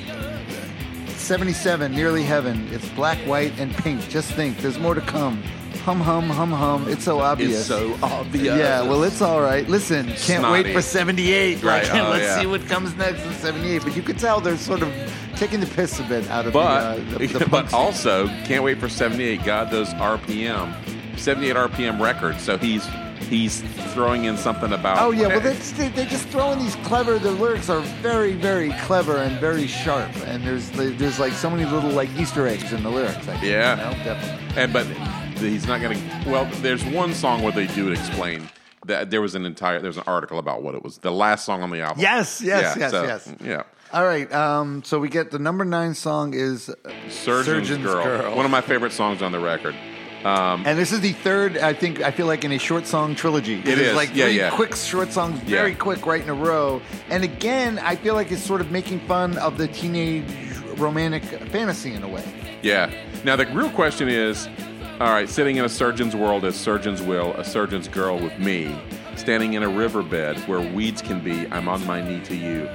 77, 1.16 1.92
nearly 1.92 2.24
heaven. 2.24 2.66
It's 2.72 2.88
black, 2.90 3.16
white, 3.28 3.52
and 3.60 3.72
pink. 3.76 4.00
Just 4.08 4.32
think, 4.32 4.58
there's 4.58 4.78
more 4.80 4.94
to 4.94 5.00
come. 5.00 5.40
Hum, 5.84 6.00
hum, 6.00 6.28
hum, 6.30 6.52
hum. 6.52 6.86
It's 6.88 7.04
so 7.04 7.18
obvious. 7.20 7.58
It's 7.58 7.66
so 7.66 7.98
obvious. 8.02 8.56
Yeah, 8.56 8.82
well, 8.82 9.02
it's 9.02 9.20
all 9.20 9.40
right. 9.40 9.68
Listen, 9.68 10.06
can't 10.06 10.18
Snotty. 10.18 10.62
wait 10.64 10.72
for 10.74 10.80
78. 10.80 11.62
Right, 11.62 11.82
Like, 11.82 11.92
oh, 12.02 12.10
let's 12.10 12.22
yeah. 12.24 12.40
see 12.40 12.46
what 12.46 12.64
comes 12.68 12.94
next 12.96 13.24
in 13.24 13.32
78. 13.34 13.82
But 13.82 13.96
you 13.96 14.02
could 14.02 14.18
tell 14.18 14.40
they're 14.40 14.56
sort 14.56 14.82
of 14.82 14.92
taking 15.36 15.58
the 15.58 15.66
piss 15.66 15.98
a 15.98 16.04
bit 16.04 16.28
out 16.30 16.46
of 16.46 16.52
But 16.52 16.94
the, 17.08 17.14
uh, 17.16 17.18
the, 17.18 17.38
the 17.40 17.46
but 17.50 17.72
also 17.74 18.28
can't 18.44 18.62
wait 18.62 18.78
for 18.78 18.88
78. 18.88 19.44
God, 19.44 19.70
those 19.72 19.88
RPM, 19.94 20.72
78 21.18 21.56
RPM 21.56 22.00
records. 22.00 22.42
So 22.42 22.56
he's 22.58 22.86
he's 23.28 23.62
throwing 23.92 24.24
in 24.26 24.36
something 24.36 24.72
about. 24.72 24.98
Oh 25.00 25.10
yeah, 25.10 25.26
well 25.26 25.40
they 25.40 25.54
they 25.88 26.06
just 26.06 26.28
throw 26.28 26.52
in 26.52 26.60
these 26.60 26.76
clever. 26.84 27.18
The 27.18 27.32
lyrics 27.32 27.68
are 27.68 27.80
very 28.00 28.34
very 28.34 28.70
clever 28.82 29.16
and 29.16 29.36
very 29.40 29.66
sharp, 29.66 30.14
and 30.26 30.44
there's 30.44 30.70
there's 30.70 31.18
like 31.18 31.32
so 31.32 31.50
many 31.50 31.64
little 31.64 31.90
like 31.90 32.08
Easter 32.16 32.46
eggs 32.46 32.72
in 32.72 32.84
the 32.84 32.90
lyrics. 32.90 33.16
I 33.26 33.36
think, 33.38 33.42
Yeah. 33.42 33.90
you 33.90 33.96
know, 33.98 34.04
definitely. 34.04 34.62
And 34.62 34.72
but 34.72 34.86
he's 35.50 35.66
not 35.66 35.80
going 35.80 35.96
to. 35.98 36.30
Well, 36.30 36.44
there's 36.60 36.84
one 36.84 37.14
song 37.14 37.42
where 37.42 37.52
they 37.52 37.66
do 37.68 37.90
explain 37.92 38.48
that 38.86 39.10
there 39.10 39.20
was 39.20 39.34
an 39.34 39.44
entire 39.46 39.80
there's 39.80 39.96
an 39.96 40.04
article 40.06 40.38
about 40.38 40.62
what 40.62 40.74
it 40.74 40.82
was. 40.82 40.98
The 40.98 41.12
last 41.12 41.44
song 41.44 41.62
on 41.62 41.70
the 41.70 41.80
album. 41.80 42.00
Yes, 42.00 42.40
yes, 42.40 42.76
Yeah, 42.76 42.80
yes, 42.82 42.90
so, 42.90 43.04
yes. 43.04 43.34
Yeah. 43.42 43.62
All 43.92 44.04
right, 44.04 44.32
um, 44.32 44.82
so 44.84 44.98
we 44.98 45.08
get 45.10 45.30
the 45.30 45.38
number 45.38 45.64
nine 45.66 45.94
song 45.94 46.32
is 46.32 46.70
uh, 46.70 46.74
Surgeon's, 47.10 47.68
Girl. 47.76 48.34
One 48.34 48.46
of 48.46 48.50
my 48.50 48.62
favorite 48.62 48.92
songs 48.92 49.20
on 49.20 49.32
the 49.32 49.38
record. 49.38 49.74
Um, 50.24 50.62
And 50.64 50.78
this 50.78 50.92
is 50.92 51.00
the 51.00 51.12
third, 51.12 51.58
I 51.58 51.74
think, 51.74 52.00
I 52.00 52.10
feel 52.10 52.26
like 52.26 52.42
in 52.44 52.52
a 52.52 52.58
short 52.58 52.86
song 52.86 53.14
trilogy. 53.14 53.58
It 53.60 53.66
is. 53.78 53.94
Like 53.94 54.14
Yeah, 54.14 54.26
three 54.26 54.36
yeah. 54.38 54.50
quick 54.50 54.74
short 54.76 55.12
songs, 55.12 55.38
very 55.40 55.72
Yeah. 55.72 55.76
quick, 55.76 56.06
right 56.06 56.22
in 56.22 56.28
a 56.30 56.34
row. 56.34 56.80
And 57.10 57.22
again, 57.22 57.78
I 57.80 57.96
feel 57.96 58.14
like 58.14 58.32
it's 58.32 58.42
sort 58.42 58.60
of 58.62 58.70
making 58.70 59.00
fun 59.00 59.36
of 59.38 59.58
the 59.58 59.68
teenage 59.68 60.24
romantic 60.78 61.24
fantasy 61.50 61.92
in 61.92 62.02
a 62.02 62.08
way. 62.08 62.24
Yeah. 62.62 62.90
Now 63.24 63.36
the 63.36 63.46
real 63.46 63.68
question 63.70 64.08
is, 64.08 64.48
all 65.02 65.10
right, 65.10 65.28
sitting 65.28 65.56
in 65.56 65.64
a 65.64 65.68
surgeon's 65.68 66.14
world 66.14 66.44
as 66.44 66.54
surgeons 66.54 67.02
will, 67.02 67.32
a 67.32 67.44
surgeon's 67.44 67.88
girl 67.88 68.20
with 68.20 68.38
me, 68.38 68.72
standing 69.16 69.54
in 69.54 69.64
a 69.64 69.68
riverbed 69.68 70.38
where 70.46 70.60
weeds 70.60 71.02
can 71.02 71.18
be, 71.18 71.44
I'm 71.50 71.66
on 71.66 71.84
my 71.88 72.00
knee 72.00 72.20
to 72.26 72.36
you. 72.36 72.68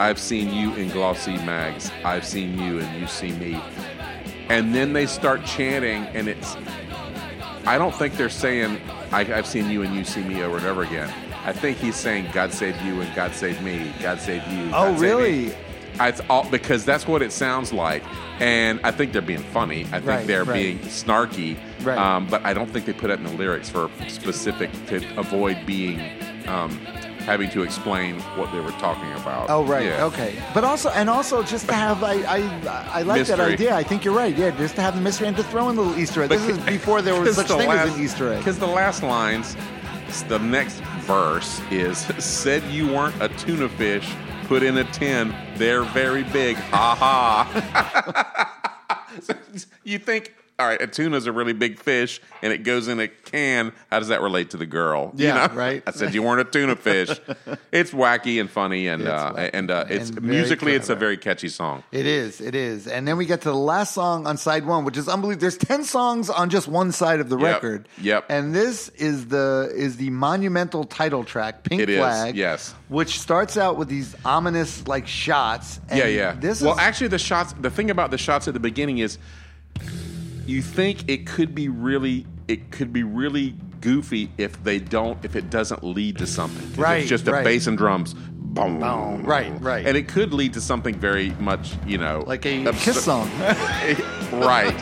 I've 0.00 0.18
seen 0.18 0.50
you 0.50 0.74
in 0.76 0.88
glossy 0.88 1.36
mags. 1.44 1.90
I've 2.06 2.24
seen 2.24 2.58
you 2.58 2.78
and 2.78 2.98
you 2.98 3.06
see 3.06 3.32
me. 3.32 3.60
And 4.48 4.74
then 4.74 4.94
they 4.94 5.04
start 5.04 5.44
chanting, 5.44 6.04
and 6.16 6.26
it's. 6.26 6.56
I 7.66 7.76
don't 7.76 7.94
think 7.94 8.14
they're 8.14 8.30
saying, 8.30 8.80
I, 9.12 9.30
I've 9.30 9.46
seen 9.46 9.68
you 9.68 9.82
and 9.82 9.94
you 9.94 10.04
see 10.04 10.24
me 10.24 10.42
over 10.42 10.56
and 10.56 10.64
over 10.64 10.84
again. 10.84 11.12
I 11.44 11.52
think 11.52 11.76
he's 11.76 11.96
saying, 11.96 12.30
God 12.32 12.50
save 12.50 12.80
you 12.80 12.98
and 13.02 13.14
God 13.14 13.34
save 13.34 13.60
me. 13.60 13.92
God 14.00 14.22
save 14.22 14.42
you. 14.48 14.68
Oh, 14.68 14.92
God 14.92 14.98
save 15.00 15.48
me." 15.48 15.67
It's 16.00 16.20
all 16.30 16.48
because 16.48 16.84
that's 16.84 17.06
what 17.06 17.22
it 17.22 17.32
sounds 17.32 17.72
like, 17.72 18.02
and 18.40 18.80
I 18.84 18.90
think 18.90 19.12
they're 19.12 19.22
being 19.22 19.42
funny. 19.42 19.82
I 19.86 19.98
think 19.98 20.06
Right, 20.06 20.26
they're 20.26 20.44
right. 20.44 20.54
being 20.54 20.78
snarky, 20.80 21.58
Right. 21.82 21.98
um, 21.98 22.26
but 22.28 22.44
I 22.44 22.54
don't 22.54 22.70
think 22.70 22.86
they 22.86 22.92
put 22.92 23.10
it 23.10 23.18
in 23.18 23.24
the 23.24 23.32
lyrics 23.32 23.68
for 23.68 23.90
specific 24.08 24.70
to 24.86 24.96
avoid 25.18 25.58
being 25.66 26.00
um, 26.46 26.70
having 27.26 27.50
to 27.50 27.62
explain 27.62 28.18
what 28.36 28.50
they 28.52 28.60
were 28.60 28.70
talking 28.72 29.12
about. 29.12 29.50
Oh 29.50 29.62
right, 29.64 29.84
Yeah. 29.86 30.04
okay. 30.06 30.34
But 30.54 30.64
also, 30.64 30.88
and 30.90 31.10
also, 31.10 31.42
just 31.42 31.68
to 31.68 31.74
have, 31.74 32.02
I, 32.02 32.14
I, 32.22 32.98
I 33.00 33.02
like 33.02 33.26
that 33.26 33.38
idea. 33.40 33.74
I 33.74 33.82
think 33.82 34.02
you're 34.04 34.14
right. 34.14 34.34
Yeah, 34.34 34.50
just 34.52 34.76
to 34.76 34.80
have 34.82 34.94
the 34.94 35.00
mystery 35.02 35.26
and 35.28 35.36
to 35.36 35.42
throw 35.42 35.68
in 35.68 35.76
little 35.76 35.98
Easter 35.98 36.22
egg. 36.22 36.30
This 36.30 36.46
is 36.48 36.56
before 36.60 37.02
there 37.02 37.20
was 37.20 37.34
such 37.36 37.48
thing 37.48 37.68
as 37.70 37.94
an 37.94 38.00
Easter 38.02 38.32
egg. 38.32 38.38
Because 38.38 38.58
the 38.58 38.66
last 38.66 39.02
lines, 39.02 39.56
the 40.28 40.38
next 40.38 40.80
verse 41.04 41.60
is 41.70 41.98
said 42.18 42.62
you 42.70 42.86
weren't 42.86 43.20
a 43.20 43.28
tuna 43.30 43.68
fish 43.68 44.08
put 44.48 44.62
in 44.62 44.78
a 44.78 44.84
tin. 44.92 45.34
They're 45.56 45.84
very 45.84 46.24
big. 46.24 46.56
Ha 46.56 46.94
ha. 46.96 48.54
You 49.84 49.98
think, 49.98 50.34
all 50.58 50.66
right, 50.66 50.80
a 50.82 50.86
tuna's 50.88 51.26
a 51.26 51.32
really 51.32 51.52
big 51.52 51.78
fish 51.78 52.20
and 52.42 52.52
it 52.52 52.58
goes 52.64 52.88
in 52.88 52.98
a 52.98 53.06
can. 53.06 53.72
How 53.92 54.00
does 54.00 54.08
that 54.08 54.20
relate 54.22 54.50
to 54.50 54.56
the 54.56 54.66
girl? 54.66 55.12
You 55.16 55.26
Yeah, 55.28 55.46
know? 55.46 55.54
right. 55.54 55.82
I 55.86 55.92
said 55.92 56.14
you 56.14 56.22
weren't 56.22 56.40
a 56.40 56.50
tuna 56.50 56.74
fish. 56.76 57.10
it's 57.72 57.92
wacky 57.92 58.40
and 58.40 58.50
funny 58.50 58.88
and 58.88 59.02
It's 59.02 59.10
uh, 59.10 59.32
wacky 59.34 59.50
and 59.52 59.70
uh, 59.70 59.84
it's 59.88 60.10
and 60.10 60.22
musically 60.22 60.72
it's 60.72 60.88
a 60.88 60.96
very 60.96 61.16
catchy 61.16 61.48
song. 61.48 61.84
It 61.92 62.06
is, 62.06 62.40
it 62.40 62.54
is. 62.56 62.86
And 62.88 63.06
then 63.06 63.16
we 63.16 63.24
get 63.26 63.42
to 63.42 63.50
the 63.50 63.54
last 63.56 63.94
song 63.94 64.26
on 64.26 64.36
side 64.36 64.66
one, 64.66 64.84
which 64.84 64.96
is 64.96 65.08
unbelievable. 65.08 65.40
There's 65.42 65.56
ten 65.58 65.84
songs 65.84 66.28
on 66.28 66.50
just 66.50 66.66
one 66.66 66.90
side 66.92 67.20
of 67.20 67.28
the 67.28 67.38
Yep, 67.38 67.54
record. 67.62 67.88
yep. 68.00 68.24
And 68.28 68.52
this 68.54 68.88
is 68.90 69.28
the 69.28 69.70
is 69.74 69.96
the 69.96 70.10
monumental 70.10 70.84
title 70.84 71.22
track, 71.22 71.62
Pink 71.62 71.82
It 71.82 71.88
is, 71.90 71.98
Flag. 71.98 72.34
yes. 72.36 72.74
Which 72.88 73.20
starts 73.20 73.56
out 73.56 73.76
with 73.76 73.88
these 73.88 74.16
ominous 74.24 74.86
like 74.88 75.06
shots. 75.06 75.78
And 75.88 75.98
yeah, 76.00 76.06
yeah. 76.06 76.32
This 76.32 76.60
well, 76.62 76.72
is 76.72 76.78
actually, 76.80 77.08
the 77.08 77.18
shots. 77.20 77.52
The 77.60 77.70
thing 77.70 77.90
about 77.90 78.10
the 78.10 78.18
shots 78.18 78.48
at 78.48 78.54
the 78.54 78.60
beginning 78.60 78.98
is, 78.98 79.18
you 80.48 80.62
think 80.62 81.08
it 81.08 81.26
could 81.26 81.54
be 81.54 81.68
really, 81.68 82.26
it 82.48 82.70
could 82.70 82.92
be 82.92 83.02
really 83.02 83.54
goofy 83.80 84.30
if 84.38 84.62
they 84.64 84.78
don't, 84.78 85.22
if 85.24 85.36
it 85.36 85.50
doesn't 85.50 85.84
lead 85.84 86.18
to 86.18 86.26
something. 86.26 86.80
Right, 86.80 87.00
It's 87.00 87.08
just 87.08 87.28
a 87.28 87.32
right. 87.32 87.44
bass 87.44 87.66
and 87.66 87.76
drums. 87.78 88.14
Boom. 88.14 88.80
Boom. 88.80 89.22
Right, 89.22 89.52
right. 89.60 89.86
And 89.86 89.96
it 89.96 90.08
could 90.08 90.32
lead 90.32 90.54
to 90.54 90.60
something 90.60 90.94
very 90.98 91.30
much, 91.38 91.74
you 91.86 91.98
know, 91.98 92.24
like 92.26 92.44
a 92.46 92.64
absurd- 92.66 92.82
kiss 92.82 93.04
song. 93.04 93.30
right. 94.32 94.74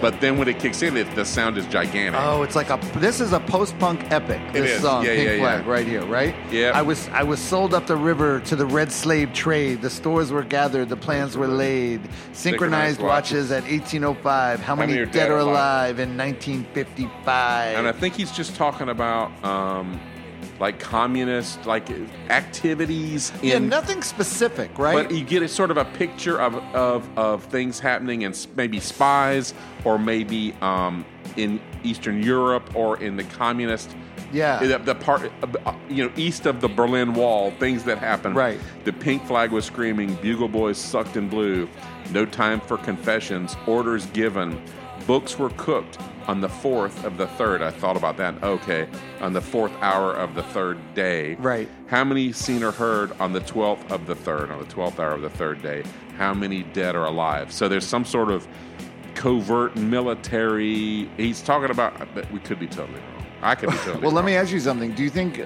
But 0.00 0.20
then 0.20 0.38
when 0.38 0.48
it 0.48 0.58
kicks 0.58 0.82
in, 0.82 0.96
it, 0.96 1.12
the 1.14 1.24
sound 1.24 1.58
is 1.58 1.66
gigantic. 1.66 2.20
Oh, 2.20 2.42
it's 2.42 2.56
like 2.56 2.70
a. 2.70 2.78
This 2.98 3.20
is 3.20 3.32
a 3.32 3.40
post-punk 3.40 4.10
epic. 4.10 4.40
It 4.48 4.52
This 4.54 4.70
is. 4.76 4.82
song, 4.82 5.04
Yeah, 5.04 5.14
Pink 5.14 5.28
yeah, 5.30 5.38
Flag, 5.38 5.64
yeah. 5.64 5.70
right 5.72 5.86
here, 5.86 6.04
right? 6.06 6.34
Yeah. 6.50 6.72
I 6.74 6.82
was 6.82 7.08
I 7.08 7.22
was 7.22 7.40
sold 7.40 7.74
up 7.74 7.86
the 7.86 7.96
river 7.96 8.40
to 8.40 8.56
the 8.56 8.66
red 8.66 8.90
slave 8.92 9.32
trade. 9.32 9.82
The 9.82 9.90
stores 9.90 10.30
were 10.32 10.42
gathered, 10.44 10.88
the 10.88 10.96
plans 10.96 11.36
were 11.36 11.48
laid. 11.48 12.00
Synchronized 12.32 12.98
Synchronized 12.98 13.00
watches 13.00 13.50
at 13.50 13.62
1805. 13.64 14.60
How 14.60 14.74
many, 14.74 14.94
many 14.94 15.06
dead, 15.10 15.30
or 15.30 15.34
or 15.34 15.38
alive 15.38 15.98
in 15.98 16.16
1955? 16.16 17.76
And 17.78 17.86
I 17.86 17.92
think 17.92 18.14
he's 18.14 18.30
just 18.32 18.56
talking 18.56 18.88
about 18.88 19.30
um, 19.44 20.00
like 20.60 20.78
communist 20.78 21.64
like 21.66 21.88
activities 22.30 23.32
in 23.42 23.48
yeah, 23.48 23.58
nothing 23.58 24.02
specific, 24.02 24.76
right? 24.78 25.08
But 25.08 25.14
you 25.14 25.24
get 25.24 25.42
a 25.42 25.48
sort 25.48 25.70
of 25.70 25.76
a 25.76 25.84
picture 25.84 26.40
of 26.40 26.56
of, 26.74 27.18
of 27.18 27.44
things 27.44 27.78
happening 27.78 28.24
and 28.24 28.46
maybe 28.56 28.80
spies 28.80 29.54
or 29.84 29.98
maybe 29.98 30.54
um, 30.60 31.04
in 31.36 31.60
Eastern 31.84 32.22
Europe 32.22 32.74
or 32.74 33.00
in 33.00 33.16
the 33.16 33.24
communist. 33.24 33.94
Yeah. 34.30 34.58
the, 34.62 34.76
the 34.76 34.94
part 34.94 35.32
uh, 35.42 35.74
you 35.88 36.04
know 36.04 36.12
east 36.16 36.44
of 36.44 36.60
the 36.60 36.68
Berlin 36.68 37.14
Wall, 37.14 37.50
things 37.52 37.84
that 37.84 37.96
happened. 37.96 38.36
Right. 38.36 38.60
The 38.84 38.92
pink 38.92 39.24
flag 39.24 39.52
was 39.52 39.64
screaming, 39.64 40.16
bugle 40.16 40.48
boys 40.48 40.76
sucked 40.76 41.16
in 41.16 41.30
blue, 41.30 41.66
no 42.10 42.26
time 42.26 42.60
for 42.60 42.76
confessions, 42.76 43.56
orders 43.66 44.04
given, 44.06 44.60
books 45.06 45.38
were 45.38 45.48
cooked 45.56 45.98
on 46.28 46.42
the 46.42 46.48
fourth 46.48 47.04
of 47.04 47.16
the 47.16 47.26
third. 47.26 47.62
I 47.62 47.70
thought 47.70 47.96
about 47.96 48.18
that. 48.18 48.40
Okay, 48.42 48.86
on 49.20 49.32
the 49.32 49.40
fourth 49.40 49.72
hour 49.80 50.12
of 50.12 50.34
the 50.34 50.42
third 50.42 50.78
day. 50.94 51.34
Right. 51.36 51.68
How 51.86 52.04
many 52.04 52.32
seen 52.32 52.62
or 52.62 52.70
heard 52.70 53.18
on 53.18 53.32
the 53.32 53.40
12th 53.40 53.90
of 53.90 54.06
the 54.06 54.14
third, 54.14 54.50
on 54.50 54.58
the 54.58 54.66
12th 54.66 54.98
hour 55.00 55.12
of 55.12 55.22
the 55.22 55.30
third 55.30 55.62
day? 55.62 55.82
How 56.18 56.34
many 56.34 56.62
dead 56.62 56.94
or 56.94 57.06
alive? 57.06 57.50
So 57.50 57.66
there's 57.68 57.86
some 57.86 58.04
sort 58.04 58.30
of 58.30 58.46
covert 59.14 59.74
military. 59.74 61.08
He's 61.16 61.40
talking 61.40 61.70
about, 61.70 62.14
but 62.14 62.30
we 62.30 62.40
could 62.40 62.60
be 62.60 62.66
totally 62.66 63.00
wrong. 63.00 63.26
I 63.40 63.54
could 63.54 63.70
be 63.70 63.76
totally 63.78 63.94
wrong. 63.94 64.02
well, 64.02 64.12
let 64.12 64.24
me 64.24 64.36
ask 64.36 64.52
you 64.52 64.60
something. 64.60 64.92
Do 64.92 65.02
you 65.02 65.10
think 65.10 65.38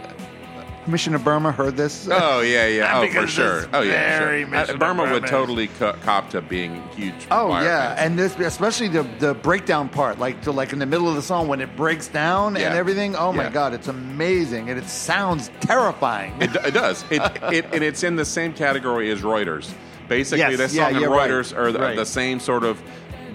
Mission 0.86 1.14
of 1.14 1.22
Burma 1.22 1.52
heard 1.52 1.76
this? 1.76 2.08
Oh 2.10 2.40
yeah, 2.40 2.66
yeah. 2.66 2.98
Oh, 3.02 3.06
for 3.08 3.26
sure. 3.26 3.66
Oh 3.72 3.82
yeah, 3.82 4.18
very 4.18 4.42
sure. 4.42 4.50
Mission 4.50 4.74
Uh, 4.76 4.78
Burma 4.78 5.12
would 5.12 5.26
totally 5.26 5.68
co- 5.68 5.92
cop 6.02 6.30
to 6.30 6.42
being 6.42 6.82
huge. 6.96 7.26
Oh 7.30 7.48
yeah, 7.62 7.94
and 7.98 8.18
this 8.18 8.36
especially 8.38 8.88
the 8.88 9.04
the 9.18 9.34
breakdown 9.34 9.88
part, 9.88 10.18
like 10.18 10.42
to 10.42 10.50
like 10.52 10.72
in 10.72 10.78
the 10.80 10.86
middle 10.86 11.08
of 11.08 11.14
the 11.14 11.22
song 11.22 11.46
when 11.48 11.60
it 11.60 11.76
breaks 11.76 12.08
down 12.08 12.56
and 12.56 12.74
everything. 12.74 13.14
Oh 13.14 13.32
my 13.32 13.48
god, 13.48 13.74
it's 13.74 13.88
amazing 13.88 14.70
and 14.70 14.78
it 14.78 14.86
sounds 14.88 15.50
terrifying. 15.60 16.34
It, 16.40 16.54
it 16.66 16.74
does. 16.74 17.04
It, 17.10 17.22
it, 17.52 17.64
and 17.72 17.82
it's 17.84 18.02
in 18.02 18.16
the 18.16 18.24
same 18.24 18.52
category 18.52 19.10
as 19.10 19.20
Reuters. 19.22 19.72
Basically, 20.08 20.40
Yes, 20.40 20.56
this 20.58 20.74
yeah, 20.74 20.84
song 20.86 20.92
and 20.94 21.00
you're 21.00 21.10
right. 21.10 21.30
Reuters 21.30 21.56
are 21.56 21.70
the, 21.72 21.78
Right. 21.78 21.96
the 21.96 22.04
same 22.06 22.40
sort 22.40 22.64
of 22.64 22.82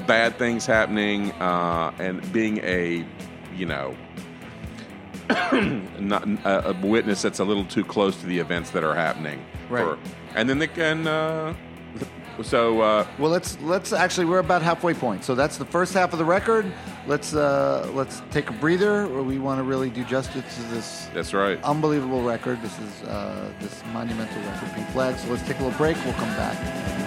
bad 0.06 0.38
things 0.38 0.66
happening 0.66 1.32
uh, 1.34 1.92
and 2.00 2.22
being 2.34 2.58
a, 2.60 3.06
you 3.56 3.66
know, 3.66 3.96
not, 6.00 6.28
a, 6.46 6.70
a 6.70 6.74
witness 6.86 7.22
that's 7.22 7.40
a 7.40 7.44
little 7.44 7.66
too 7.66 7.84
close 7.84 8.18
to 8.22 8.26
the 8.26 8.40
events 8.40 8.72
that 8.72 8.84
are 8.84 8.96
happening. 8.96 9.44
Right. 9.70 9.84
Or- 9.84 9.98
and 10.36 10.50
then 10.50 10.60
they 10.60 10.68
can. 10.68 11.08
Uh, 11.08 11.54
so 12.44 12.82
uh, 12.82 13.08
Well, 13.18 13.32
let's 13.32 13.60
let's 13.62 13.92
actually 13.94 14.26
we're 14.26 14.40
about 14.40 14.62
halfway 14.62 14.94
point. 14.94 15.24
So 15.24 15.36
that's 15.36 15.58
the 15.58 15.66
first 15.66 15.94
half 15.94 16.14
of 16.14 16.20
the 16.20 16.26
record. 16.26 16.72
Let's 17.08 17.34
uh, 17.34 17.90
let's 17.94 18.22
take 18.32 18.50
a 18.50 18.54
breather. 18.54 19.08
We 19.08 19.40
want 19.40 19.60
to 19.60 19.64
really 19.64 19.90
do 19.90 20.04
justice 20.04 20.56
to 20.56 20.62
this 20.74 21.08
that's 21.14 21.34
right. 21.34 21.62
unbelievable 21.64 22.22
record. 22.22 22.62
This 22.62 22.78
is 22.80 23.04
uh, 23.04 23.52
this 23.60 23.82
monumental 23.94 24.42
record, 24.44 24.72
Pink 24.74 24.88
Flag. 24.90 25.18
So 25.18 25.30
let's 25.30 25.44
take 25.44 25.60
a 25.60 25.64
little 25.64 25.78
break. 25.78 25.98
We'll 26.06 26.14
come 26.14 26.30
back. 26.36 27.07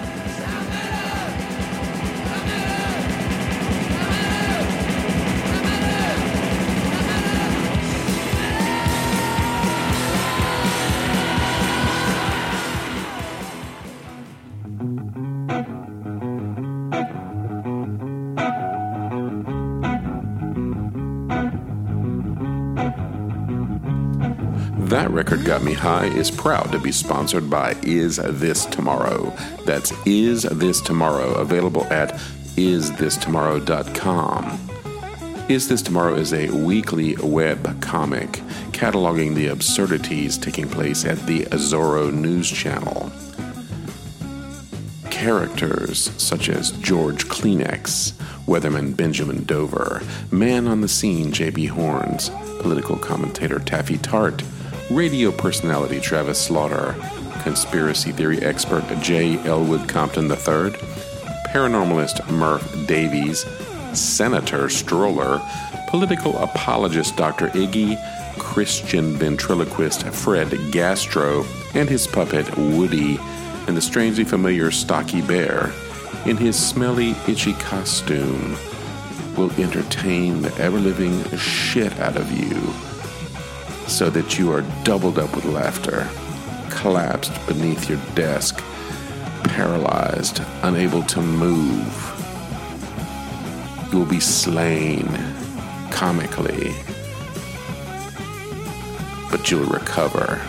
Got 25.43 25.63
Me 25.63 25.73
High 25.73 26.05
is 26.05 26.29
proud 26.29 26.71
to 26.71 26.79
be 26.79 26.91
sponsored 26.91 27.49
by 27.49 27.75
Is 27.81 28.17
This 28.17 28.65
Tomorrow. 28.65 29.35
That's 29.65 29.91
Is 30.05 30.43
This 30.43 30.81
Tomorrow, 30.81 31.33
available 31.33 31.85
at 31.85 32.13
isthistomorrow.com. 32.55 34.69
Is 35.49 35.67
This 35.67 35.81
Tomorrow 35.81 36.13
is 36.15 36.33
a 36.33 36.51
weekly 36.51 37.15
web 37.17 37.81
comic 37.81 38.33
cataloging 38.71 39.33
the 39.33 39.47
absurdities 39.47 40.37
taking 40.37 40.69
place 40.69 41.05
at 41.05 41.17
the 41.25 41.45
Azoro 41.45 42.13
News 42.13 42.49
Channel. 42.49 43.11
Characters 45.09 46.11
such 46.21 46.49
as 46.49 46.69
George 46.71 47.27
Kleenex, 47.27 48.11
Weatherman 48.45 48.95
Benjamin 48.95 49.43
Dover, 49.45 50.03
Man 50.29 50.67
on 50.67 50.81
the 50.81 50.87
Scene 50.87 51.31
J.B. 51.31 51.65
Horns, 51.65 52.29
political 52.59 52.97
commentator 52.97 53.57
Taffy 53.59 53.97
Tart, 53.97 54.43
radio 54.95 55.31
personality 55.31 55.99
Travis 55.99 56.39
Slaughter, 56.39 56.95
conspiracy 57.43 58.11
theory 58.11 58.39
expert 58.41 58.83
J. 58.99 59.37
Elwood 59.45 59.87
Compton 59.87 60.25
III, 60.25 60.71
paranormalist 61.49 62.29
Murph 62.31 62.87
Davies, 62.87 63.45
Senator 63.97 64.69
Stroller, 64.69 65.41
political 65.87 66.37
apologist 66.37 67.15
Dr. 67.15 67.47
Iggy, 67.49 67.97
Christian 68.37 69.13
ventriloquist 69.13 70.03
Fred 70.07 70.53
Gastro, 70.71 71.45
and 71.73 71.89
his 71.89 72.05
puppet 72.07 72.57
Woody, 72.57 73.17
and 73.67 73.77
the 73.77 73.81
strangely 73.81 74.25
familiar 74.25 74.71
Stocky 74.71 75.21
Bear, 75.21 75.71
in 76.25 76.37
his 76.37 76.57
smelly, 76.57 77.15
itchy 77.27 77.53
costume, 77.53 78.57
will 79.37 79.51
entertain 79.53 80.41
the 80.41 80.53
ever 80.57 80.77
living 80.77 81.23
shit 81.37 81.97
out 81.99 82.17
of 82.17 82.29
you 82.31 82.90
so 83.91 84.09
that 84.09 84.39
you 84.39 84.51
are 84.53 84.61
doubled 84.83 85.19
up 85.19 85.35
with 85.35 85.43
laughter, 85.43 86.09
collapsed 86.69 87.33
beneath 87.45 87.89
your 87.89 87.99
desk, 88.15 88.63
paralyzed, 89.43 90.41
unable 90.63 91.03
to 91.03 91.21
move. 91.21 92.07
You 93.91 93.99
will 93.99 94.05
be 94.05 94.21
slain 94.21 95.05
comically, 95.91 96.73
but 99.29 99.51
you'll 99.51 99.65
recover. 99.65 100.41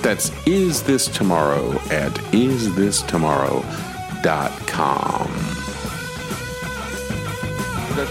That's 0.00 0.32
Is 0.46 0.82
This 0.82 1.08
Tomorrow 1.08 1.72
at 1.90 2.12
isthistomorrow.com. 2.32 5.28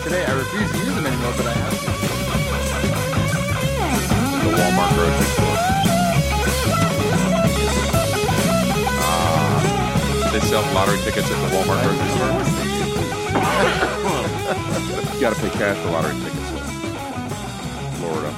Today 0.04 0.26
I 0.26 0.34
refuse 0.38 0.72
to 0.72 0.78
use 0.78 0.96
them 0.96 1.06
anymore, 1.06 1.34
but 1.36 1.48
I 1.48 1.54
have. 1.54 1.95
The 4.46 4.52
Walmart 4.52 4.94
grocery 4.94 5.26
store. 5.34 5.58
Ah, 9.02 10.30
they 10.32 10.40
sell 10.42 10.62
lottery 10.74 11.00
tickets 11.00 11.30
at 11.32 11.38
the 11.42 11.56
Walmart 11.56 11.82
grocery 11.82 12.10
store. 12.14 12.32
you 15.16 15.20
got 15.22 15.34
to 15.36 15.40
pay 15.42 15.50
cash 15.50 15.78
for 15.78 15.90
lottery 15.90 16.14
tickets. 16.20 16.50
Florida. 17.98 18.32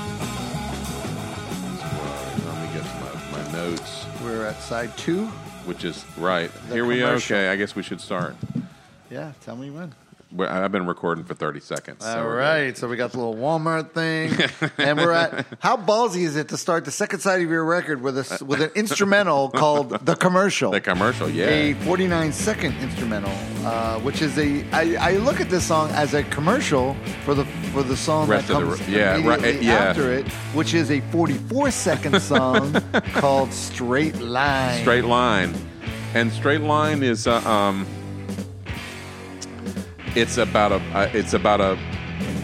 So, 1.77 1.87
let 2.47 2.55
me 2.61 2.67
get 2.73 2.85
my, 3.01 3.11
my 3.37 3.43
notes, 3.51 3.91
We're 4.23 4.45
at 4.45 4.61
side 4.61 4.95
two. 4.97 5.25
which 5.65 5.83
is 5.83 6.05
right. 6.17 6.49
The 6.69 6.73
Here 6.75 6.85
we 6.85 7.03
are. 7.03 7.15
Okay, 7.15 7.49
I 7.49 7.55
guess 7.57 7.75
we 7.75 7.83
should 7.83 7.99
start. 7.99 8.35
Yeah, 9.11 9.33
tell 9.41 9.57
me 9.57 9.69
when. 9.71 9.93
I've 10.39 10.71
been 10.71 10.85
recording 10.87 11.23
for 11.23 11.33
30 11.33 11.59
seconds. 11.59 12.03
so 12.03 12.19
All 12.19 12.25
we're 12.25 12.37
right, 12.37 12.77
so 12.77 12.87
we 12.87 12.95
got 12.97 13.11
the 13.11 13.17
little 13.19 13.35
Walmart 13.35 13.91
thing, 13.91 14.33
and 14.77 14.97
we're 14.97 15.11
at. 15.11 15.45
How 15.59 15.77
ballsy 15.77 16.21
is 16.23 16.35
it 16.35 16.49
to 16.49 16.57
start 16.57 16.85
the 16.85 16.91
second 16.91 17.19
side 17.19 17.41
of 17.41 17.49
your 17.49 17.65
record 17.65 18.01
with 18.01 18.17
a 18.17 18.45
with 18.45 18.61
an 18.61 18.71
instrumental 18.75 19.49
called 19.55 20.05
"The 20.05 20.15
Commercial"? 20.15 20.71
The 20.71 20.81
commercial, 20.81 21.29
yeah. 21.29 21.47
a 21.47 21.73
49 21.73 22.31
second 22.33 22.75
instrumental, 22.77 23.31
uh, 23.65 23.99
which 23.99 24.21
is 24.21 24.37
a. 24.37 24.63
I, 24.71 25.13
I 25.13 25.17
look 25.17 25.39
at 25.41 25.49
this 25.49 25.65
song 25.65 25.89
as 25.91 26.13
a 26.13 26.23
commercial 26.23 26.95
for 27.25 27.33
the 27.33 27.45
for 27.73 27.83
the 27.83 27.97
song 27.97 28.27
Rest 28.27 28.47
that 28.47 28.57
of 28.57 28.69
the 28.69 28.75
comes 28.75 28.87
re- 28.87 28.95
yeah, 28.95 29.11
right, 29.11 29.39
immediately 29.39 29.67
yeah. 29.67 29.75
after 29.75 30.11
it, 30.13 30.27
which 30.53 30.73
is 30.73 30.91
a 30.91 31.01
44 31.11 31.71
second 31.71 32.21
song 32.21 32.73
called 33.13 33.51
"Straight 33.53 34.17
Line." 34.19 34.81
Straight 34.81 35.05
line, 35.05 35.53
and 36.13 36.31
straight 36.31 36.61
line 36.61 37.03
is 37.03 37.27
uh, 37.27 37.37
um, 37.49 37.85
it's 40.15 40.37
about 40.37 40.71
a 40.71 40.75
uh, 40.93 41.09
it's 41.13 41.33
about 41.33 41.61
a, 41.61 41.77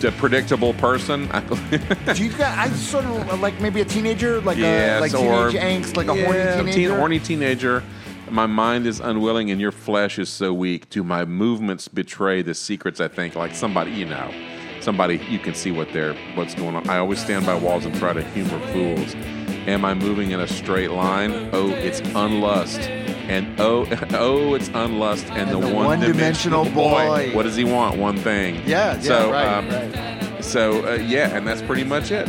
a 0.05 0.11
predictable 0.13 0.73
person. 0.75 1.27
Do 2.13 2.23
you 2.23 2.31
got? 2.31 2.57
I 2.57 2.69
sort 2.69 3.05
of 3.05 3.39
like 3.39 3.59
maybe 3.61 3.81
a 3.81 3.85
teenager, 3.85 4.41
like 4.41 4.57
yes, 4.57 4.97
a 4.97 5.01
like 5.01 5.13
or 5.13 5.51
teenage 5.51 5.85
angst, 5.85 5.95
like 5.97 6.07
a 6.09 6.15
yeah, 6.15 6.25
horny 6.25 6.65
teen- 6.65 6.73
teenager. 6.73 6.97
horny 6.97 7.19
teenager. 7.19 7.83
My 8.29 8.45
mind 8.47 8.87
is 8.87 8.99
unwilling, 8.99 9.51
and 9.51 9.61
your 9.61 9.71
flesh 9.71 10.17
is 10.17 10.29
so 10.29 10.53
weak. 10.53 10.89
Do 10.89 11.03
my 11.03 11.25
movements 11.25 11.87
betray 11.87 12.41
the 12.41 12.53
secrets? 12.53 12.99
I 12.99 13.07
think, 13.07 13.35
like 13.35 13.53
somebody 13.53 13.91
you 13.91 14.05
know, 14.05 14.31
somebody 14.81 15.17
you 15.29 15.39
can 15.39 15.53
see 15.53 15.71
what 15.71 15.91
they're 15.93 16.15
what's 16.35 16.55
going 16.55 16.75
on. 16.75 16.89
I 16.89 16.97
always 16.97 17.19
stand 17.19 17.45
by 17.45 17.55
walls 17.55 17.85
and 17.85 17.95
try 17.95 18.13
to 18.13 18.23
humor 18.23 18.59
fools. 18.71 19.15
Am 19.65 19.85
I 19.85 19.93
moving 19.93 20.31
in 20.31 20.39
a 20.41 20.47
straight 20.47 20.91
line? 20.91 21.49
Oh, 21.53 21.69
it's 21.69 21.99
unlust. 22.15 22.89
And 23.29 23.59
oh, 23.59 23.87
oh, 24.11 24.53
it's 24.53 24.69
unlust. 24.73 25.25
And, 25.27 25.49
And 25.49 25.51
the, 25.51 25.67
the 25.67 25.73
one-dimensional 25.73 26.65
one-dimensional 26.65 26.65
boy. 26.71 27.31
What 27.35 27.43
does 27.43 27.55
he 27.55 27.63
want? 27.63 27.97
One 27.97 28.17
thing. 28.17 28.55
Yeah, 28.65 28.95
yeah, 28.95 28.99
So, 29.01 29.31
right, 29.31 29.45
um, 29.47 29.69
right. 29.69 30.43
so 30.43 30.87
uh, 30.87 30.95
yeah, 30.95 31.35
and 31.35 31.47
that's 31.47 31.61
pretty 31.61 31.83
much 31.83 32.11
it. 32.11 32.27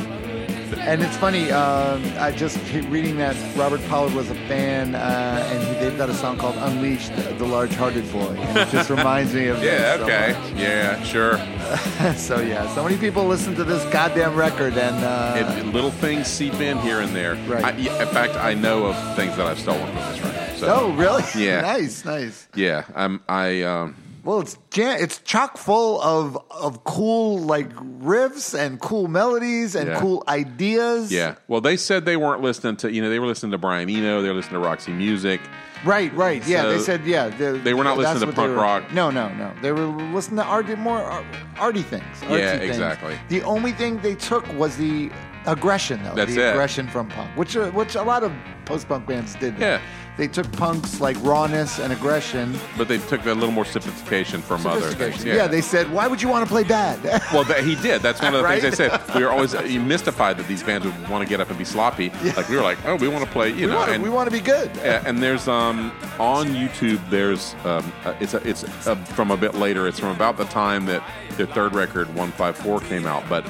And 0.78 1.02
it's 1.02 1.16
funny. 1.16 1.50
Um, 1.52 2.02
I 2.18 2.30
just 2.32 2.58
keep 2.66 2.88
reading 2.90 3.16
that 3.18 3.36
Robert 3.56 3.80
Pollard 3.88 4.12
was 4.12 4.28
a 4.30 4.34
fan, 4.48 4.94
uh, 4.94 5.48
and 5.50 5.62
he, 5.62 5.74
they've 5.84 5.96
got 5.96 6.10
a 6.10 6.14
song 6.14 6.36
called 6.36 6.56
"Unleashed," 6.56 7.14
the 7.16 7.44
large-hearted 7.44 8.10
boy. 8.12 8.34
And 8.36 8.58
it 8.58 8.68
just 8.70 8.90
reminds 8.98 9.32
me 9.34 9.46
of 9.46 9.62
Yeah. 9.62 9.96
this 9.96 9.98
so 9.98 10.04
Okay. 10.04 10.32
much. 10.32 10.60
Yeah. 10.60 11.02
Sure. 11.04 11.36
so 12.16 12.40
yeah, 12.40 12.68
so 12.74 12.82
many 12.82 12.96
people 12.98 13.24
listen 13.26 13.54
to 13.54 13.64
this 13.64 13.84
goddamn 13.92 14.34
record, 14.34 14.76
and 14.76 14.96
uh, 15.04 15.54
it, 15.58 15.66
little 15.66 15.90
things 15.92 16.26
seep 16.26 16.54
in 16.54 16.78
here 16.80 17.00
and 17.00 17.14
there. 17.14 17.36
Right. 17.46 17.64
I, 17.64 17.70
in 17.70 18.08
fact, 18.08 18.34
I 18.36 18.52
know 18.54 18.86
of 18.86 19.16
things 19.16 19.36
that 19.36 19.46
I've 19.46 19.60
stolen 19.60 19.86
from 19.86 19.94
this 19.96 20.20
record. 20.20 20.33
So, 20.58 20.72
oh 20.74 20.92
really? 20.94 21.22
Yeah. 21.36 21.60
nice, 21.62 22.04
nice. 22.04 22.48
Yeah, 22.54 22.84
I'm. 22.94 23.20
I. 23.28 23.62
Um, 23.62 23.96
Well, 24.24 24.40
it's 24.40 24.56
jam- 24.70 24.98
it's 25.02 25.18
chock 25.18 25.58
full 25.58 26.00
of 26.00 26.38
of 26.50 26.84
cool 26.84 27.40
like 27.40 27.70
riffs 27.74 28.58
and 28.58 28.80
cool 28.80 29.08
melodies 29.08 29.74
and 29.74 29.88
Yeah. 29.88 30.00
cool 30.00 30.22
ideas. 30.28 31.12
yeah. 31.12 31.34
Well, 31.48 31.60
they 31.60 31.76
said 31.76 32.04
they 32.06 32.16
weren't 32.16 32.40
listening 32.40 32.76
to. 32.78 32.92
You 32.92 33.02
know, 33.02 33.10
they 33.10 33.18
were 33.18 33.26
listening 33.26 33.52
to 33.52 33.58
Brian 33.58 33.90
Eno. 33.90 34.22
They 34.22 34.28
were 34.28 34.34
listening 34.34 34.62
to 34.62 34.66
Roxy 34.66 34.92
Music. 34.92 35.40
Right, 35.84 36.14
right. 36.14 36.46
Yeah, 36.46 36.64
they 36.64 36.78
said 36.78 37.04
yeah. 37.04 37.28
they 37.28 37.74
were 37.74 37.84
not 37.84 37.98
listening 37.98 38.20
to 38.20 38.26
they 38.26 38.32
punk 38.32 38.56
rock. 38.56 38.90
No, 38.94 39.10
no, 39.10 39.28
no. 39.34 39.52
They 39.60 39.70
were 39.70 39.84
listening 39.84 40.38
to 40.38 40.44
arty, 40.44 40.76
more 40.76 40.96
ar- 41.02 41.24
arty 41.58 41.82
things. 41.82 42.04
Yeah, 42.22 42.56
things. 42.56 42.70
exactly. 42.70 43.18
The 43.28 43.42
only 43.42 43.72
thing 43.72 43.98
they 44.00 44.14
took 44.14 44.50
was 44.56 44.78
the 44.78 45.10
aggression, 45.44 46.02
though. 46.02 46.14
That's 46.14 46.34
the 46.34 46.46
it. 46.46 46.50
aggression 46.52 46.88
from 46.88 47.08
punk, 47.08 47.28
which 47.36 47.54
uh, 47.54 47.70
which 47.72 47.96
a 47.96 48.02
lot 48.02 48.22
of 48.22 48.32
post 48.64 48.88
punk 48.88 49.06
bands 49.06 49.34
did. 49.34 49.58
Yeah. 49.58 49.78
They 50.16 50.28
took 50.28 50.50
punk's 50.52 51.00
like 51.00 51.16
rawness 51.24 51.80
and 51.80 51.92
aggression. 51.92 52.56
But 52.78 52.86
they 52.86 52.98
took 52.98 53.26
a 53.26 53.32
little 53.34 53.50
more 53.50 53.64
sophistication 53.64 54.42
from 54.42 54.64
other 54.64 54.80
things. 54.80 54.92
Sophistication. 54.92 55.36
Yeah. 55.36 55.48
they 55.48 55.60
said, 55.60 55.90
"Why 55.90 56.06
would 56.06 56.22
you 56.22 56.28
want 56.28 56.46
to 56.46 56.48
play 56.48 56.62
bad?" 56.62 57.00
Well, 57.34 57.42
that, 57.44 57.64
he 57.64 57.74
did. 57.74 58.00
That's 58.00 58.22
one 58.22 58.32
of 58.32 58.38
the 58.38 58.44
Right? 58.44 58.62
things 58.62 58.76
they 58.78 58.88
said. 58.88 59.00
We 59.14 59.24
were 59.24 59.30
always 59.30 59.54
uh, 59.56 59.62
mystified 59.62 60.36
that 60.38 60.46
these 60.46 60.62
bands 60.62 60.86
would 60.86 61.08
want 61.08 61.24
to 61.24 61.28
get 61.28 61.40
up 61.40 61.48
and 61.48 61.58
be 61.58 61.64
sloppy. 61.64 62.10
Like 62.36 62.48
we 62.48 62.54
were 62.56 62.62
like, 62.62 62.78
oh, 62.86 62.94
we 62.94 63.08
want 63.08 63.24
to 63.24 63.30
play, 63.32 63.48
you 63.48 63.66
we, 63.66 63.66
know. 63.66 63.76
want, 63.78 63.90
and, 63.90 64.02
we 64.04 64.08
want 64.08 64.28
to 64.30 64.32
be 64.32 64.40
good. 64.40 64.70
Yeah, 64.76 65.02
and 65.04 65.20
there's 65.20 65.48
um 65.48 65.90
on 66.20 66.46
YouTube. 66.48 67.00
There's 67.10 67.54
um 67.64 67.92
uh, 68.04 68.14
it's 68.20 68.34
a, 68.34 68.48
it's 68.48 68.62
uh 68.86 68.94
from 69.16 69.32
a 69.32 69.36
bit 69.36 69.54
later. 69.56 69.88
It's 69.88 69.98
from 69.98 70.10
about 70.14 70.36
the 70.36 70.44
time 70.44 70.86
that 70.86 71.02
their 71.36 71.46
third 71.46 71.74
record, 71.74 72.14
One 72.14 72.30
Five 72.30 72.56
Four, 72.56 72.78
came 72.80 73.04
out. 73.06 73.28
But 73.28 73.44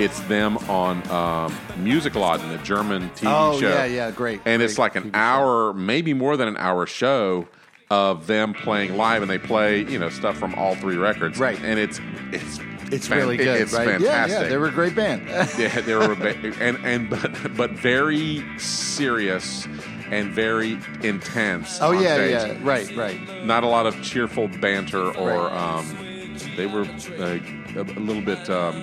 it's 0.00 0.20
them 0.20 0.56
on 0.68 0.98
um, 1.10 1.52
Musikladen, 1.82 2.48
the 2.56 2.62
German 2.64 3.10
TV 3.10 3.26
Oh, 3.26 3.58
show. 3.60 3.68
yeah, 3.68 3.84
yeah, 3.84 4.10
great, 4.10 4.40
And 4.44 4.62
it's 4.62 4.78
like 4.78 4.94
an 4.96 5.04
TV 5.04 5.14
show. 5.14 5.18
hour, 5.18 5.72
maybe 5.74 6.14
more 6.14 6.36
than 6.36 6.48
an 6.48 6.56
hour 6.56 6.86
show 6.86 7.48
of 7.90 8.26
them 8.26 8.52
playing 8.54 8.96
live, 8.96 9.22
and 9.22 9.30
they 9.30 9.38
play 9.38 9.80
you 9.82 9.98
know 9.98 10.10
stuff 10.10 10.36
from 10.36 10.54
all 10.56 10.74
three 10.76 10.96
records, 10.96 11.38
Right. 11.38 11.58
And 11.62 11.78
it's 11.78 12.00
it's 12.32 12.60
It's 12.90 13.06
fan- 13.08 13.18
really 13.18 13.36
good, 13.36 13.60
It's 13.62 13.72
right? 13.72 13.86
fantastic. 13.88 14.34
Yeah, 14.38 14.42
yeah, 14.44 14.48
they 14.48 14.56
were 14.56 14.68
a 14.68 14.72
great 14.72 14.94
band. 14.94 15.22
yeah, 15.58 15.80
they 15.86 15.94
were, 15.94 16.14
ba- 16.14 16.36
and 16.60 16.76
and 16.84 17.08
but 17.10 17.56
but 17.56 17.70
very 17.72 18.44
serious 18.58 19.66
and 20.10 20.30
very 20.32 20.78
intense. 21.02 21.78
oh 21.82 21.92
yeah, 21.92 22.14
stage. 22.14 22.30
yeah, 22.30 22.58
right, 22.62 22.96
right. 22.96 23.44
Not 23.44 23.62
a 23.64 23.66
lot 23.68 23.86
of 23.86 24.00
cheerful 24.02 24.48
banter, 24.48 25.10
or 25.16 25.48
Right. 25.48 25.52
um, 25.78 26.36
they 26.56 26.66
were 26.66 26.82
uh, 27.18 27.38
a, 27.76 27.82
a 27.82 28.00
little 28.00 28.22
bit. 28.22 28.48
Um, 28.50 28.82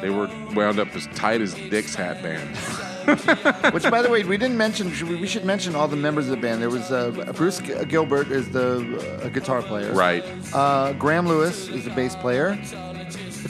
they 0.00 0.10
were 0.10 0.28
wound 0.54 0.78
up 0.78 0.94
as 0.94 1.06
tight 1.08 1.40
as 1.40 1.54
Dick's 1.54 1.94
Hat 1.94 2.22
Band. 2.22 2.56
Which, 3.74 3.82
by 3.84 4.02
the 4.02 4.08
way, 4.10 4.22
we 4.24 4.36
didn't 4.36 4.56
mention. 4.56 4.92
Should 4.92 5.08
we, 5.08 5.16
we 5.16 5.26
should 5.26 5.44
mention 5.44 5.74
all 5.74 5.88
the 5.88 5.96
members 5.96 6.26
of 6.26 6.32
the 6.32 6.36
band. 6.36 6.60
There 6.62 6.70
was 6.70 6.92
uh, 6.92 7.10
Bruce 7.34 7.58
G- 7.58 7.74
Gilbert 7.86 8.30
is 8.30 8.50
the 8.50 9.20
uh, 9.24 9.28
guitar 9.28 9.62
player, 9.62 9.92
Right. 9.92 10.24
Uh, 10.52 10.92
Graham 10.92 11.26
Lewis 11.26 11.68
is 11.68 11.84
the 11.84 11.90
bass 11.90 12.14
player. 12.16 12.58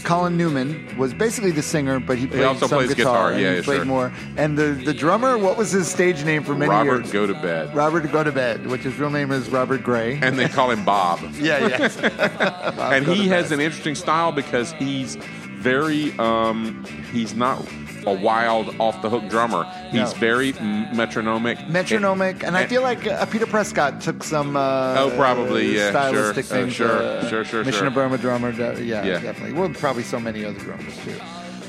Colin 0.04 0.36
Newman 0.36 0.96
was 0.96 1.12
basically 1.12 1.50
the 1.50 1.62
singer, 1.62 2.00
but 2.00 2.16
he 2.16 2.26
played 2.26 2.44
also 2.44 2.66
some 2.66 2.78
plays 2.78 2.94
guitar. 2.94 3.32
guitar, 3.32 3.32
and 3.32 3.40
yeah, 3.42 3.56
he 3.56 3.62
played 3.62 3.78
sure. 3.78 3.84
more. 3.84 4.12
And 4.36 4.56
the 4.56 4.80
the 4.84 4.94
drummer, 4.94 5.36
what 5.36 5.58
was 5.58 5.72
his 5.72 5.88
stage 5.88 6.24
name 6.24 6.42
for 6.42 6.54
many 6.54 6.70
Robert 6.70 7.04
years? 7.06 7.14
Robert 7.14 7.36
Gotobed, 7.36 7.74
Robert 7.74 8.04
Gotobed, 8.04 8.66
which 8.68 8.82
his 8.82 8.96
real 8.98 9.10
name 9.10 9.30
is 9.30 9.50
Robert 9.50 9.82
Gray. 9.82 10.18
and 10.22 10.38
they 10.38 10.48
call 10.48 10.70
him 10.70 10.84
Bob. 10.84 11.20
yeah, 11.34 11.66
yeah. 11.66 12.90
and 12.92 13.06
he 13.06 13.28
has 13.28 13.52
an 13.52 13.60
interesting 13.60 13.94
style 13.94 14.32
because 14.32 14.72
he's 14.74 15.16
very 15.60 16.12
um, 16.18 16.84
he's 17.12 17.34
not 17.34 17.62
a 18.06 18.12
wild 18.14 18.74
off 18.80 19.02
the 19.02 19.10
hook 19.10 19.28
drummer 19.28 19.64
he's 19.90 20.14
No. 20.14 20.18
very 20.18 20.54
m- 20.56 20.96
metronomic 20.96 21.58
metronomic, 21.68 22.42
and 22.42 22.56
I 22.56 22.66
feel 22.66 22.80
like 22.82 23.06
uh, 23.06 23.26
Peter 23.26 23.46
Prescott 23.46 24.00
took 24.00 24.24
some. 24.24 24.56
Uh, 24.56 24.94
Oh, 24.98 25.12
probably, 25.16 25.76
yeah, 25.76 25.90
stylistic 25.90 26.46
sure, 26.46 26.56
uh, 26.56 26.60
things. 26.62 26.72
sure, 26.74 26.90
uh, 26.98 27.28
sure, 27.28 27.44
sure, 27.44 27.62
Mission 27.64 27.78
sure. 27.80 27.86
of 27.88 27.94
Burma 27.94 28.16
drummer, 28.18 28.52
de- 28.52 28.82
yeah, 28.84 29.04
Yeah. 29.04 29.18
definitely. 29.20 29.52
Well, 29.52 29.68
probably 29.70 30.02
so 30.02 30.18
many 30.18 30.44
other 30.44 30.58
drummers 30.58 30.94
too. 31.04 31.20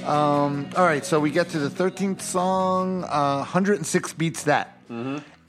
Um, 0.08 0.68
all 0.78 0.86
right, 0.86 1.06
so 1.06 1.20
we 1.20 1.30
get 1.32 1.50
to 1.50 1.60
the 1.60 1.70
thirteenth 1.70 2.22
song, 2.22 3.04
uh, 3.04 3.39
"106 3.39 4.14
Beats 4.14 4.44
That," 4.44 4.78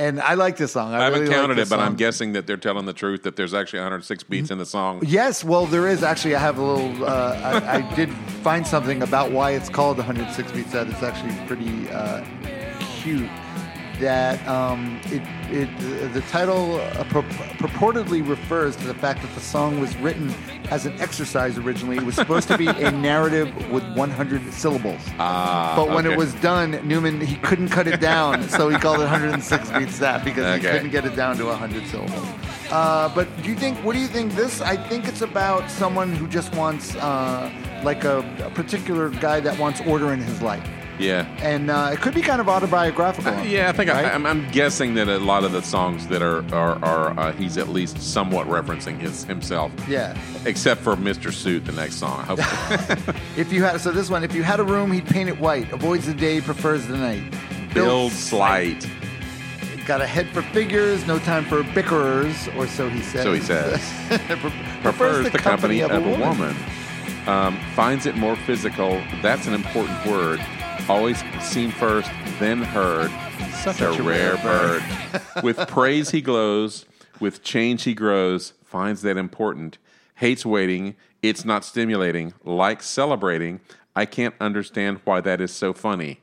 and 0.02 0.20
I 0.20 0.34
like 0.34 0.56
this 0.56 0.72
song. 0.72 0.92
I. 0.92 0.98
I 0.98 1.04
haven't 1.04 1.20
really 1.22 1.34
counted 1.34 1.56
this 1.56 1.68
it, 1.68 1.70
but 1.70 1.80
I'm 1.80 1.96
guessing 1.96 2.32
that 2.32 2.46
they're 2.46 2.56
telling 2.56 2.86
the 2.86 2.92
truth 2.92 3.22
that 3.22 3.36
there's 3.36 3.54
actually 3.54 3.80
106 3.80 4.24
beats 4.24 4.50
in 4.50 4.58
the 4.58 4.66
song. 4.66 5.02
Yes, 5.04 5.44
well, 5.44 5.66
there 5.66 5.86
is 5.86 6.02
actually. 6.02 6.34
I 6.34 6.40
have 6.40 6.58
a 6.58 6.62
little. 6.62 7.04
Uh, 7.04 7.62
I, 7.64 7.78
I 7.78 7.94
did 7.94 8.12
find 8.42 8.66
something 8.66 9.02
about 9.02 9.30
why 9.30 9.52
it's 9.52 9.68
called 9.68 9.98
106 9.98 10.52
Beats 10.52 10.72
That. 10.72 10.88
It's 10.88 11.02
actually 11.02 11.34
pretty 11.46 11.88
uh, 11.90 12.24
cute. 13.02 13.30
That 14.00 14.44
um, 14.48 15.00
it, 15.06 15.22
it 15.50 16.12
the 16.12 16.22
title 16.22 16.76
uh, 16.76 17.04
purportedly 17.04 18.26
refers 18.26 18.74
to 18.76 18.84
the 18.86 18.94
fact 18.94 19.22
that 19.22 19.32
the 19.34 19.40
song 19.40 19.80
was 19.80 19.94
written 19.98 20.32
as 20.70 20.86
an 20.86 20.98
exercise 21.00 21.58
originally. 21.58 21.96
It 21.98 22.02
was 22.04 22.14
supposed 22.14 22.48
to 22.48 22.58
be 22.58 22.66
a 22.66 22.90
narrative 23.10 23.54
with 23.70 23.84
100 23.94 24.52
syllables. 24.52 25.00
Ah, 25.18 25.74
But 25.76 25.88
when 25.88 26.06
okay. 26.06 26.14
it 26.14 26.18
was 26.18 26.34
done, 26.34 26.80
Newman 26.86 27.20
he 27.20 27.36
couldn't 27.36 27.68
cut 27.68 27.86
it 27.86 28.00
down, 28.00 28.48
so 28.48 28.68
he 28.68 28.78
called 28.78 28.98
it 29.00 29.02
106 29.04 29.70
beats 29.72 29.98
that 29.98 30.24
because 30.24 30.56
he 30.56 30.62
couldn't 30.68 30.90
get 30.90 31.04
it 31.04 31.14
down 31.14 31.36
to 31.36 31.44
100 31.46 31.86
syllables. 31.86 32.26
Uh, 32.70 33.14
but 33.14 33.28
do 33.42 33.50
you 33.50 33.54
think? 33.54 33.76
What 33.84 33.92
do 33.92 33.98
you 34.00 34.06
think? 34.08 34.32
This 34.32 34.60
I 34.62 34.76
think 34.88 35.06
it's 35.06 35.20
about 35.22 35.70
someone 35.70 36.14
who 36.14 36.26
just 36.26 36.54
wants 36.54 36.96
uh, 36.96 37.50
like 37.84 38.04
a, 38.04 38.18
a 38.44 38.50
particular 38.50 39.10
guy 39.10 39.40
that 39.40 39.58
wants 39.58 39.80
order 39.82 40.12
in 40.14 40.20
his 40.20 40.40
life, 40.40 40.66
yeah. 41.02 41.26
and 41.42 41.70
uh, 41.70 41.90
it 41.92 42.00
could 42.00 42.14
be 42.14 42.22
kind 42.22 42.40
of 42.40 42.48
autobiographical. 42.48 43.32
Yeah, 43.44 43.68
I 43.68 43.72
think 43.72 43.90
right? 43.90 44.04
I, 44.06 44.12
I'm, 44.12 44.24
I'm 44.24 44.48
guessing 44.50 44.94
that 44.94 45.08
a 45.08 45.18
lot 45.18 45.44
of 45.44 45.52
the 45.52 45.62
songs 45.62 46.06
that 46.08 46.22
are 46.22 46.44
are, 46.54 46.82
are 46.84 47.18
uh, 47.18 47.32
he's 47.32 47.58
at 47.58 47.68
least 47.68 48.00
somewhat 48.00 48.46
referencing 48.46 48.98
his 48.98 49.24
himself. 49.24 49.72
yeah. 49.88 50.16
Except 50.44 50.80
for 50.80 50.96
Mr. 50.96 51.32
Suit, 51.32 51.64
the 51.64 51.72
next 51.72 51.96
song. 51.96 52.20
I 52.20 52.24
hope 52.24 53.14
If 53.36 53.52
you 53.52 53.62
had 53.64 53.80
so 53.80 53.90
this 53.90 54.08
one, 54.10 54.24
if 54.24 54.34
you 54.34 54.42
had 54.42 54.60
a 54.60 54.64
room, 54.64 54.92
he'd 54.92 55.06
paint 55.06 55.28
it 55.28 55.38
white. 55.40 55.70
Avoids 55.72 56.06
the 56.06 56.14
day, 56.14 56.40
prefers 56.40 56.86
the 56.86 56.96
night. 56.96 57.22
Build 57.74 58.12
Slight. 58.12 58.86
Got 59.86 60.00
a 60.00 60.06
head 60.06 60.28
for 60.28 60.42
figures, 60.42 61.04
no 61.06 61.18
time 61.18 61.44
for 61.44 61.64
bickerers, 61.74 62.48
or 62.56 62.68
so 62.68 62.88
he 62.88 63.02
says. 63.02 63.22
So 63.24 63.32
he 63.32 63.40
says. 63.40 63.80
Pre- 64.28 64.52
prefers 64.82 65.30
the 65.30 65.38
company 65.38 65.80
of 65.80 65.90
a 65.90 66.00
woman. 66.00 66.54
Um, 67.26 67.58
finds 67.74 68.06
it 68.06 68.16
more 68.16 68.36
physical. 68.36 69.00
That's 69.22 69.46
an 69.46 69.54
important 69.54 70.04
word. 70.06 70.40
Always 70.88 71.22
seen 71.40 71.70
first, 71.70 72.10
then 72.38 72.62
heard. 72.62 73.10
Such 73.62 73.80
a, 73.80 73.92
rare 74.02 74.36
bird. 74.38 74.82
with 75.42 75.56
praise 75.68 76.10
he 76.10 76.20
glows. 76.20 76.86
With 77.20 77.42
change 77.42 77.84
he 77.84 77.94
grows. 77.94 78.54
Finds 78.64 79.02
that 79.02 79.16
important. 79.16 79.78
Hates 80.16 80.44
waiting. 80.44 80.96
It's 81.22 81.44
not 81.44 81.64
stimulating. 81.64 82.34
Likes 82.44 82.86
celebrating. 82.86 83.60
I 83.94 84.06
can't 84.06 84.34
understand 84.40 85.00
why 85.04 85.20
that 85.20 85.40
is 85.40 85.52
so 85.52 85.72
funny. 85.72 86.20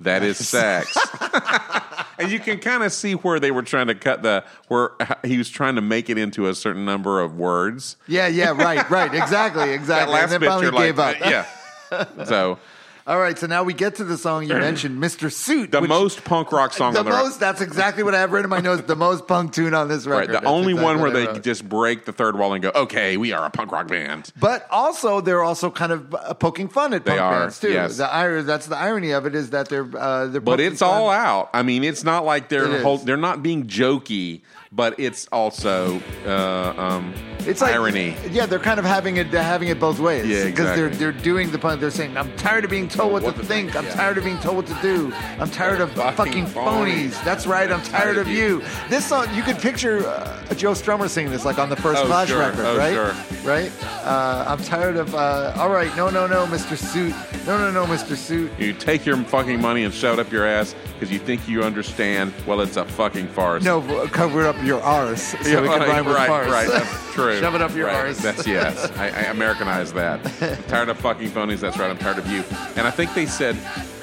That 0.00 0.24
is 0.24 0.36
sex. 0.48 0.96
and 2.18 2.30
you 2.30 2.40
can 2.40 2.58
kind 2.58 2.82
of 2.82 2.92
see 2.92 3.12
where 3.12 3.38
they 3.38 3.50
were 3.50 3.62
trying 3.62 3.86
to 3.86 3.94
cut 3.94 4.22
the 4.22 4.44
where 4.68 4.90
he 5.24 5.38
was 5.38 5.48
trying 5.48 5.76
to 5.76 5.80
make 5.80 6.10
it 6.10 6.18
into 6.18 6.48
a 6.48 6.54
certain 6.54 6.84
number 6.84 7.20
of 7.20 7.36
words. 7.36 7.96
Yeah, 8.08 8.26
yeah, 8.26 8.50
right, 8.50 8.88
right, 8.90 9.14
exactly, 9.14 9.72
exactly. 9.72 9.84
That 9.86 10.08
last 10.08 10.22
and 10.22 10.32
then 10.32 10.40
bit, 10.40 10.48
finally 10.48 10.70
like, 10.72 10.84
gave 10.84 10.98
up. 10.98 11.16
uh, 11.20 11.30
yeah. 11.30 12.24
So 12.24 12.58
All 13.04 13.18
right, 13.18 13.36
so 13.36 13.48
now 13.48 13.64
we 13.64 13.74
get 13.74 13.96
to 13.96 14.04
the 14.04 14.16
song 14.16 14.44
you 14.48 14.54
mentioned, 14.58 15.02
Mr. 15.02 15.30
Suit. 15.32 15.72
the 15.72 15.80
which- 15.80 15.88
most 15.88 16.24
punk 16.24 16.52
rock 16.52 16.72
song 16.80 16.92
the 16.92 17.00
on 17.00 17.04
the 17.04 17.10
most. 17.10 17.40
That's 17.40 17.60
exactly 17.60 18.04
what 18.04 18.14
I 18.14 18.20
have 18.20 18.30
written 18.30 18.44
in 18.44 18.50
my 18.50 18.60
notes. 18.60 18.82
The 18.86 18.94
most 18.94 19.26
punk 19.26 19.52
tune 19.52 19.74
on 19.74 19.88
this 19.88 20.06
right. 20.06 20.26
The 20.28 20.34
That's 20.34 20.46
only 20.46 20.72
exactly 20.72 20.84
one 20.84 21.00
where 21.00 21.10
they 21.10 21.40
just 21.40 21.68
break 21.68 22.04
the 22.04 22.12
third 22.12 22.38
wall 22.38 22.52
and 22.52 22.62
go, 22.62 22.70
"Okay, 22.74 23.16
we 23.16 23.32
are 23.32 23.44
a 23.44 23.50
punk 23.50 23.72
rock 23.72 23.88
band." 23.88 24.30
But 24.38 24.66
also, 24.70 25.20
they're 25.20 25.42
also 25.42 25.70
kind 25.70 25.90
of 25.92 26.14
uh, 26.14 26.34
poking 26.34 26.68
fun 26.68 26.94
at 26.94 27.04
They 27.04 27.10
punk 27.12 27.22
are, 27.22 27.40
bands 27.40 27.58
too. 27.58 27.72
yes. 27.72 27.96
The 27.96 28.42
that's 28.46 28.66
the 28.66 28.76
irony 28.76 29.10
of 29.10 29.26
it 29.26 29.34
is 29.34 29.50
that 29.50 29.68
they're 29.68 29.88
uh, 29.96 30.26
they're. 30.28 30.40
But 30.40 30.60
it's 30.60 30.78
fun. 30.80 30.88
all 30.88 31.10
out. 31.10 31.50
I 31.52 31.62
mean, 31.62 31.82
it's 31.82 32.04
not 32.04 32.24
like 32.24 32.48
they're 32.48 32.82
whole, 32.82 32.98
they're 32.98 33.16
not 33.16 33.42
being 33.42 33.66
jokey, 33.66 34.42
but 34.72 34.98
it's 34.98 35.26
also 35.30 36.00
uh, 36.26 36.72
um, 36.76 37.12
It's 37.40 37.60
like 37.60 37.74
irony. 37.74 38.16
Yeah, 38.30 38.46
they're 38.46 38.58
kind 38.58 38.78
of 38.78 38.84
having 38.86 39.16
it 39.18 39.26
having 39.28 39.68
it 39.68 39.78
both 39.78 39.98
ways. 40.00 40.26
Yeah, 40.26 40.44
Because 40.44 40.74
they're 40.76 40.88
they're 40.88 41.12
doing 41.12 41.50
the 41.50 41.58
pun. 41.58 41.78
They're 41.80 41.90
saying, 41.90 42.16
"I'm 42.16 42.34
tired 42.36 42.64
of 42.64 42.70
being 42.70 42.88
told 42.88 43.12
what, 43.12 43.22
What 43.22 43.36
to 43.36 43.44
think. 43.44 43.76
I'm 43.76 43.84
yeah. 43.84 43.94
tired 43.94 44.18
of 44.18 44.24
being 44.24 44.38
told 44.38 44.56
what 44.56 44.66
to 44.66 44.78
do. 44.82 45.12
I'm 45.38 45.50
tired 45.50 45.80
of 45.80 45.92
Fucking 45.92 46.16
fucking 46.16 46.46
phonies. 46.46 47.10
phonies. 47.10 47.24
That's 47.24 47.46
right. 47.46 47.70
I'm 47.70 47.82
tired 47.82 48.16
of 48.18 48.28
you." 48.28 48.62
This 48.88 49.04
song, 49.06 49.26
you 49.34 49.42
could 49.42 49.58
picture 49.58 50.06
uh, 50.06 50.54
Joe 50.54 50.72
Strummer 50.72 51.08
singing 51.08 51.32
this 51.32 51.44
like 51.44 51.58
on 51.58 51.68
the 51.68 51.76
first 51.76 52.02
Oh, 52.02 52.06
Clash 52.06 52.28
sure. 52.28 52.38
record, 52.38 52.64
Oh, 52.64 52.76
right? 52.78 52.92
sure. 52.94 53.14
Right. 53.44 53.72
Uh, 54.04 54.44
I'm 54.48 54.62
tired 54.62 54.96
of. 54.96 55.14
Uh, 55.14 55.52
all 55.56 55.70
right, 55.70 55.94
no, 55.96 56.08
no, 56.10 56.26
no, 56.26 56.46
Mr. 56.46 56.76
Suit. 56.76 57.14
No, 57.46 57.58
no, 57.58 57.70
no, 57.72 57.84
Mr. 57.92 58.16
Suit. 58.16 58.50
You 58.58 58.72
take 58.72 59.04
your 59.04 59.16
fucking 59.16 59.60
money 59.60 59.82
and 59.84 59.92
shove 59.92 60.18
it 60.18 60.26
up 60.26 60.32
your 60.32 60.46
ass 60.46 60.74
because 60.94 61.10
you 61.12 61.18
think 61.18 61.46
you 61.48 61.62
understand. 61.64 62.32
Well, 62.46 62.60
it's 62.60 62.76
a 62.76 62.84
fucking 62.84 63.26
farce. 63.28 63.64
No, 63.64 63.80
cover 64.08 64.42
it 64.42 64.46
up 64.46 64.61
your 64.64 64.80
arse 64.82 65.22
so 65.42 65.48
Yeah, 65.48 65.60
we 65.60 65.68
can 65.68 65.80
rhyme 65.80 66.04
with 66.04 66.14
right, 66.16 66.28
farce. 66.28 66.48
right. 66.50 66.68
That's 66.68 67.12
true. 67.12 67.38
Shove 67.40 67.54
it 67.54 67.62
up 67.62 67.74
your 67.74 67.86
right. 67.86 67.96
arse. 68.06 68.18
That's 68.18 68.46
yes. 68.46 68.90
I, 68.96 69.06
I 69.08 69.22
Americanized 69.30 69.94
that. 69.94 70.20
I'm 70.42 70.62
tired 70.64 70.88
of 70.88 70.98
fucking 70.98 71.30
phonies. 71.30 71.60
That's 71.60 71.78
right. 71.78 71.90
I'm 71.90 71.98
tired 71.98 72.18
of 72.18 72.26
you. 72.28 72.42
And 72.76 72.86
I 72.86 72.90
think 72.90 73.14
they 73.14 73.26
said 73.26 73.56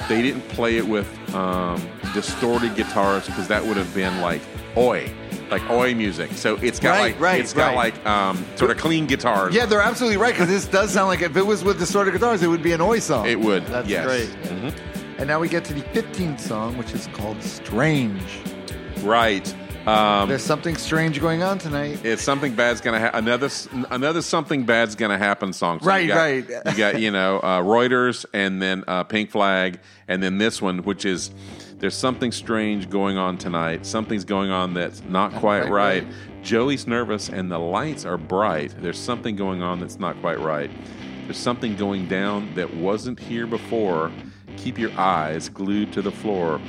they 0.08 0.22
didn't 0.22 0.48
play 0.50 0.78
it 0.78 0.88
with 0.88 1.08
um, 1.36 1.82
distorted 2.14 2.76
guitars 2.76 3.26
because 3.26 3.48
that 3.48 3.64
would 3.64 3.78
have 3.78 3.94
been 3.94 4.20
like 4.22 4.42
oi, 4.78 5.12
like 5.52 5.68
oi 5.70 5.94
music. 5.96 6.32
So 6.34 6.56
it's 6.58 6.80
got 6.80 6.92
Right, 7.00 7.14
like 7.14 7.20
right, 7.20 7.40
it's 7.42 7.54
got 7.54 7.76
right. 7.76 7.94
like 7.96 8.06
um, 8.06 8.46
sort 8.56 8.72
of 8.72 8.78
clean 8.78 9.06
guitars. 9.06 9.54
Yeah, 9.54 9.66
they're 9.66 9.82
absolutely 9.82 10.18
right 10.18 10.34
because 10.34 10.48
this 10.48 10.66
does 10.66 10.92
sound 10.92 11.08
like 11.08 11.22
if 11.22 11.36
it 11.38 11.46
was 11.46 11.64
with 11.64 11.78
distorted 11.80 12.12
guitars, 12.12 12.42
it 12.44 12.48
would 12.48 12.64
be 12.64 12.72
an 12.74 12.82
Oi 12.82 13.00
song. 13.00 13.28
It 13.28 13.40
would, 13.40 13.66
That's 13.68 13.88
yes. 13.88 14.06
great. 14.06 14.30
Mhm. 14.44 14.74
And 15.20 15.28
now 15.28 15.40
we 15.40 15.50
get 15.50 15.66
to 15.66 15.74
the 15.74 15.82
15th 15.82 16.40
song, 16.40 16.78
which 16.78 16.94
is 16.94 17.08
called 17.08 17.42
"Strange." 17.44 18.22
right. 19.02 19.54
Um, 19.88 20.30
There's 20.30 20.44
something 20.44 20.76
strange 20.76 21.20
going 21.22 21.42
on 21.42 21.58
tonight. 21.58 22.00
it's 22.04 22.22
something 22.22 22.54
bad's 22.54 22.82
gonna 22.82 23.00
happen. 23.00 23.28
Another 23.28 23.50
another 23.90 24.22
something 24.22 24.66
bad's 24.66 24.96
gonna 24.96 25.18
happen 25.18 25.54
song. 25.54 25.80
So 25.80 25.86
Right, 25.88 26.04
you 26.04 26.08
got, 26.10 26.16
right. 26.18 26.48
You 26.66 26.78
got 26.78 27.00
you 27.00 27.12
know 27.12 27.40
uh, 27.40 27.62
Reuters 27.62 28.26
and 28.34 28.62
then 28.62 28.84
uh, 28.88 29.04
Pink 29.06 29.32
Flag 29.32 29.80
and 30.08 30.22
then 30.22 30.38
this 30.38 30.62
one, 30.62 30.80
which 30.84 31.06
is 31.06 31.32
there's 31.78 31.96
something 31.96 32.32
strange 32.32 32.90
going 32.90 33.18
on 33.18 33.38
tonight. 33.38 33.86
Something's 33.86 34.26
going 34.26 34.52
on 34.52 34.74
that's 34.74 35.02
not 35.04 35.32
quite 35.32 35.40
quite 35.40 35.72
right. 35.72 36.04
right. 36.04 36.44
Joey's 36.44 36.86
nervous 36.86 37.30
and 37.30 37.52
the 37.52 37.60
lights 37.60 38.06
are 38.06 38.18
bright. 38.18 38.76
There's 38.80 39.00
something 39.00 39.36
going 39.36 39.62
on 39.62 39.80
that's 39.80 40.00
not 40.00 40.20
quite 40.20 40.40
right. 40.40 40.70
There's 41.24 41.38
something 41.38 41.76
going 41.76 42.08
down 42.08 42.54
that 42.56 42.74
wasn't 42.74 43.20
here 43.20 43.48
before. 43.48 44.12
Keep 44.58 44.78
your 44.78 44.92
eyes 45.00 45.48
glued 45.48 45.94
to 45.94 46.02
the 46.02 46.12
floor. 46.12 46.60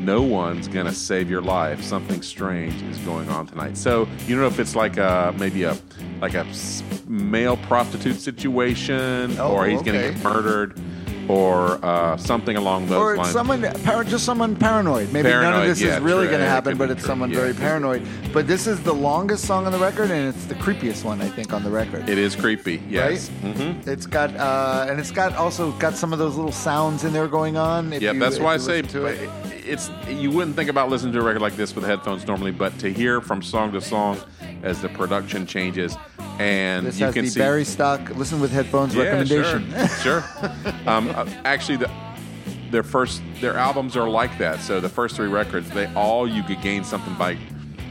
No 0.00 0.22
one's 0.22 0.66
gonna 0.66 0.92
save 0.92 1.28
your 1.30 1.42
life. 1.42 1.82
Something 1.82 2.22
strange 2.22 2.80
is 2.82 2.98
going 2.98 3.28
on 3.28 3.46
tonight. 3.46 3.76
So 3.76 4.08
you 4.26 4.34
don't 4.34 4.40
know 4.40 4.46
if 4.46 4.58
it's 4.58 4.74
like 4.74 4.96
a 4.96 5.34
maybe 5.38 5.64
a 5.64 5.76
like 6.20 6.34
a 6.34 6.46
male 7.06 7.56
prostitute 7.58 8.16
situation, 8.20 9.36
Oh, 9.38 9.52
or 9.52 9.66
he's 9.66 9.82
gonna 9.82 10.10
get 10.12 10.22
murdered, 10.24 10.78
or 11.28 11.78
uh, 11.84 12.16
something 12.16 12.56
along 12.56 12.86
those 12.86 12.98
or 12.98 13.16
lines. 13.16 13.30
someone, 13.30 13.62
par- 13.84 14.02
just 14.04 14.24
someone 14.24 14.56
paranoid. 14.56 15.12
Maybe 15.12 15.28
none 15.28 15.54
of 15.62 15.66
this 15.68 15.80
yeah, 15.80 15.96
is 15.96 16.00
really 16.00 16.22
true. 16.26 16.30
going 16.30 16.40
to 16.40 16.44
Yeah, 16.46 16.50
it 16.50 16.54
happen, 16.54 16.76
but 16.78 16.90
it's 16.90 17.00
true. 17.02 17.06
someone 17.08 17.30
Yeah, 17.30 17.36
very 17.36 17.50
it 17.50 17.56
paranoid. 17.58 18.06
But 18.32 18.48
this 18.48 18.66
is 18.66 18.80
the 18.82 18.92
longest 18.94 19.44
song 19.44 19.64
on 19.66 19.70
the 19.72 19.78
record, 19.78 20.10
and 20.10 20.28
it's 20.34 20.46
the 20.46 20.54
creepiest 20.56 21.04
one 21.04 21.20
I 21.20 21.28
think 21.28 21.52
on 21.52 21.62
the 21.62 21.70
record. 21.70 22.08
it 22.08 22.18
is 22.18 22.34
creepy. 22.34 22.82
Yes. 22.88 23.30
Right? 23.44 23.86
It's 23.86 24.06
got 24.06 24.34
uh, 24.36 24.86
and 24.88 24.98
it's 24.98 25.10
got 25.12 25.34
also 25.36 25.70
got 25.72 25.94
some 25.94 26.12
of 26.12 26.18
those 26.18 26.36
little 26.36 26.52
sounds 26.52 27.04
in 27.04 27.12
there 27.12 27.28
going 27.28 27.56
on. 27.56 27.92
Yeah, 27.92 28.12
you- 28.12 28.18
that's 28.18 28.38
why 28.40 28.54
I 28.54 28.56
say 28.56 28.82
to 28.82 29.06
it. 29.06 29.28
It's 29.70 29.90
you 30.08 30.30
wouldn't 30.30 30.56
think 30.56 30.68
about 30.68 30.90
listening 30.90 31.12
to 31.12 31.20
a 31.20 31.22
record 31.22 31.42
like 31.42 31.56
this 31.56 31.74
with 31.74 31.84
headphones 31.84 32.26
normally, 32.26 32.50
but 32.50 32.78
to 32.80 32.92
hear 32.92 33.20
from 33.20 33.42
song 33.42 33.72
to 33.72 33.80
song 33.80 34.18
as 34.62 34.82
the 34.82 34.88
production 34.90 35.46
changes 35.46 35.96
and 36.40 36.86
This 36.86 36.98
you 36.98 37.12
can 37.12 37.26
see 37.28 37.38
Barry 37.38 37.64
Stock 37.64 38.08
listen 38.16 38.40
with 38.40 38.50
headphones 38.50 38.94
yeah, 38.94 39.02
recommendation. 39.02 39.70
Sure, 40.00 40.22
sure. 40.22 40.24
um, 40.86 41.10
uh, 41.10 41.28
actually, 41.44 41.76
the, 41.76 41.90
their 42.70 42.82
first 42.82 43.22
their 43.40 43.56
albums 43.56 43.94
are 43.94 44.08
like 44.08 44.36
that. 44.38 44.60
So 44.60 44.80
the 44.80 44.88
first 44.88 45.16
three 45.16 45.28
records, 45.28 45.68
they 45.70 45.86
all 45.94 46.26
you 46.26 46.42
could 46.42 46.62
gain 46.62 46.82
something 46.82 47.14
by. 47.14 47.36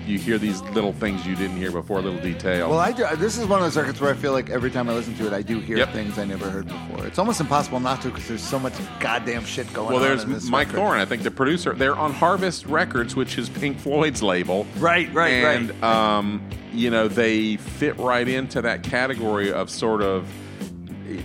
You 0.09 0.17
hear 0.17 0.39
these 0.39 0.61
little 0.73 0.91
things 0.91 1.23
you 1.27 1.35
didn't 1.35 1.57
hear 1.57 1.71
before, 1.71 2.01
little 2.01 2.19
details. 2.19 2.67
Well, 2.67 2.79
I 2.79 2.91
do, 2.91 3.05
this 3.17 3.37
is 3.37 3.45
one 3.45 3.59
of 3.59 3.65
those 3.65 3.77
records 3.77 4.01
where 4.01 4.11
I 4.11 4.15
feel 4.15 4.31
like 4.31 4.49
every 4.49 4.71
time 4.71 4.89
I 4.89 4.93
listen 4.93 5.15
to 5.17 5.27
it, 5.27 5.33
I 5.33 5.43
do 5.43 5.59
hear 5.59 5.77
Yep. 5.77 5.93
things 5.93 6.17
I 6.17 6.25
never 6.25 6.49
heard 6.49 6.67
before. 6.67 7.05
It's 7.05 7.19
almost 7.19 7.39
impossible 7.39 7.79
not 7.79 8.01
to 8.01 8.09
because 8.09 8.27
there's 8.27 8.41
so 8.43 8.57
much 8.57 8.73
goddamn 8.99 9.45
shit 9.45 9.71
going 9.71 9.89
on. 9.89 9.93
well, 9.93 10.01
on. 10.01 10.09
there's 10.09 10.23
in 10.23 10.31
this 10.33 10.49
Mike 10.49 10.69
record. 10.69 10.77
Thorne, 10.77 10.99
I 10.99 11.05
think 11.05 11.21
the 11.21 11.29
producer. 11.29 11.73
They're 11.73 11.95
on 11.95 12.11
Harvest 12.11 12.65
Records, 12.65 13.15
which 13.15 13.37
is 13.37 13.49
Pink 13.49 13.77
Floyd's 13.77 14.23
label. 14.23 14.65
Right, 14.79 15.13
right, 15.13 15.29
and, 15.33 15.69
right. 15.69 15.83
um, 16.17 16.41
you 16.73 16.89
know, 16.89 17.07
they 17.07 17.57
fit 17.57 17.95
right 17.99 18.27
into 18.27 18.63
that 18.63 18.81
category 18.81 19.53
of 19.53 19.69
sort 19.69 20.01
of. 20.01 20.27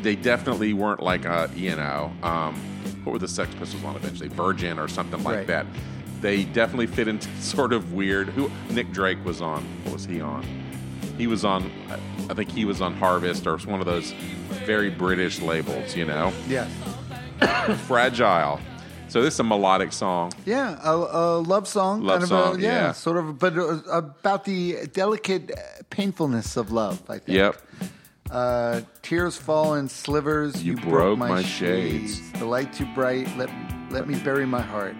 They 0.02 0.14
definitely 0.16 0.74
weren't 0.74 1.02
like, 1.02 1.24
a, 1.24 1.50
you 1.56 1.74
know, 1.74 2.12
um, 2.22 2.54
what 3.04 3.12
were 3.14 3.18
the 3.18 3.28
Sex 3.28 3.54
Pistols 3.58 3.82
on 3.84 3.96
eventually? 3.96 4.28
Virgin 4.28 4.78
or 4.78 4.88
something 4.88 5.22
like 5.24 5.36
Right. 5.36 5.46
that. 5.46 5.66
They 6.24 6.44
definitely 6.44 6.86
fit 6.86 7.06
into 7.06 7.28
sort 7.42 7.74
of 7.74 7.92
weird. 7.92 8.30
Who 8.30 8.50
Nick 8.70 8.90
Drake 8.92 9.22
was 9.26 9.42
on? 9.42 9.62
What 9.82 9.92
was 9.92 10.06
he 10.06 10.22
on? 10.22 10.42
He 11.18 11.26
was 11.26 11.44
on. 11.44 11.70
I 12.30 12.32
think 12.32 12.50
he 12.50 12.64
was 12.64 12.80
on 12.80 12.94
Harvest 12.94 13.46
or 13.46 13.58
one 13.58 13.78
of 13.80 13.84
those 13.84 14.12
very 14.64 14.88
British 14.88 15.40
labels. 15.42 15.94
You 15.94 16.06
know, 16.06 16.32
Yeah. 16.48 16.66
Fragile. 17.86 18.58
So 19.08 19.20
this 19.20 19.34
is 19.34 19.40
a 19.40 19.44
melodic 19.44 19.92
song. 19.92 20.32
Yeah, 20.46 20.80
a, 20.82 20.94
a 20.96 21.38
love 21.40 21.68
song, 21.68 22.00
Love 22.02 22.20
kind 22.20 22.22
of 22.22 22.28
song, 22.30 22.56
a, 22.56 22.58
yeah, 22.58 22.68
yeah. 22.86 22.92
sort 22.92 23.18
of, 23.18 23.38
but 23.38 23.56
uh, 23.58 23.80
about 23.92 24.46
the 24.46 24.86
delicate 24.94 25.52
painfulness 25.90 26.56
of 26.56 26.72
love. 26.72 27.02
I 27.06 27.18
think. 27.18 27.36
Yep. 27.36 27.56
Uh, 28.30 28.80
tears 29.02 29.36
fall 29.36 29.74
in 29.74 29.88
slivers. 29.90 30.64
You 30.64 30.76
broke 30.76 31.18
my 31.18 31.42
shades. 31.42 32.32
The 32.32 32.46
light 32.46 32.72
too 32.72 32.86
bright. 32.94 33.28
Let 33.36 33.50
let 33.90 34.08
me 34.08 34.18
bury 34.20 34.46
my 34.46 34.62
heart. 34.62 34.96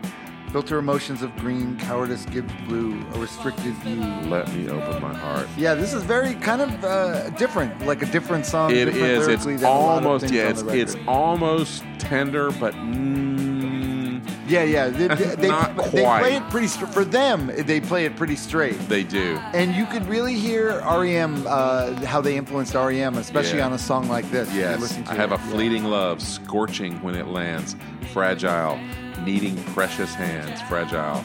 Filter 0.55 0.79
emotions 0.79 1.21
of 1.23 1.35
green. 1.39 1.77
Cowardice 1.79 2.27
gives 2.27 2.53
blue. 2.69 3.05
A 3.15 3.19
restricted 3.19 3.75
view. 3.79 4.01
Let 4.31 4.55
me 4.55 4.69
open 4.69 5.03
my 5.03 5.13
heart. 5.13 5.49
Yeah, 5.57 5.75
this 5.75 5.93
is 5.93 6.05
very 6.05 6.35
kind 6.35 6.63
of 6.63 6.85
uh, 6.85 7.31
different, 7.31 7.85
like 7.85 8.03
a 8.03 8.07
different 8.07 8.47
song. 8.47 8.71
It 8.71 8.85
different 8.85 9.05
is. 9.05 9.27
It's 9.27 9.45
lyrically 9.47 9.57
than 9.57 9.65
a 9.65 9.81
lot 9.81 9.99
of 9.99 10.07
almost 10.07 10.31
yeah. 10.33 10.51
It's 10.51 10.63
it's 10.63 10.97
almost 11.09 11.83
tender, 11.99 12.53
but 12.53 12.73
mm, 12.75 14.25
yeah, 14.47 14.63
yeah. 14.63 14.91
They, 14.91 15.09
they, 15.09 15.35
they, 15.35 15.49
Not 15.49 15.77
they 15.91 16.03
quite. 16.03 16.21
play 16.23 16.37
it 16.37 16.49
pretty 16.51 16.69
str- 16.69 16.87
for 16.87 17.05
them. 17.05 17.51
They 17.67 17.81
play 17.81 18.05
it 18.05 18.15
pretty 18.15 18.37
straight. 18.37 18.79
they 18.89 19.03
do. 19.03 19.37
And 19.55 19.75
you 19.75 19.87
could 19.87 20.07
really 20.07 20.35
hear 20.35 20.81
REM, 20.83 21.45
uh, 21.49 21.95
how 22.07 22.21
they 22.21 22.37
influenced 22.37 22.75
REM, 22.75 23.17
especially 23.19 23.59
Yeah. 23.59 23.67
on 23.67 23.73
a 23.73 23.79
song 23.79 24.09
like 24.09 24.31
this. 24.31 24.49
Yes, 24.55 24.99
I 25.09 25.15
have 25.15 25.33
it. 25.33 25.41
a 25.41 25.43
Yeah. 25.43 25.51
fleeting 25.51 25.83
love, 25.87 26.23
scorching 26.23 27.03
when 27.03 27.17
it 27.17 27.27
lands, 27.27 27.75
fragile, 28.13 28.79
needing 29.25 29.57
precious 29.75 30.15
hands, 30.15 30.61
fragile. 30.63 31.23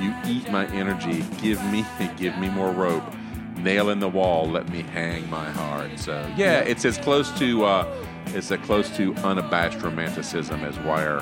You 0.00 0.14
eat 0.26 0.50
my 0.50 0.66
energy, 0.68 1.24
give 1.40 1.62
me, 1.66 1.84
give 2.16 2.36
me 2.38 2.48
more 2.48 2.70
rope. 2.70 3.04
Nail 3.56 3.90
in 3.90 3.98
the 4.00 4.08
wall, 4.08 4.48
let 4.48 4.68
me 4.68 4.82
hang 4.82 5.28
my 5.30 5.50
heart. 5.50 5.98
So 5.98 6.26
yeah, 6.36 6.60
it's 6.60 6.84
as 6.84 6.98
close 6.98 7.30
to, 7.38 7.64
uh, 7.64 7.94
it's 8.28 8.50
as 8.50 8.60
close 8.60 8.94
to 8.96 9.14
unabashed 9.16 9.80
romanticism 9.82 10.64
as 10.64 10.78
Wire 10.80 11.20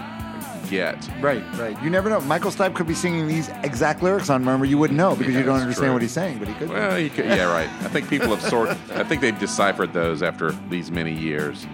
get. 0.70 1.08
Right, 1.20 1.42
right. 1.58 1.80
You 1.82 1.90
never 1.90 2.08
know. 2.08 2.20
Michael 2.22 2.50
Stipe 2.50 2.74
could 2.74 2.86
be 2.86 2.94
singing 2.94 3.28
these 3.28 3.48
exact 3.62 4.02
lyrics 4.02 4.30
on 4.30 4.42
Murmur 4.42 4.64
You 4.64 4.78
wouldn't 4.78 4.96
know 4.96 5.14
because 5.14 5.34
Yeah, 5.34 5.40
you 5.40 5.46
don't 5.46 5.60
understand 5.60 5.86
true. 5.86 5.92
what 5.92 6.02
he's 6.02 6.12
saying, 6.12 6.38
but 6.38 6.48
he 6.48 6.54
could. 6.54 6.68
be. 6.68 6.74
Well, 6.74 6.98
you 6.98 7.10
could, 7.10 7.26
yeah, 7.26 7.44
right. 7.52 7.68
I 7.68 7.88
think 7.88 8.08
people 8.08 8.28
have 8.34 8.42
sort. 8.42 8.70
I 8.94 9.04
think 9.04 9.20
they've 9.20 9.38
deciphered 9.38 9.92
those 9.92 10.22
after 10.22 10.52
these 10.70 10.90
many 10.90 11.12
years. 11.12 11.66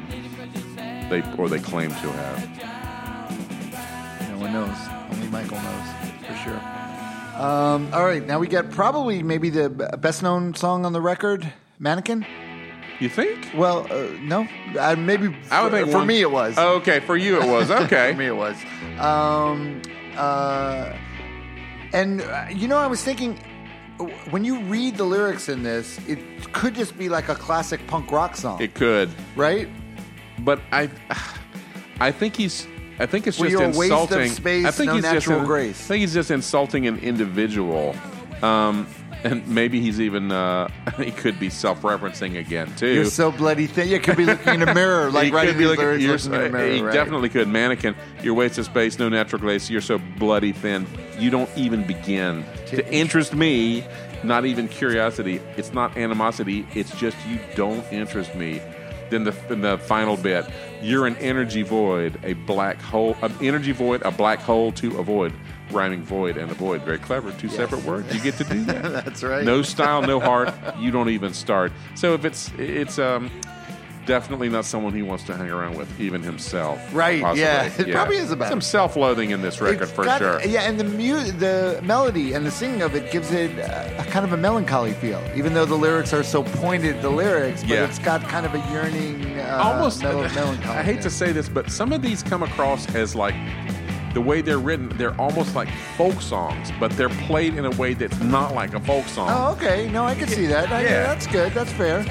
They 1.09 1.22
or 1.38 1.49
they 1.49 1.61
claim 1.61 1.90
to 1.90 1.96
have. 2.12 2.58
No 4.39 4.45
one 4.45 4.53
knows. 4.53 4.76
Only 5.11 5.28
Michael 5.28 5.59
knows 5.61 5.89
for 6.26 6.34
sure. 6.45 6.61
Um, 7.43 7.93
all 7.93 8.05
right, 8.05 8.24
now 8.24 8.39
we 8.39 8.47
get 8.49 8.70
probably 8.70 9.22
maybe 9.22 9.51
the 9.51 9.68
best 9.68 10.22
known 10.22 10.55
song 10.55 10.84
on 10.84 10.93
the 10.93 11.01
record, 11.01 11.51
Mannequin. 11.78 12.24
You 13.01 13.09
think? 13.09 13.51
Well, 13.57 13.86
uh, 13.93 14.09
no, 14.22 14.47
uh, 14.78 14.97
maybe 14.97 15.34
I 15.51 15.62
would 15.62 15.70
for, 15.70 15.76
think 15.78 15.91
for 15.91 15.99
one- 15.99 16.07
me 16.07 16.20
it 16.20 16.30
was. 16.30 16.55
Oh, 16.59 16.76
okay, 16.76 16.99
for 17.01 17.16
you 17.16 17.41
it 17.41 17.49
was 17.49 17.70
okay. 17.82 18.12
For 18.12 18.18
me, 18.18 18.26
it 18.26 18.36
was. 18.36 18.57
Um, 18.99 19.82
uh, 20.16 20.93
and 21.93 22.20
uh, 22.22 22.47
you 22.51 22.66
know, 22.68 22.76
I 22.78 22.86
was 22.89 23.03
thinking 23.03 23.39
when 24.30 24.45
you 24.45 24.61
read 24.62 24.97
the 24.97 25.05
lyrics 25.05 25.49
in 25.49 25.62
this, 25.62 25.99
it 26.09 26.18
could 26.53 26.74
just 26.74 26.97
be 26.99 27.09
like 27.09 27.28
a 27.28 27.34
classic 27.36 27.84
punk 27.86 28.11
rock 28.12 28.36
song, 28.36 28.61
It 28.62 28.74
could, 28.74 29.11
right? 29.36 29.68
but 30.41 30.61
I, 30.72 30.89
I 32.01 32.11
think 32.12 32.36
he's. 32.36 32.66
I 32.99 33.07
think 33.07 33.26
it's 33.26 33.36
just 33.38 33.51
you're 33.51 33.62
a 33.62 33.68
waste 33.68 33.92
of 33.92 34.03
insulting. 34.11 34.30
space, 34.30 34.64
I 34.66 34.70
think 34.70 34.88
no 34.88 34.94
he's 34.94 35.03
natural 35.05 35.38
just. 35.38 35.46
grace. 35.46 35.84
I 35.84 35.88
think 35.88 36.01
he's 36.01 36.14
just 36.14 36.30
insulting 36.30 36.86
an 36.86 36.99
individual. 36.99 37.94
Um, 38.42 38.86
and 39.24 39.46
maybe 39.49 39.80
he's 39.80 40.01
even. 40.01 40.30
Uh, 40.30 40.68
he 40.96 41.11
could 41.11 41.38
be 41.40 41.49
self-referencing 41.51 42.38
again 42.38 42.74
too. 42.76 42.92
You're 42.94 43.05
so 43.07 43.30
bloody 43.30 43.66
thin. 43.66 43.88
You 43.88 44.01
could 44.01 44.16
be 44.16 44.24
looking 44.24 44.55
in 44.55 44.68
a 44.68 44.74
mirror, 44.74 45.11
like 45.12 45.32
right 45.32 45.49
could 45.49 45.59
be 45.59 45.66
looking- 45.66 45.84
lyrics, 45.84 46.03
you're 46.03 46.16
looking 46.16 46.34
in 46.34 46.46
a 46.46 46.51
mirror. 46.51 46.72
He 46.72 46.82
right? 46.82 46.92
definitely 46.92 47.28
could. 47.28 47.49
Mannequin, 47.49 47.94
your 48.22 48.34
waste 48.34 48.59
of 48.59 48.64
space, 48.64 48.99
no 48.99 49.09
natural 49.09 49.40
grace. 49.40 49.68
You're 49.70 49.80
so 49.80 49.99
bloody 50.18 50.53
thin. 50.53 50.86
You 51.18 51.30
don't 51.30 51.51
even 51.57 51.84
begin 51.84 52.44
to 52.66 52.92
interest 52.92 53.34
me. 53.34 53.84
Not 54.24 54.46
even 54.46 54.66
curiosity. 54.66 55.40
It's 55.57 55.72
not 55.72 55.96
animosity. 55.96 56.66
It's 56.74 56.90
just 56.99 57.16
you 57.28 57.38
don't 57.55 57.84
interest 57.92 58.34
me. 58.34 58.61
Then 59.11 59.25
the 59.25 59.33
then 59.49 59.61
the 59.61 59.79
final 59.79 60.17
bit. 60.17 60.47
You're 60.83 61.07
an 61.07 61.17
energy 61.17 61.63
void, 61.63 62.19
a 62.23 62.35
black 62.35 62.81
hole. 62.81 63.17
An 63.23 63.33
energy 63.43 63.73
void, 63.73 64.03
a 64.03 64.11
black 64.11 64.39
hole 64.41 64.73
to 64.73 64.99
avoid. 64.99 65.33
Rhyming 65.71 66.03
void 66.03 66.37
and 66.37 66.51
avoid. 66.51 66.83
Very 66.83 66.99
clever. 66.99 67.31
Two 67.33 67.49
separate 67.49 67.85
words. 67.85 68.15
You 68.15 68.21
get 68.23 68.35
to 68.37 68.45
do 68.45 68.65
that. 68.67 69.05
That's 69.05 69.23
right. 69.23 69.45
No 69.45 69.63
style, 69.63 70.03
no 70.03 70.19
heart. 70.21 70.55
You 70.79 70.91
don't 70.91 71.11
even 71.11 71.35
start. 71.35 71.73
So 71.95 72.15
if 72.15 72.25
it's 72.25 72.51
it's 72.59 72.99
um 72.99 73.31
definitely 74.09 74.49
not 74.49 74.65
someone 74.65 74.93
he 74.93 75.03
wants 75.03 75.23
to 75.25 75.37
hang 75.37 75.49
around 75.51 75.77
with, 75.77 76.01
even 76.01 76.23
himself. 76.23 76.81
Right, 76.93 77.23
possibly. 77.23 77.43
yeah. 77.43 77.71
It 77.79 77.93
probably 77.93 78.17
is 78.17 78.33
about 78.33 78.49
some 78.49 78.61
self-loathing 78.61 79.31
in 79.31 79.43
this 79.43 79.61
record 79.61 79.83
It's 79.85 79.93
for 79.93 80.05
got- 80.05 80.19
sure. 80.19 80.41
Yeah, 80.45 80.63
and 80.63 80.81
the 80.81 80.85
mu- 80.85 81.31
the 81.31 81.81
melody 81.85 82.33
and 82.33 82.45
the 82.45 82.51
singing 82.51 82.83
of 82.83 82.97
it 82.97 83.13
gives 83.13 83.31
it 83.31 83.57
uh, 83.61 83.89
a 83.99 84.05
kind 84.07 84.25
of 84.25 84.33
a 84.33 84.37
melancholy 84.37 84.95
feel, 84.95 85.23
even 85.37 85.55
though 85.55 85.67
the 85.67 85.77
lyrics 85.77 86.13
are 86.13 86.25
so 86.25 86.43
pointed. 86.43 87.01
The 87.03 87.11
lyrics, 87.11 87.61
but 87.61 87.71
Yeah. 87.71 87.85
it's 87.85 87.99
got 88.01 88.23
kind 88.23 88.45
of 88.47 88.55
a 88.55 88.59
yearning, 88.73 89.39
uh, 89.39 89.61
Almost. 89.63 90.03
mel- 90.03 90.23
melancholy. 90.35 90.77
I 90.79 90.83
hate 90.83 91.03
to 91.03 91.11
say 91.11 91.31
this, 91.31 91.49
but 91.49 91.71
some 91.71 91.93
of 91.93 92.03
these 92.03 92.23
come 92.25 92.43
across 92.43 92.93
as 92.95 93.15
like 93.15 93.35
the 94.15 94.21
way 94.23 94.41
they're 94.41 94.59
written. 94.59 94.89
They're 94.97 95.15
almost 95.21 95.55
like 95.55 95.69
folk 95.99 96.21
songs, 96.23 96.73
but 96.81 96.91
they're 96.93 97.11
played 97.11 97.55
in 97.57 97.67
a 97.67 97.71
way 97.73 97.93
that's 97.93 98.19
not 98.21 98.55
like 98.55 98.73
a 98.75 98.81
folk 98.81 99.07
song. 99.07 99.29
Oh, 99.31 99.53
okay. 99.53 99.89
No, 99.93 100.05
I 100.05 100.15
can 100.15 100.29
see 100.29 100.47
that. 100.47 100.73
I, 100.73 100.81
Yeah. 100.83 101.03
that's 101.05 101.27
good. 101.27 101.53
That's 101.53 101.71
fair. 101.73 102.05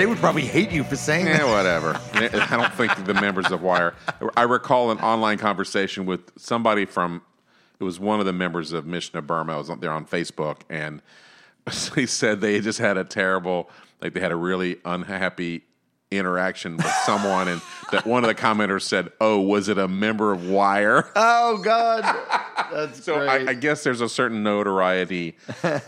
They 0.00 0.06
would 0.06 0.16
probably 0.16 0.46
hate 0.46 0.70
you 0.70 0.82
for 0.82 0.96
saying 0.96 1.26
Yeah, 1.26 1.36
that. 1.40 1.46
whatever. 1.46 2.00
I 2.14 2.56
don't 2.56 2.72
think 2.72 3.04
the 3.04 3.12
members 3.12 3.50
of 3.50 3.60
Wire. 3.60 3.92
I 4.34 4.44
recall 4.44 4.90
an 4.90 4.98
online 5.00 5.36
conversation 5.36 6.06
with 6.06 6.32
somebody 6.38 6.86
from. 6.86 7.20
It 7.78 7.84
was 7.84 8.00
one 8.00 8.18
of 8.18 8.24
the 8.24 8.32
members 8.32 8.72
of 8.72 8.86
Mission 8.86 9.18
of 9.18 9.26
Burma. 9.26 9.52
I 9.52 9.56
was 9.58 9.70
there 9.80 9.92
on 9.92 10.06
Facebook, 10.06 10.62
and 10.70 11.02
he 11.94 12.06
said 12.06 12.40
they 12.40 12.60
just 12.62 12.78
had 12.78 12.96
a 12.96 13.04
terrible, 13.04 13.68
like 14.00 14.14
they 14.14 14.20
had 14.20 14.32
a 14.32 14.36
really 14.36 14.78
unhappy 14.86 15.64
interaction 16.10 16.78
with 16.78 16.86
someone, 17.04 17.48
and 17.48 17.60
that 17.92 18.06
one 18.06 18.24
of 18.24 18.28
the 18.28 18.34
commenters 18.34 18.84
said, 18.84 19.12
"Oh, 19.20 19.38
was 19.38 19.68
it 19.68 19.76
a 19.76 19.86
member 19.86 20.32
of 20.32 20.48
Wire?" 20.48 21.10
Oh 21.14 21.58
God, 21.58 22.04
that's 22.74 23.04
So 23.04 23.16
great. 23.18 23.28
I, 23.48 23.50
I 23.50 23.54
guess 23.54 23.82
there's 23.84 24.00
a 24.00 24.08
certain 24.08 24.42
notoriety 24.42 25.36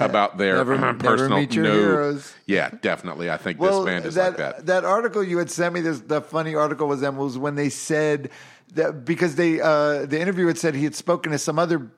about 0.01 0.39
their 0.39 0.57
Never- 0.57 0.79
never 0.79 0.99
personal. 0.99 1.39
meet 1.39 1.55
your 1.55 1.65
no- 1.65 1.73
heroes. 1.73 2.33
Yeah, 2.47 2.71
definitely. 2.83 3.31
I 3.31 3.37
think 3.37 3.59
well, 3.61 3.83
this 3.85 3.93
band 3.93 4.07
is 4.07 4.15
that, 4.17 4.29
like 4.31 4.37
that. 4.39 4.67
That 4.67 4.85
article 4.85 5.23
you 5.23 5.39
had 5.39 5.51
sent 5.51 5.75
me, 5.75 5.81
this 5.81 6.01
the 6.01 6.21
funny 6.21 6.55
article 6.55 6.89
was 6.89 7.01
them 7.01 7.17
was 7.17 7.39
when 7.39 7.55
they 7.55 7.69
said 7.69 8.31
that 8.75 9.05
because 9.05 9.35
they 9.37 9.61
uh, 9.61 10.07
the 10.07 10.21
interviewer 10.21 10.49
had 10.49 10.59
said 10.59 10.75
he 10.75 10.85
had 10.85 10.95
spoken 10.95 11.33
to 11.33 11.39
some 11.39 11.59
other. 11.59 11.91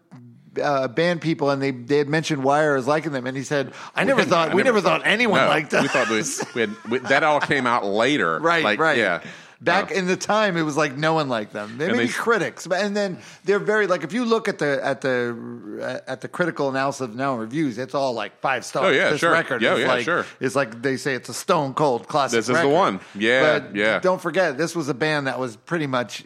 Uh, 0.62 0.86
band 0.86 1.20
people 1.20 1.50
and 1.50 1.60
they 1.60 1.72
they 1.72 1.98
had 1.98 2.08
mentioned 2.08 2.44
Wire 2.44 2.76
as 2.76 2.86
liking 2.86 3.10
them 3.10 3.26
and 3.26 3.36
he 3.36 3.42
said 3.42 3.72
I 3.92 4.04
never 4.04 4.22
thought 4.22 4.50
I 4.52 4.54
we 4.54 4.62
never 4.62 4.76
never 4.76 4.88
thought 4.88 5.02
anyone 5.04 5.40
No, 5.40 5.48
liked 5.48 5.74
us. 5.74 5.82
We 5.82 5.88
thought 5.88 6.08
we, 6.08 6.22
we 6.54 6.60
had 6.60 6.84
we, 6.88 6.98
that 7.08 7.24
all 7.24 7.40
came 7.40 7.66
out 7.66 7.84
later. 7.84 8.38
Right, 8.40 8.62
like, 8.62 8.78
right. 8.78 8.96
Yeah. 8.96 9.20
Back 9.60 9.90
Oh. 9.92 9.94
in 9.94 10.06
the 10.06 10.16
time, 10.16 10.56
it 10.56 10.62
was 10.62 10.76
like 10.76 10.96
no 10.96 11.14
one 11.14 11.28
liked 11.28 11.52
them. 11.52 11.78
They 11.78 11.86
And 11.88 11.96
may 11.96 12.06
they- 12.06 12.12
critics, 12.12 12.66
but 12.66 12.80
and 12.82 12.96
then 12.96 13.18
they're 13.44 13.58
very 13.58 13.86
like 13.86 14.04
if 14.04 14.12
you 14.12 14.24
look 14.24 14.48
at 14.48 14.58
the 14.58 14.80
at 14.84 15.00
the 15.00 16.02
at 16.06 16.20
the 16.20 16.28
critical 16.28 16.68
analysis 16.68 17.02
of 17.02 17.14
now 17.14 17.36
reviews, 17.36 17.78
it's 17.78 17.94
all 17.94 18.12
like 18.12 18.40
five 18.40 18.64
stars. 18.64 18.86
Oh, 18.86 18.90
yeah, 18.90 19.10
this 19.10 19.20
sure. 19.20 19.32
record 19.32 19.62
Yeah, 19.62 19.74
is 19.74 19.80
yeah, 19.80 19.86
like, 19.88 20.04
sure. 20.04 20.26
It's 20.40 20.54
like 20.56 20.82
they 20.82 20.96
say 20.96 21.14
it's 21.14 21.28
a 21.28 21.34
stone 21.34 21.74
cold 21.74 22.08
classic. 22.08 22.38
This 22.38 22.48
is 22.48 22.60
the 22.60 22.68
one. 22.68 23.00
Yeah, 23.14 23.58
but 23.60 23.76
yeah. 23.76 23.98
Don't 24.00 24.20
forget, 24.20 24.58
this 24.58 24.74
was 24.76 24.88
a 24.88 24.94
band 24.94 25.26
that 25.26 25.38
was 25.38 25.56
pretty 25.56 25.86
much 25.86 26.24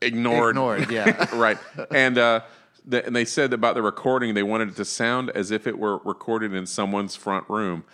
ignored. 0.00 0.50
Ignored, 0.56 0.90
yeah. 0.90 1.26
right. 1.38 1.58
And 1.90 2.16
uh, 2.18 2.40
the, 2.86 3.04
and 3.06 3.14
they 3.14 3.26
said 3.26 3.52
about 3.52 3.74
the 3.74 3.82
recording, 3.82 4.34
they 4.34 4.42
wanted 4.42 4.70
it 4.70 4.76
to 4.76 4.84
sound 4.86 5.30
as 5.30 5.50
if 5.50 5.66
it 5.66 5.78
were 5.78 5.98
recorded 5.98 6.54
in 6.54 6.66
someone's 6.66 7.14
front 7.14 7.44
room, 7.50 7.84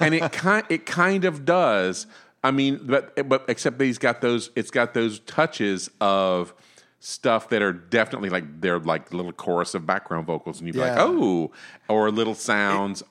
and 0.00 0.14
it 0.14 0.30
kind 0.32 0.64
it 0.68 0.84
kind 0.86 1.24
of 1.24 1.44
does. 1.46 2.06
I 2.44 2.50
mean, 2.50 2.80
but 2.82 3.26
but 3.28 3.46
except 3.48 3.78
that 3.78 3.86
he's 3.86 3.98
got 3.98 4.20
those. 4.20 4.50
It's 4.54 4.70
got 4.70 4.92
those 4.92 5.20
touches 5.20 5.90
of 6.00 6.54
stuff 7.00 7.48
that 7.48 7.62
are 7.62 7.72
definitely 7.72 8.28
like 8.28 8.60
they're 8.60 8.78
like 8.78 9.12
little 9.14 9.32
chorus 9.32 9.74
of 9.74 9.86
background 9.86 10.26
vocals, 10.26 10.60
and 10.60 10.68
you'd 10.68 10.74
be 10.74 10.80
like, 10.80 10.98
oh, 10.98 11.50
or 11.88 12.10
little 12.10 12.34
sounds. 12.34 13.02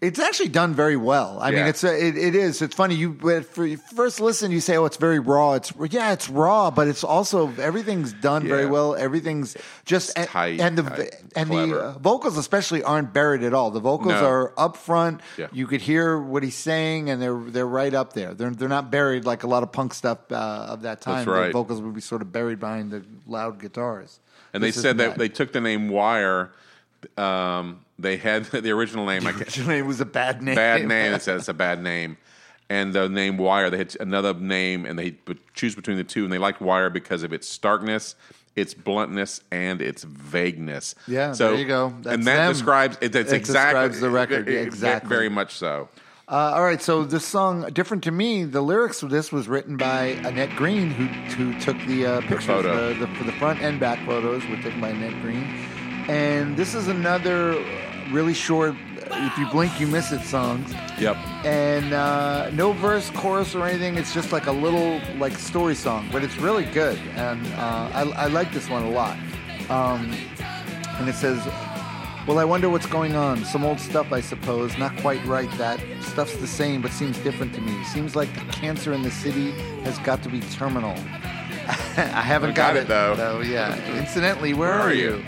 It's 0.00 0.18
actually 0.18 0.50
done 0.50 0.74
very 0.74 0.96
well. 0.96 1.38
I 1.40 1.50
mean, 1.50 1.66
it's 1.66 1.82
a, 1.82 2.06
it, 2.06 2.18
it 2.18 2.34
is. 2.34 2.60
It's 2.60 2.74
funny. 2.74 2.94
You 2.94 3.14
for 3.42 3.66
first 3.94 4.20
listen, 4.20 4.50
you 4.50 4.60
say, 4.60 4.76
"Oh, 4.76 4.84
it's 4.84 4.98
very 4.98 5.18
raw." 5.18 5.54
It's 5.54 5.72
yeah, 5.88 6.12
it's 6.12 6.28
raw, 6.28 6.70
but 6.70 6.88
it's 6.88 7.04
also 7.04 7.50
everything's 7.54 8.12
done 8.12 8.46
very 8.46 8.66
well. 8.66 8.94
Everything's 8.94 9.56
just 9.86 10.12
and, 10.18 10.28
tight, 10.28 10.60
and 10.60 10.76
the 10.76 10.82
tight, 10.82 11.14
and 11.34 11.48
clever. 11.48 11.74
the 11.74 11.80
uh, 11.80 11.98
vocals 11.98 12.36
especially 12.36 12.82
aren't 12.82 13.14
buried 13.14 13.44
at 13.44 13.54
all. 13.54 13.70
The 13.70 13.80
vocals 13.80 14.12
No. 14.12 14.26
are 14.26 14.52
up 14.58 14.76
front. 14.76 15.22
Yeah. 15.38 15.46
You 15.52 15.66
could 15.66 15.80
hear 15.80 16.18
what 16.18 16.42
he's 16.42 16.56
saying, 16.56 17.08
and 17.08 17.22
they're 17.22 17.40
they're 17.40 17.66
right 17.66 17.94
up 17.94 18.12
there. 18.12 18.34
They're 18.34 18.50
they're 18.50 18.68
not 18.68 18.90
buried 18.90 19.24
like 19.24 19.42
a 19.42 19.46
lot 19.46 19.62
of 19.62 19.72
punk 19.72 19.94
stuff 19.94 20.18
uh, 20.30 20.34
of 20.68 20.82
that 20.82 21.00
time. 21.00 21.24
That's 21.24 21.46
The 21.46 21.52
vocals 21.52 21.80
would 21.80 21.94
be 21.94 22.02
sort 22.02 22.20
of 22.20 22.30
buried 22.30 22.60
behind 22.60 22.90
the 22.90 23.04
loud 23.26 23.58
guitars. 23.58 24.20
And 24.52 24.62
they 24.62 24.70
said 24.70 24.96
isn't 24.96 24.96
that 24.98 25.18
they 25.18 25.30
took 25.30 25.52
the 25.52 25.62
name 25.62 25.88
Wire. 25.88 26.52
Um, 27.16 27.83
they 27.98 28.16
had 28.16 28.44
the 28.46 28.70
original 28.70 29.06
name. 29.06 29.26
I 29.26 29.32
can't, 29.32 29.56
it 29.68 29.86
was 29.86 30.00
a 30.00 30.04
bad 30.04 30.42
name. 30.42 30.54
bad 30.54 30.86
name. 30.86 31.12
It 31.14 31.22
says 31.22 31.42
it's 31.42 31.48
a 31.48 31.54
bad 31.54 31.82
name. 31.82 32.16
And 32.70 32.92
the 32.94 33.08
name 33.10 33.36
Wire, 33.36 33.68
they 33.70 33.76
had 33.76 33.94
another 34.00 34.32
name, 34.32 34.86
and 34.86 34.98
they 34.98 35.16
choose 35.52 35.74
between 35.74 35.98
the 35.98 36.04
two. 36.04 36.24
And 36.24 36.32
they 36.32 36.38
liked 36.38 36.60
Wire 36.62 36.88
because 36.88 37.22
of 37.22 37.32
its 37.32 37.46
starkness, 37.46 38.14
its 38.56 38.72
bluntness, 38.72 39.42
and 39.50 39.82
its 39.82 40.02
vagueness. 40.04 40.94
Yeah, 41.06 41.32
so, 41.32 41.50
there 41.50 41.58
you 41.60 41.66
go. 41.66 41.94
That's 42.00 42.14
and 42.16 42.24
that 42.26 42.36
them. 42.36 42.52
describes 42.52 42.96
it. 43.02 43.12
That's 43.12 43.32
It 43.32 43.36
exactly 43.36 43.80
describes 43.88 44.00
the 44.00 44.08
record, 44.10 44.48
it- 44.48 44.66
exactly. 44.66 45.08
very 45.10 45.28
much 45.28 45.54
so. 45.54 45.88
Uh, 46.26 46.52
all 46.56 46.64
right, 46.64 46.80
so 46.80 47.04
this 47.04 47.26
song, 47.26 47.68
different 47.74 48.02
to 48.04 48.10
me, 48.10 48.44
the 48.44 48.62
lyrics 48.62 49.02
of 49.02 49.10
this 49.10 49.30
was 49.30 49.46
written 49.46 49.76
by 49.76 50.04
Annette 50.24 50.56
Green, 50.56 50.90
who 50.90 51.04
who 51.34 51.60
took 51.60 51.76
the 51.86 52.06
uh, 52.06 52.20
pictures 52.22 52.46
photo. 52.46 52.94
The, 52.94 53.00
the, 53.06 53.14
for 53.14 53.24
the 53.24 53.32
front 53.32 53.60
and 53.60 53.78
back 53.78 53.98
photos 54.06 54.42
were 54.46 54.56
taken 54.56 54.80
by 54.80 54.88
Annette 54.88 55.20
Green, 55.20 55.44
and 56.08 56.56
this 56.56 56.74
is 56.74 56.88
another 56.88 57.62
really 58.10 58.34
short. 58.34 58.74
If 59.16 59.38
you 59.38 59.46
blink, 59.50 59.78
you 59.78 59.86
miss 59.86 60.10
it 60.12 60.22
songs, 60.22 60.72
Yep. 60.98 61.16
and 61.44 61.92
uh, 61.92 62.50
no 62.50 62.72
verse, 62.72 63.10
chorus, 63.10 63.54
or 63.54 63.64
anything. 63.66 63.96
It's 63.96 64.12
just 64.14 64.32
like 64.32 64.46
a 64.46 64.52
little 64.52 65.00
like 65.18 65.38
story 65.38 65.74
song, 65.74 66.08
but 66.10 66.24
it's 66.24 66.36
really 66.38 66.64
good, 66.64 66.98
and 67.14 67.46
uh, 67.54 67.90
I, 67.94 68.02
I 68.16 68.26
like 68.26 68.52
this 68.52 68.68
one 68.68 68.82
a 68.82 68.90
lot. 68.90 69.16
Um, 69.70 70.10
and 70.98 71.08
it 71.08 71.14
says, 71.14 71.38
Well, 72.26 72.38
I 72.38 72.44
wonder 72.44 72.68
what's 72.70 72.86
going 72.86 73.14
on. 73.14 73.44
Some 73.44 73.64
old 73.64 73.78
stuff, 73.78 74.12
I 74.12 74.20
suppose. 74.20 74.76
Not 74.78 74.96
quite 74.98 75.24
right. 75.26 75.50
That 75.58 75.80
stuff's 76.00 76.36
the 76.36 76.46
same, 76.46 76.82
but 76.82 76.90
seems 76.90 77.18
different 77.18 77.54
to 77.54 77.60
me. 77.60 77.82
Seems 77.84 78.16
like 78.16 78.32
the 78.34 78.52
cancer 78.52 78.92
in 78.94 79.02
the 79.02 79.10
city 79.10 79.50
has 79.84 79.98
got 80.00 80.22
to 80.24 80.28
be 80.28 80.40
terminal. 80.40 80.92
I 81.96 82.22
haven't 82.22 82.54
got, 82.54 82.74
got 82.74 82.76
it, 82.76 82.88
though. 82.88 83.14
though. 83.16 83.40
Yeah. 83.40 83.74
Incidentally, 83.98 84.54
where, 84.54 84.70
Where 84.70 84.78
are 84.80 84.88
are 84.88 84.94
you? 84.94 85.16
you? 85.18 85.24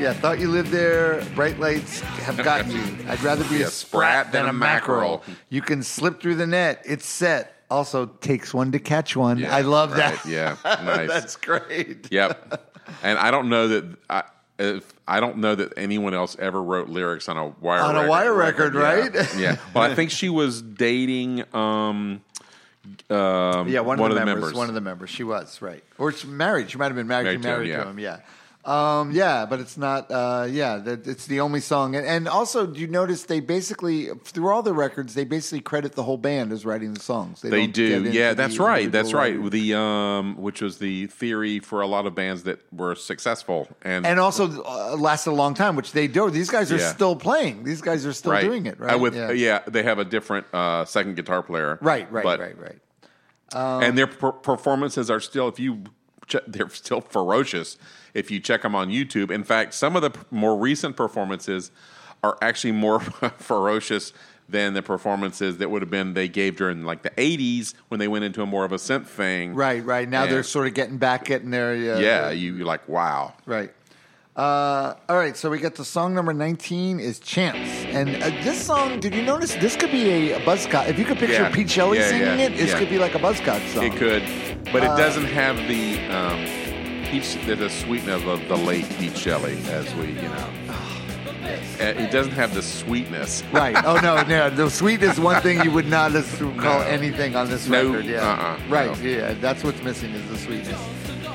Yeah, 0.00 0.12
thought 0.12 0.40
you 0.40 0.48
lived 0.48 0.70
there. 0.70 1.24
Bright 1.36 1.60
lights 1.60 2.00
have 2.00 2.36
gotten 2.38 2.72
you. 2.72 2.82
I'd 3.08 3.22
rather 3.22 3.44
be 3.44 3.62
a 3.62 3.66
sprat 3.70 4.32
than 4.32 4.46
a 4.46 4.52
mackerel. 4.52 5.22
You 5.50 5.62
can 5.62 5.84
slip 5.84 6.20
through 6.20 6.34
the 6.34 6.48
net. 6.48 6.82
It's 6.84 7.06
set. 7.06 7.54
Also 7.70 8.06
takes 8.06 8.52
one 8.52 8.72
to 8.72 8.80
catch 8.80 9.14
one. 9.16 9.38
Yeah, 9.38 9.54
I 9.54 9.60
love 9.60 9.92
right, 9.92 10.20
that. 10.22 10.26
Yeah, 10.26 10.56
nice. 10.64 11.08
That's 11.08 11.36
great. 11.36 12.10
Yep. 12.10 12.70
And 13.02 13.18
I 13.18 13.30
don't 13.30 13.48
know 13.48 13.68
that 13.68 13.96
I, 14.10 14.24
if, 14.58 14.92
I 15.08 15.18
don't 15.18 15.38
know 15.38 15.54
that 15.54 15.72
anyone 15.78 16.12
else 16.12 16.36
ever 16.38 16.62
wrote 16.62 16.90
lyrics 16.90 17.30
on 17.30 17.38
a 17.38 17.48
wire 17.48 17.80
On 17.80 17.96
a 17.96 18.00
record, 18.00 18.08
Wire 18.10 18.34
record, 18.34 18.74
Yeah. 18.74 18.80
right? 18.80 19.38
Yeah. 19.38 19.56
Well, 19.72 19.90
I 19.90 19.94
think 19.94 20.10
she 20.10 20.28
was 20.28 20.60
dating. 20.60 21.44
Um, 21.54 22.20
um, 23.08 23.68
Yeah, 23.68 23.80
one, 23.80 23.98
of 23.98 24.14
the, 24.14 24.24
members, 24.24 24.52
One 24.52 24.68
of 24.68 24.74
the 24.74 24.82
members. 24.82 25.08
She 25.08 25.24
was 25.24 25.62
right, 25.62 25.82
or 25.96 26.12
she 26.12 26.26
married. 26.26 26.70
She 26.70 26.76
might 26.76 26.86
have 26.86 26.94
been 26.94 27.06
married. 27.06 27.24
Married 27.24 27.38
she 27.38 27.42
to 27.42 27.48
him, 27.48 27.54
married 27.56 27.68
yeah. 27.70 27.84
to 27.84 27.88
him. 27.88 27.98
Yeah. 27.98 28.20
Um, 28.64 29.10
yeah, 29.12 29.44
but 29.44 29.60
it's 29.60 29.76
not. 29.76 30.10
Uh, 30.10 30.46
yeah, 30.48 30.78
that, 30.78 31.06
it's 31.06 31.26
the 31.26 31.40
only 31.40 31.60
song. 31.60 31.94
And, 31.94 32.06
and 32.06 32.26
also, 32.26 32.66
do 32.66 32.80
you 32.80 32.86
notice 32.86 33.24
they 33.24 33.40
basically 33.40 34.08
through 34.24 34.48
all 34.48 34.62
the 34.62 34.72
records 34.72 35.14
they 35.14 35.24
basically 35.24 35.60
credit 35.60 35.92
the 35.92 36.02
whole 36.02 36.16
band 36.16 36.50
as 36.52 36.64
writing 36.64 36.94
the 36.94 37.00
songs. 37.00 37.42
They 37.42 37.50
don't 37.50 37.74
do, 37.74 38.04
yeah. 38.04 38.32
That's 38.32 38.58
right. 38.58 38.90
That's 38.90 39.12
right. 39.12 39.50
The 39.50 39.74
um, 39.74 40.36
which 40.36 40.62
was 40.62 40.78
the 40.78 41.06
theory 41.08 41.58
for 41.60 41.82
a 41.82 41.86
lot 41.86 42.06
of 42.06 42.14
bands 42.14 42.44
that 42.44 42.60
were 42.72 42.94
successful 42.94 43.68
and 43.82 44.06
And 44.06 44.18
also 44.18 44.62
uh, 44.64 44.96
lasted 44.96 45.30
a 45.30 45.32
long 45.32 45.54
time, 45.54 45.76
which 45.76 45.92
they 45.92 46.06
do. 46.06 46.30
These 46.30 46.50
guys 46.50 46.72
are 46.72 46.78
Yeah. 46.78 46.92
still 46.92 47.16
playing. 47.16 47.64
These 47.64 47.82
guys 47.82 48.06
are 48.06 48.12
still 48.14 48.32
right. 48.32 48.44
doing 48.44 48.66
it. 48.66 48.80
Right? 48.80 48.94
Uh, 48.94 48.98
with 48.98 49.14
yeah. 49.14 49.60
they 49.66 49.82
have 49.82 49.98
a 49.98 50.04
different 50.04 50.46
uh, 50.54 50.84
second 50.86 51.16
guitar 51.16 51.42
player. 51.42 51.78
Right. 51.82 52.10
Right. 52.10 52.24
But- 52.24 52.40
right. 52.40 52.58
Right. 52.58 52.78
and 53.54 53.96
their 53.96 54.06
per- 54.06 54.32
performances 54.32 55.10
are 55.10 55.20
still 55.20 55.48
if 55.48 55.60
you 55.60 55.84
they're 56.46 56.68
still 56.70 57.00
ferocious 57.00 57.76
if 58.14 58.30
you 58.30 58.40
check 58.40 58.62
them 58.62 58.74
on 58.74 58.88
YouTube. 58.88 59.30
In 59.30 59.44
fact, 59.44 59.74
some 59.74 59.96
of 59.96 60.02
the 60.02 60.12
more 60.30 60.56
recent 60.56 60.96
performances 60.96 61.70
are 62.22 62.38
actually 62.40 62.72
more 62.72 63.00
ferocious 63.38 64.12
than 64.48 64.74
the 64.74 64.82
performances 64.82 65.56
that 65.58 65.70
would 65.70 65.80
have 65.80 65.90
been 65.90 66.12
they 66.14 66.28
gave 66.28 66.56
during 66.56 66.84
like 66.84 67.02
the 67.02 67.10
80s 67.10 67.72
when 67.88 67.98
they 67.98 68.08
went 68.08 68.24
into 68.24 68.42
a 68.42 68.46
more 68.46 68.64
of 68.64 68.72
a 68.72 68.76
synth 68.76 69.06
thing. 69.06 69.54
Right. 69.54 69.82
Right. 69.84 70.08
Now 70.08 70.24
And- 70.24 70.32
they're 70.32 70.42
sort 70.42 70.66
of 70.66 70.74
getting 70.74 70.98
back, 70.98 71.24
getting 71.24 71.50
their 71.50 71.70
uh, 71.72 71.98
Yeah, 71.98 72.30
you, 72.30 72.54
you're 72.54 72.66
like, 72.66 72.86
wow. 72.88 73.32
Right. 73.46 73.72
Uh, 74.36 74.94
all 75.08 75.16
right, 75.16 75.36
so 75.36 75.48
we 75.48 75.60
get 75.60 75.76
to 75.76 75.84
song 75.84 76.12
number 76.12 76.32
19 76.34 76.98
is 76.98 77.20
Champs. 77.20 77.70
And 77.84 78.20
uh, 78.20 78.30
this 78.42 78.60
song, 78.60 78.98
did 78.98 79.14
you 79.14 79.22
notice 79.22 79.54
this 79.54 79.76
could 79.76 79.92
be 79.92 80.10
a, 80.32 80.38
a 80.38 80.40
Buzzcocks? 80.40 80.88
If 80.88 80.98
you 80.98 81.04
could 81.04 81.18
picture 81.18 81.34
Yeah. 81.42 81.50
Pete 81.54 81.70
Shelley 81.70 81.98
Yeah, 81.98 82.08
singing 82.08 82.26
yeah, 82.40 82.46
it, 82.46 82.56
this 82.56 82.74
could 82.74 82.88
be 82.90 82.98
like 82.98 83.14
a 83.14 83.20
Buzzcocks 83.20 83.68
song. 83.72 83.84
It 83.84 83.92
could, 83.96 84.22
but 84.72 84.82
Uh, 84.82 84.92
it 84.92 84.96
doesn't 84.96 85.24
have 85.26 85.56
the 85.68 85.98
um, 86.08 86.44
Pete, 87.06 87.38
the, 87.46 87.54
the 87.56 87.70
sweetness 87.70 88.22
of 88.24 88.46
the 88.48 88.56
late 88.56 88.88
Pete 88.98 89.16
Shelley, 89.16 89.56
as 89.70 89.92
we, 89.94 90.08
you 90.08 90.28
know. 90.28 90.48
Uh, 91.80 91.86
It 91.86 92.10
doesn't 92.12 92.32
have 92.32 92.54
the 92.54 92.62
sweetness. 92.62 93.42
Right. 93.52 93.76
Oh, 93.84 93.96
no, 94.00 94.22
no. 94.22 94.48
The 94.48 94.70
sweet 94.70 95.02
is 95.02 95.18
one 95.20 95.42
thing 95.42 95.60
you 95.62 95.70
would 95.72 95.88
not 95.88 96.14
assume, 96.14 96.56
call 96.66 96.80
anything 96.82 97.36
on 97.36 97.50
this 97.50 97.68
No, 97.68 97.88
record. 97.90 98.06
Yeah. 98.06 98.20
uh-uh, 98.26 98.58
right. 98.70 98.96
no. 98.96 99.04
Yeah, 99.06 99.34
that's 99.34 99.62
what's 99.64 99.82
missing 99.82 100.12
is 100.12 100.26
the 100.30 100.38
sweetness. 100.38 100.80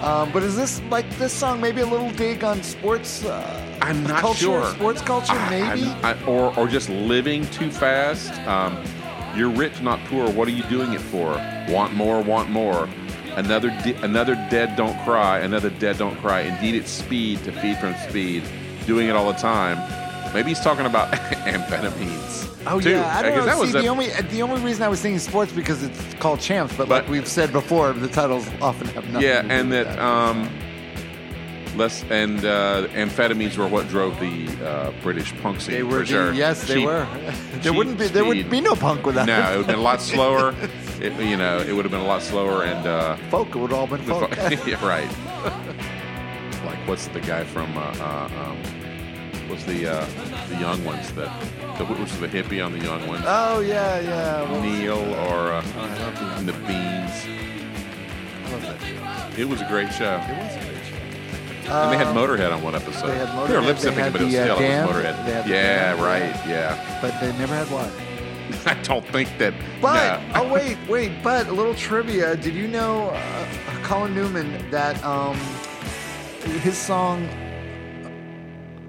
Um, 0.01 0.31
but 0.31 0.41
is 0.43 0.55
this 0.55 0.81
like 0.89 1.07
this 1.19 1.33
song 1.33 1.59
maybe 1.61 1.81
a 1.81 1.85
little 1.85 2.09
dig 2.11 2.43
on 2.43 2.63
sports? 2.63 3.23
Uh, 3.25 3.77
I'm 3.81 4.01
not 4.03 4.21
culture, 4.21 4.39
sure. 4.45 4.65
Sports 4.71 5.01
culture, 5.01 5.35
maybe. 5.49 5.83
I'm- 5.83 6.05
I- 6.05 6.23
or, 6.25 6.57
or 6.57 6.67
just 6.67 6.89
living 6.89 7.45
too 7.51 7.69
fast. 7.69 8.31
Um, 8.47 8.81
you're 9.35 9.49
rich, 9.51 9.79
not 9.81 9.99
poor. 10.05 10.27
What 10.31 10.47
are 10.47 10.51
you 10.51 10.63
doing 10.63 10.93
it 10.93 11.01
for? 11.01 11.33
Want 11.69 11.93
more, 11.93 12.21
want 12.23 12.49
more. 12.49 12.87
Another, 13.39 13.69
de- 13.83 13.95
another 14.03 14.35
dead 14.49 14.75
don't 14.75 14.97
cry. 15.03 15.39
Another 15.39 15.69
dead 15.69 15.97
don't 15.97 16.15
cry. 16.17 16.41
Indeed, 16.41 16.75
it's 16.75 16.89
speed 16.91 17.43
to 17.45 17.51
feed 17.51 17.77
from 17.77 17.95
speed. 18.09 18.43
Doing 18.85 19.07
it 19.07 19.15
all 19.15 19.31
the 19.31 19.37
time. 19.39 19.77
Maybe 20.33 20.49
he's 20.49 20.59
talking 20.59 20.85
about 20.85 21.11
amphetamines. 21.73 22.47
Oh 22.67 22.79
too, 22.79 22.91
yeah, 22.91 23.17
I 23.17 23.21
don't 23.21 23.35
know. 23.37 23.45
That 23.45 23.57
was 23.57 23.71
See, 23.71 23.77
a- 23.79 23.81
the 23.81 23.87
only 23.87 24.07
the 24.29 24.41
only 24.41 24.61
reason 24.61 24.83
I 24.83 24.87
was 24.89 25.01
thinking 25.01 25.19
sports 25.19 25.51
because 25.51 25.81
it's 25.83 26.13
called 26.15 26.39
champs, 26.39 26.75
but, 26.75 26.89
But- 26.89 27.03
like 27.03 27.09
we've 27.09 27.27
said 27.27 27.51
before, 27.51 27.93
the 27.93 28.07
titles 28.09 28.47
often 28.61 28.87
have 28.89 29.05
nothing. 29.09 29.27
yeah, 29.27 29.41
to 29.41 29.47
do 29.47 29.53
and 29.53 29.69
with 29.69 29.87
that 29.87 29.99
um, 29.99 30.49
less 31.75 32.03
and 32.09 32.43
uh, 32.43 32.87
amphetamines 32.89 33.57
were 33.57 33.67
what 33.67 33.87
drove 33.89 34.19
the 34.19 34.47
uh, 34.67 34.91
British 35.01 35.33
punk 35.41 35.61
scene. 35.61 35.75
they 35.75 35.83
were. 35.83 35.99
for 35.99 36.05
sure. 36.05 36.33
Yes, 36.33 36.67
they 36.67 36.75
Cheap- 36.75 36.85
were. 36.87 37.05
there 37.51 37.61
cheap 37.61 37.75
wouldn't 37.75 37.97
be. 37.97 38.07
There 38.07 38.25
would 38.25 38.37
speed. 38.39 38.49
be 38.49 38.61
no 38.61 38.75
punk 38.75 39.05
without. 39.05 39.27
No, 39.27 39.37
it 39.39 39.57
would 39.57 39.57
have 39.57 39.67
been 39.67 39.75
a 39.79 39.81
lot 39.81 40.01
slower. 40.13 40.53
It, 41.01 41.13
you 41.21 41.37
know, 41.37 41.59
it 41.59 41.73
would 41.73 41.85
have 41.85 41.91
been 41.91 42.01
a 42.01 42.07
lot 42.07 42.21
slower 42.21 42.63
and 42.63 42.85
uh, 42.87 43.15
folk. 43.29 43.49
It 43.49 43.55
would 43.59 43.71
all 43.73 43.87
been 43.87 44.01
folk. 44.03 44.29
yeah, 44.35 44.85
right. 44.85 45.07
like 46.65 46.87
what's 46.87 47.07
the 47.07 47.21
guy 47.21 47.43
from? 47.43 47.77
Uh, 47.77 47.81
uh, 47.81 48.29
um, 48.43 48.57
what's 49.49 49.63
the 49.65 49.87
uh, 49.87 50.05
the 50.49 50.57
young 50.59 50.83
ones 50.83 51.11
that? 51.13 51.29
The, 51.77 51.85
which 51.85 51.99
was 51.99 52.19
the 52.19 52.27
hippie 52.27 52.63
on 52.65 52.73
the 52.77 52.83
young 52.83 53.07
ones? 53.07 53.23
oh 53.25 53.61
yeah, 53.61 53.99
yeah. 54.01 54.41
Well, 54.51 54.61
Neil 54.61 54.97
or 54.97 55.53
uh, 55.53 55.63
I 55.77 55.99
love 55.99 56.45
the, 56.45 56.51
the 56.51 56.57
Beans. 56.67 57.25
I 58.45 58.51
love 58.51 58.61
that 58.63 58.81
show. 58.81 59.41
It 59.41 59.47
was 59.47 59.61
a 59.61 59.65
great 59.67 59.93
show. 59.93 60.19
It 61.63 61.67
was 61.67 61.73
a 61.73 61.73
great 61.73 61.73
show. 61.73 61.81
and 61.83 61.93
they 61.93 61.97
had 61.97 62.15
Motorhead 62.15 62.51
on 62.53 62.61
one 62.63 62.75
episode. 62.75 63.07
they 63.07 63.17
had 63.17 63.47
They 63.49 63.55
were 63.55 63.61
lip 63.61 63.77
syncing, 63.77 64.11
but 64.11 64.21
it 64.21 64.25
was 64.25 64.35
uh, 64.35 64.43
still 64.43 64.59
it 64.59 64.85
was 64.85 64.89
Motorhead. 64.95 65.47
Yeah, 65.47 66.03
right. 66.03 66.35
Yeah. 66.47 66.99
But 67.01 67.19
they 67.19 67.31
never 67.37 67.55
had 67.55 67.69
one. 67.71 67.91
I 68.65 68.73
don't 68.81 69.05
think 69.07 69.29
that. 69.37 69.53
But 69.81 70.19
no. 70.33 70.41
oh 70.41 70.53
wait, 70.53 70.77
wait. 70.89 71.11
But 71.23 71.47
a 71.47 71.51
little 71.53 71.75
trivia. 71.75 72.35
Did 72.35 72.55
you 72.55 72.67
know 72.67 73.09
uh, 73.09 73.45
Colin 73.83 74.15
Newman 74.15 74.69
that 74.71 75.03
um, 75.03 75.37
his 76.61 76.77
song 76.77 77.27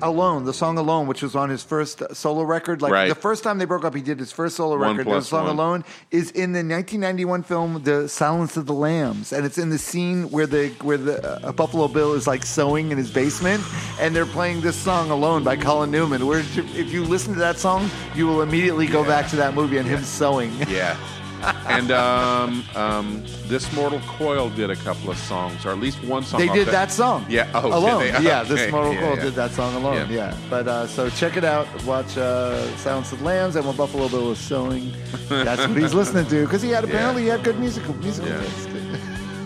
"Alone," 0.02 0.44
the 0.44 0.52
song 0.54 0.78
"Alone," 0.78 1.06
which 1.06 1.22
was 1.22 1.34
on 1.34 1.48
his 1.50 1.62
first 1.62 2.02
solo 2.12 2.42
record, 2.42 2.82
like 2.82 2.92
Right. 2.92 3.08
the 3.08 3.14
first 3.14 3.42
time 3.44 3.58
they 3.58 3.64
broke 3.64 3.84
up, 3.84 3.94
he 3.94 4.02
did 4.02 4.18
his 4.18 4.32
first 4.32 4.56
solo 4.56 4.76
One 4.78 4.90
record. 4.96 5.06
The 5.06 5.10
plus 5.10 5.28
song 5.28 5.44
one. 5.46 5.54
"Alone" 5.56 5.84
is 6.10 6.30
in 6.32 6.52
the 6.52 6.62
1991 6.62 7.42
film 7.42 7.80
"The 7.84 8.08
Silence 8.08 8.56
of 8.56 8.66
the 8.66 8.72
Lambs," 8.74 9.32
and 9.32 9.44
it's 9.46 9.58
in 9.58 9.70
the 9.70 9.78
scene 9.78 10.30
where 10.30 10.46
the 10.46 10.68
where 10.82 10.96
the 10.98 11.46
uh, 11.46 11.52
Buffalo 11.52 11.88
Bill 11.88 12.14
is 12.14 12.26
like 12.26 12.44
sewing 12.44 12.90
in 12.92 12.98
his 12.98 13.10
basement, 13.10 13.62
and 14.00 14.14
they're 14.14 14.26
playing 14.26 14.60
this 14.60 14.76
song 14.76 15.10
"Alone" 15.10 15.44
by 15.44 15.56
Colin 15.56 15.90
Newman. 15.90 16.26
Where 16.26 16.40
if 16.40 16.92
you 16.92 17.04
listen 17.04 17.32
to 17.34 17.40
that 17.40 17.58
song, 17.58 17.90
you 18.14 18.26
will 18.26 18.42
immediately 18.42 18.86
go 18.86 19.04
back 19.04 19.28
to 19.30 19.36
that 19.36 19.54
movie 19.54 19.78
and 19.78 19.88
him 19.88 20.02
sewing. 20.02 20.52
Yeah. 20.68 20.96
and 21.68 21.90
um, 21.90 22.64
um, 22.74 23.24
this 23.46 23.72
Mortal 23.72 24.00
Coil 24.00 24.50
did 24.50 24.70
a 24.70 24.76
couple 24.76 25.10
of 25.10 25.16
songs, 25.16 25.64
or 25.64 25.70
at 25.70 25.78
least 25.78 26.02
one 26.04 26.22
song. 26.22 26.40
They 26.40 26.48
did 26.48 26.68
that 26.68 26.90
song. 26.90 27.24
Yeah. 27.28 27.50
Oh, 27.54 27.66
alone. 27.68 28.00
they? 28.00 28.08
Yeah, 28.22 28.40
Okay. 28.42 28.54
this 28.54 28.70
Mortal 28.72 28.92
Yeah, 28.94 29.00
Coil 29.00 29.16
yeah. 29.16 29.22
did 29.22 29.34
that 29.34 29.50
song 29.52 29.74
alone. 29.74 30.10
Yeah. 30.10 30.16
Yeah. 30.30 30.36
But 30.50 30.68
uh, 30.68 30.86
so 30.86 31.08
check 31.10 31.36
it 31.36 31.44
out. 31.44 31.66
Watch 31.84 32.16
uh, 32.18 32.66
Silence 32.76 33.12
of 33.12 33.18
the 33.20 33.24
Lambs 33.24 33.56
and 33.56 33.66
when 33.66 33.76
Buffalo 33.76 34.08
Bill 34.08 34.28
was 34.28 34.38
sewing. 34.38 34.92
That's 35.28 35.66
what 35.66 35.76
he's 35.76 35.94
listening 35.94 36.26
to 36.26 36.44
because 36.44 36.62
he 36.62 36.70
had 36.70 36.84
apparently 36.88 37.22
he 37.22 37.28
had 37.28 37.42
good 37.44 37.58
musical 37.58 37.94
musical 37.96 38.30
Yeah. 38.30 38.40
taste. 38.40 38.68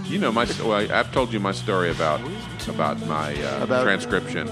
You 0.04 0.18
know 0.20 0.30
my. 0.30 0.44
Well, 0.62 0.72
I- 0.74 0.98
I've 1.00 1.10
told 1.12 1.32
you 1.32 1.40
my 1.40 1.50
story 1.52 1.90
about 1.90 2.20
about 2.68 3.00
my 3.06 3.34
uh, 3.42 3.64
About- 3.64 3.82
transcription. 3.84 4.48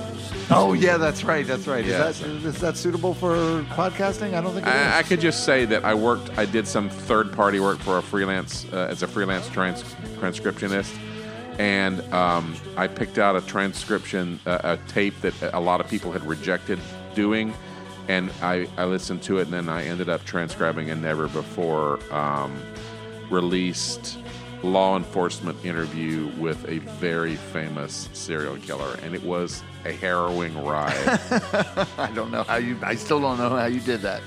Oh 0.50 0.72
yeah, 0.72 0.96
that's 0.96 1.24
right. 1.24 1.46
That's 1.46 1.66
right. 1.66 1.84
Yeah. 1.84 2.08
Is 2.08 2.20
that 2.20 2.28
is 2.28 2.60
that 2.60 2.76
suitable 2.76 3.14
for 3.14 3.34
podcasting? 3.70 4.34
I 4.34 4.40
don't 4.40 4.54
think. 4.54 4.66
I, 4.66 4.98
I 4.98 5.02
could 5.02 5.20
just 5.20 5.44
say 5.44 5.64
that 5.66 5.84
I 5.84 5.94
worked. 5.94 6.36
I 6.38 6.44
did 6.44 6.66
some 6.66 6.88
third 6.88 7.32
party 7.32 7.60
work 7.60 7.78
for 7.78 7.98
a 7.98 8.02
freelance 8.02 8.66
uh, 8.72 8.88
as 8.90 9.02
a 9.02 9.06
freelance 9.06 9.48
trans, 9.48 9.82
transcriptionist, 10.18 10.96
and 11.58 12.00
um, 12.12 12.56
I 12.76 12.86
picked 12.86 13.18
out 13.18 13.36
a 13.36 13.40
transcription, 13.42 14.40
uh, 14.46 14.58
a 14.76 14.76
tape 14.88 15.20
that 15.20 15.34
a 15.54 15.60
lot 15.60 15.80
of 15.80 15.88
people 15.88 16.12
had 16.12 16.24
rejected 16.26 16.78
doing, 17.14 17.54
and 18.08 18.30
I, 18.42 18.68
I 18.76 18.84
listened 18.84 19.22
to 19.24 19.38
it, 19.38 19.42
and 19.42 19.52
then 19.52 19.68
I 19.68 19.84
ended 19.84 20.08
up 20.08 20.24
transcribing 20.24 20.90
a 20.90 20.96
never 20.96 21.28
before 21.28 22.00
um, 22.12 22.60
released 23.30 24.18
law 24.62 24.96
enforcement 24.96 25.56
interview 25.64 26.30
with 26.38 26.66
a 26.68 26.78
very 26.78 27.36
famous 27.36 28.08
serial 28.12 28.56
killer, 28.58 28.96
and 29.02 29.14
it 29.14 29.22
was 29.22 29.62
a 29.84 29.92
harrowing 29.92 30.56
ride. 30.64 30.94
I 31.98 32.10
don't 32.14 32.30
know 32.30 32.42
how 32.44 32.56
you. 32.56 32.78
I 32.82 32.94
still 32.94 33.20
don't 33.20 33.38
know 33.38 33.50
how 33.50 33.66
you 33.66 33.80
did 33.80 34.00
that. 34.02 34.22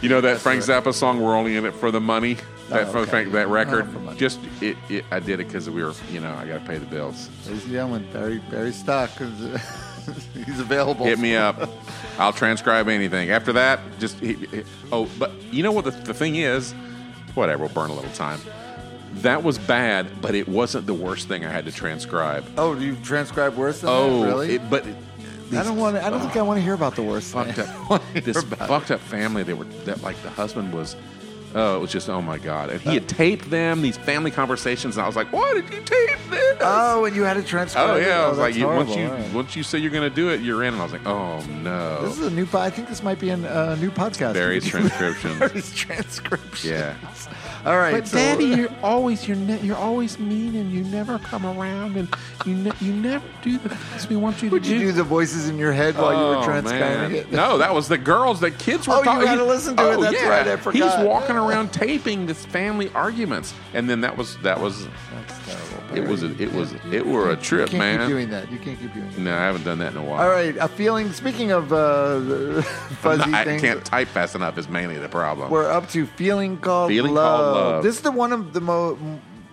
You 0.00 0.08
know 0.08 0.20
that 0.20 0.38
Frank 0.38 0.62
Zappa 0.62 0.92
song 0.92 1.20
"We're 1.20 1.36
Only 1.36 1.56
in 1.56 1.64
It 1.64 1.74
for 1.74 1.90
the 1.90 2.00
Money." 2.00 2.36
That 2.70 2.94
Oh, 2.94 3.00
okay. 3.00 3.10
Frank, 3.10 3.32
that 3.32 3.48
record. 3.48 3.86
Oh. 4.08 4.14
Just 4.14 4.40
it, 4.62 4.76
it. 4.88 5.04
I 5.10 5.20
did 5.20 5.38
it 5.40 5.46
because 5.48 5.68
we 5.68 5.82
were, 5.84 5.92
you 6.10 6.20
know, 6.20 6.32
I 6.32 6.46
got 6.46 6.60
to 6.60 6.66
pay 6.66 6.78
the 6.78 6.86
bills. 6.86 7.28
Ladies 7.46 7.64
and 7.64 7.72
gentlemen, 7.72 8.08
Barry 8.12 8.38
Barry 8.50 8.72
Stock. 8.72 9.10
He's 10.34 10.60
available. 10.60 11.04
Hit 11.06 11.18
me 11.18 11.34
up. 11.36 11.70
I'll 12.18 12.32
transcribe 12.32 12.88
anything. 12.88 13.30
After 13.30 13.52
that, 13.54 13.80
just 13.98 14.18
he, 14.18 14.34
he- 14.34 14.62
oh, 14.92 15.08
but 15.18 15.32
you 15.52 15.62
know 15.62 15.72
what 15.72 15.84
the, 15.84 15.90
the 15.92 16.14
thing 16.14 16.36
is? 16.36 16.72
Whatever, 17.34 17.64
we'll 17.64 17.72
burn 17.74 17.90
a 17.90 17.94
little 17.94 18.10
time. 18.12 18.40
That 19.22 19.42
was 19.42 19.58
bad, 19.58 20.20
but 20.20 20.34
it 20.34 20.48
wasn't 20.48 20.86
the 20.86 20.94
worst 20.94 21.28
thing 21.28 21.44
I 21.44 21.50
had 21.50 21.64
to 21.66 21.72
transcribe. 21.72 22.44
Oh, 22.58 22.74
do 22.74 22.84
you 22.84 22.96
transcribe 23.02 23.56
worse 23.56 23.80
than 23.80 23.90
Oh, 23.90 24.20
that? 24.20 24.26
Really? 24.26 24.54
it, 24.56 24.70
but 24.70 24.84
I 25.52 25.62
don't 25.62 25.76
want. 25.76 25.96
I 25.96 26.10
don't 26.10 26.20
think 26.20 26.36
I 26.36 26.42
want 26.42 26.58
to 26.58 26.62
hear 26.62 26.74
about 26.74 26.96
the 26.96 27.02
worst. 27.02 27.32
fucked 27.32 27.52
thing. 27.52 27.68
up. 27.90 28.02
this 28.14 28.42
fucked 28.42 28.90
up 28.90 29.00
family. 29.00 29.42
They 29.42 29.54
were 29.54 29.64
that 29.84 30.02
like 30.02 30.20
the 30.22 30.30
husband 30.30 30.72
was. 30.72 30.96
Oh, 31.56 31.76
it 31.76 31.80
was 31.80 31.92
just 31.92 32.08
oh 32.08 32.20
my 32.20 32.38
god, 32.38 32.70
and 32.70 32.80
he 32.80 32.94
had 32.94 33.08
taped 33.08 33.48
them 33.48 33.80
these 33.80 33.96
family 33.96 34.32
conversations, 34.32 34.96
and 34.96 35.04
I 35.04 35.06
was 35.06 35.14
like, 35.14 35.32
why 35.32 35.54
did 35.54 35.72
you 35.72 35.80
tape 35.82 36.18
this? 36.28 36.58
Oh, 36.60 37.04
and 37.04 37.14
you 37.14 37.22
had 37.22 37.34
to 37.34 37.44
transcribe. 37.44 37.90
Oh 37.90 37.94
it? 37.96 38.06
yeah, 38.08 38.24
I 38.24 38.28
was 38.28 38.38
that's 38.38 38.50
like, 38.50 38.56
you, 38.56 38.66
once 38.66 38.96
you 38.96 39.06
right. 39.06 39.32
once 39.32 39.54
you 39.54 39.62
say 39.62 39.78
you're 39.78 39.92
going 39.92 40.08
to 40.08 40.14
do 40.14 40.30
it, 40.30 40.40
you're 40.40 40.64
in. 40.64 40.72
And 40.74 40.80
I 40.80 40.84
was 40.84 40.92
like, 40.92 41.06
oh 41.06 41.40
no, 41.62 42.08
This 42.08 42.18
is 42.18 42.26
a 42.26 42.30
new. 42.30 42.48
I 42.54 42.70
think 42.70 42.88
this 42.88 43.04
might 43.04 43.20
be 43.20 43.30
a 43.30 43.34
uh, 43.34 43.76
new 43.76 43.92
podcast. 43.92 44.34
Barry's 44.34 44.66
transcriptions. 44.68 45.38
Barry's 45.38 45.72
transcription. 45.72 46.70
Yeah. 46.70 46.96
All 47.66 47.76
right. 47.78 47.92
But 47.92 48.08
so- 48.08 48.16
Daddy, 48.18 48.44
you're 48.44 48.68
always 48.82 49.26
you're 49.26 49.36
ne- 49.36 49.60
you're 49.60 49.76
always 49.76 50.18
mean, 50.18 50.54
and 50.54 50.70
you 50.70 50.84
never 50.84 51.18
come 51.18 51.46
around, 51.46 51.96
and 51.96 52.08
you 52.44 52.54
ne- 52.54 52.72
you 52.80 52.92
never 52.92 53.24
do 53.42 53.56
the 53.58 53.70
things 53.70 54.08
we 54.08 54.16
want 54.16 54.42
you 54.42 54.50
to 54.50 54.54
would 54.54 54.66
you 54.66 54.78
do. 54.78 54.84
do 54.86 54.92
the 54.92 55.02
voices 55.04 55.48
in 55.48 55.56
your 55.58 55.72
head 55.72 55.96
while 55.96 56.12
you 56.12 56.18
were 56.28 56.36
Oh, 56.42 56.44
transcribing 56.44 57.16
it? 57.16 57.32
No, 57.32 57.56
that 57.58 57.74
was 57.74 57.88
the 57.88 57.96
girls. 57.98 58.40
The 58.40 58.50
kids 58.50 58.86
were. 58.86 58.94
Oh, 58.94 58.98
you 58.98 59.04
talking. 59.04 59.26
had 59.28 59.36
to 59.36 59.44
listen 59.44 59.76
to 59.76 59.90
it. 59.92 59.96
Oh, 59.96 60.02
That's 60.02 60.14
yeah. 60.14 60.28
right, 60.28 60.46
I 60.46 60.56
forgot. 60.56 60.98
He's 60.98 61.06
walking 61.06 61.36
around 61.36 61.72
taping 61.72 62.26
this 62.26 62.44
family 62.44 62.90
arguments, 62.94 63.54
and 63.72 63.88
then 63.88 64.02
that 64.02 64.16
was 64.18 64.36
that 64.38 64.60
was 64.60 64.86
That's 64.86 65.38
terrible. 65.38 65.43
It 65.94 66.06
was 66.08 66.22
a, 66.22 66.30
it 66.42 66.52
was 66.52 66.72
it 66.92 67.04
were 67.06 67.30
a 67.30 67.36
You 67.36 67.42
trip, 67.42 67.68
can't 67.70 67.78
man. 67.78 67.98
keep 68.00 68.08
doing 68.08 68.30
that. 68.30 68.50
You 68.50 68.58
can't 68.58 68.78
keep 68.78 68.94
doing 68.94 69.10
that. 69.10 69.18
No, 69.18 69.34
I 69.34 69.40
haven't 69.40 69.64
done 69.64 69.78
that 69.80 69.92
in 69.92 69.98
a 69.98 70.02
while. 70.04 70.20
All 70.22 70.28
right. 70.28 70.56
A 70.56 70.68
feeling. 70.68 71.12
Speaking 71.12 71.50
of 71.52 71.72
uh, 71.72 72.62
fuzzy 73.02 73.30
not- 73.30 73.46
I 73.48 73.58
can't 73.58 73.84
type 73.84 74.08
fast 74.08 74.34
enough. 74.34 74.56
Is 74.58 74.68
mainly 74.68 74.98
the 74.98 75.08
problem. 75.08 75.50
We're 75.50 75.70
up 75.70 75.88
to 75.90 76.06
feeling 76.06 76.58
called 76.58 76.90
Feeling 76.90 77.14
love. 77.14 77.54
Called 77.54 77.56
Love. 77.74 77.82
This 77.84 77.96
is 77.96 78.02
the 78.02 78.12
one 78.12 78.32
of 78.32 78.52
the 78.52 78.60
mo- 78.60 78.98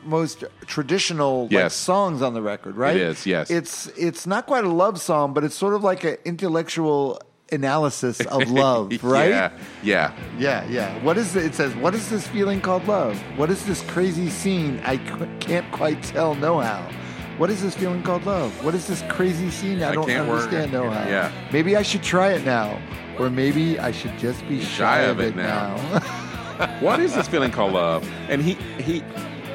most 0.04 0.44
traditional 0.66 1.44
like, 1.44 1.52
Yes. 1.52 1.76
songs 1.76 2.22
on 2.22 2.34
the 2.34 2.42
record, 2.42 2.76
right? 2.76 2.96
It 2.96 3.02
is, 3.02 3.26
yes. 3.26 3.52
It's 3.52 3.88
it's 3.98 4.26
not 4.26 4.48
quite 4.48 4.64
a 4.64 4.70
love 4.70 5.00
song, 5.00 5.34
but 5.34 5.44
it's 5.44 5.56
sort 5.56 5.74
of 5.76 5.84
like 5.84 6.04
an 6.04 6.18
intellectual 6.26 7.22
analysis 7.52 8.20
of 8.22 8.50
love, 8.52 8.92
right? 9.04 9.30
Yeah, 9.30 9.52
yeah. 9.84 10.14
Yeah, 10.38 10.66
yeah. 10.68 11.04
What 11.04 11.18
is 11.18 11.36
it? 11.36 11.46
It 11.46 11.56
says, 11.56 11.76
"What 11.76 11.94
is 11.94 12.10
this 12.10 12.28
feeling 12.28 12.62
called 12.62 12.88
love? 12.88 13.20
What 13.38 13.50
is 13.50 13.66
this 13.66 13.82
crazy 13.84 14.30
scene? 14.30 14.82
I 14.84 14.98
qu- 14.98 15.30
can't 15.40 15.70
quite 15.72 16.02
tell. 16.04 16.36
No 16.36 16.60
how. 16.60 16.90
What 17.38 17.50
is 17.50 17.62
this 17.62 17.76
feeling 17.76 18.04
called 18.04 18.26
love? 18.26 18.64
What 18.64 18.76
is 18.76 18.88
this 18.88 19.04
crazy 19.10 19.50
scene? 19.50 19.82
I, 19.82 19.90
I 19.90 19.96
don't 19.96 20.10
understand. 20.10 20.72
No 20.72 20.90
how. 20.90 21.08
Yeah. 21.08 21.32
Maybe 21.52 21.76
I 21.76 21.82
should 21.82 22.04
try 22.04 22.34
it 22.34 22.46
now, 22.46 22.80
or 23.18 23.30
maybe 23.30 23.80
I 23.80 23.92
should 23.92 24.18
just 24.18 24.48
be 24.48 24.62
shy, 24.62 25.02
of 25.02 25.20
it 25.20 25.36
now. 25.36 25.78
what 26.80 27.00
is 27.00 27.16
this 27.16 27.28
feeling 27.28 27.52
called 27.52 27.74
love? 27.74 28.10
And 28.30 28.42
he 28.42 28.54
he, 28.82 29.04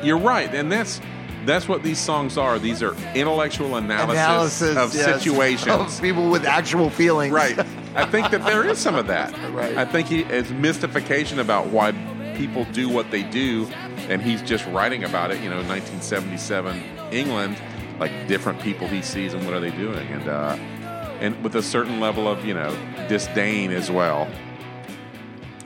you're 0.02 0.18
right, 0.18 0.52
and 0.54 0.70
that's 0.70 1.00
that's 1.44 1.68
what 1.68 1.82
these 1.82 1.98
songs 1.98 2.36
are. 2.36 2.58
These 2.58 2.82
are 2.82 2.94
intellectual 3.14 3.76
analysis, 3.76 4.76
of 4.76 4.94
yes, 4.94 5.22
situations. 5.22 5.96
of 5.96 6.02
people 6.02 6.28
with 6.28 6.44
actual 6.44 6.90
feelings. 6.90 7.32
right. 7.32 7.56
I 7.96 8.06
think 8.06 8.30
that 8.30 8.44
there 8.44 8.64
is 8.68 8.78
some 8.78 8.94
of 8.94 9.06
that. 9.06 9.32
Right. 9.52 9.76
I 9.76 9.84
think 9.84 10.08
he 10.08 10.22
it's 10.22 10.50
mystification 10.50 11.38
about 11.38 11.68
why 11.68 11.92
people 12.36 12.64
do 12.66 12.88
what 12.88 13.10
they 13.10 13.22
do, 13.22 13.66
and 14.08 14.20
he's 14.22 14.42
just 14.42 14.66
writing 14.66 15.04
about 15.04 15.30
it. 15.30 15.42
You 15.42 15.50
know, 15.50 15.56
1977 15.56 16.76
England, 17.10 17.56
like 17.98 18.28
different 18.28 18.60
people 18.60 18.86
he 18.86 19.02
sees 19.02 19.34
and 19.34 19.44
what 19.44 19.54
are 19.54 19.60
they 19.60 19.70
doing, 19.70 20.06
and 20.08 20.28
uh, 20.28 20.56
and 21.20 21.42
with 21.42 21.56
a 21.56 21.62
certain 21.62 22.00
level 22.00 22.28
of 22.28 22.44
you 22.44 22.54
know 22.54 22.76
disdain 23.08 23.72
as 23.72 23.90
well. 23.90 24.28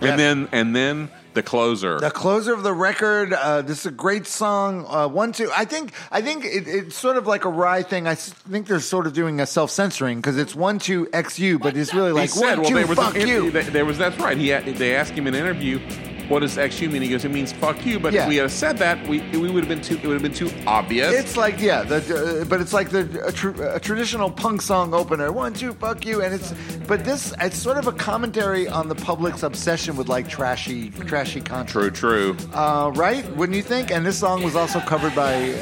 And 0.01 0.19
then 0.19 0.49
and 0.53 0.75
then 0.75 1.11
the 1.35 1.43
closer. 1.43 1.99
The 1.99 2.11
closer 2.11 2.53
of 2.53 2.63
the 2.63 2.73
record. 2.73 3.33
Uh, 3.33 3.63
this 3.63 3.81
is 3.81 3.87
a 3.87 3.91
great 3.91 4.27
song. 4.27 4.85
Uh, 4.89 5.09
one, 5.09 5.33
two. 5.33 5.51
I 5.57 5.65
think. 5.65 5.93
I 6.11 6.23
think 6.23 6.45
it, 6.45 6.67
it's 6.67 6.97
sort 6.97 7.17
of 7.17 7.27
like 7.27 7.45
a 7.45 7.49
Rye 7.49 7.83
thing. 7.83 8.07
I 8.07 8.15
think 8.15 8.67
they're 8.67 8.81
sort 8.81 9.07
of 9.07 9.13
doing 9.13 9.41
a 9.41 9.47
self 9.47 9.71
censoring 9.71 10.19
because 10.19 10.37
it's 10.37 10.55
one, 10.55 10.79
two, 10.79 11.07
xu, 11.07 11.61
but 11.61 11.77
it's 11.77 11.95
really 11.95 12.13
like 12.13 12.31
he 12.31 12.39
said, 12.39 12.59
one, 12.59 12.61
well, 12.61 12.69
two, 12.71 12.75
there 12.77 12.87
was 12.87 12.99
fuck 12.99 13.17
an, 13.17 13.29
you. 13.29 13.51
There, 13.51 13.63
there 13.63 13.85
was 13.85 13.99
that's 13.99 14.19
right. 14.19 14.37
He 14.37 14.49
had, 14.49 14.65
they 14.65 14.97
asked 14.97 15.13
him 15.13 15.27
in 15.27 15.35
an 15.35 15.41
interview, 15.41 15.79
"What 16.31 16.41
does 16.41 16.57
XU 16.57 16.91
mean?" 16.91 17.03
He 17.03 17.09
goes, 17.09 17.25
"It 17.25 17.31
means 17.31 17.53
fuck 17.53 17.85
you." 17.85 17.99
But 18.01 18.13
Yeah. 18.15 18.23
if 18.23 18.29
we 18.29 18.37
had 18.37 18.51
said 18.51 18.79
that, 18.79 18.97
we 19.09 19.21
we 19.33 19.51
would 19.51 19.65
have 19.65 19.69
been 19.69 19.83
too. 19.83 19.97
It 20.03 20.07
would 20.07 20.15
have 20.15 20.23
been 20.23 20.33
too 20.33 20.51
obvious. 20.67 21.13
It's 21.13 21.37
like 21.37 21.61
yeah, 21.61 21.83
the, 21.83 21.97
uh, 21.97 22.45
but 22.45 22.61
it's 22.63 22.73
like 22.73 22.89
the 22.91 23.03
a, 23.27 23.33
tr- 23.33 23.63
a 23.63 23.81
traditional 23.81 24.31
punk 24.31 24.63
song 24.63 24.95
opener. 24.95 25.31
One, 25.33 25.53
two, 25.53 25.73
fuck 25.75 26.07
you, 26.07 26.23
and 26.23 26.33
it's 26.33 26.55
but 26.87 27.05
this 27.05 27.35
it's 27.41 27.59
sort 27.59 27.77
of 27.77 27.87
a 27.87 27.93
commentary 27.93 28.67
on 28.69 28.89
the 28.89 28.95
public's 28.95 29.43
obsession 29.43 29.97
with 29.97 30.09
like 30.09 30.29
trashy, 30.29 30.91
trashy 31.07 31.41
content. 31.41 31.69
true, 31.69 31.91
true. 31.91 32.37
Uh, 32.55 32.91
right? 32.95 33.25
Wouldn't 33.37 33.57
you 33.57 33.63
think? 33.63 33.91
And 33.91 34.07
this 34.07 34.19
song 34.19 34.43
was 34.43 34.57
also 34.57 34.81
covered 34.81 35.15
by 35.15 35.53
uh, 35.53 35.57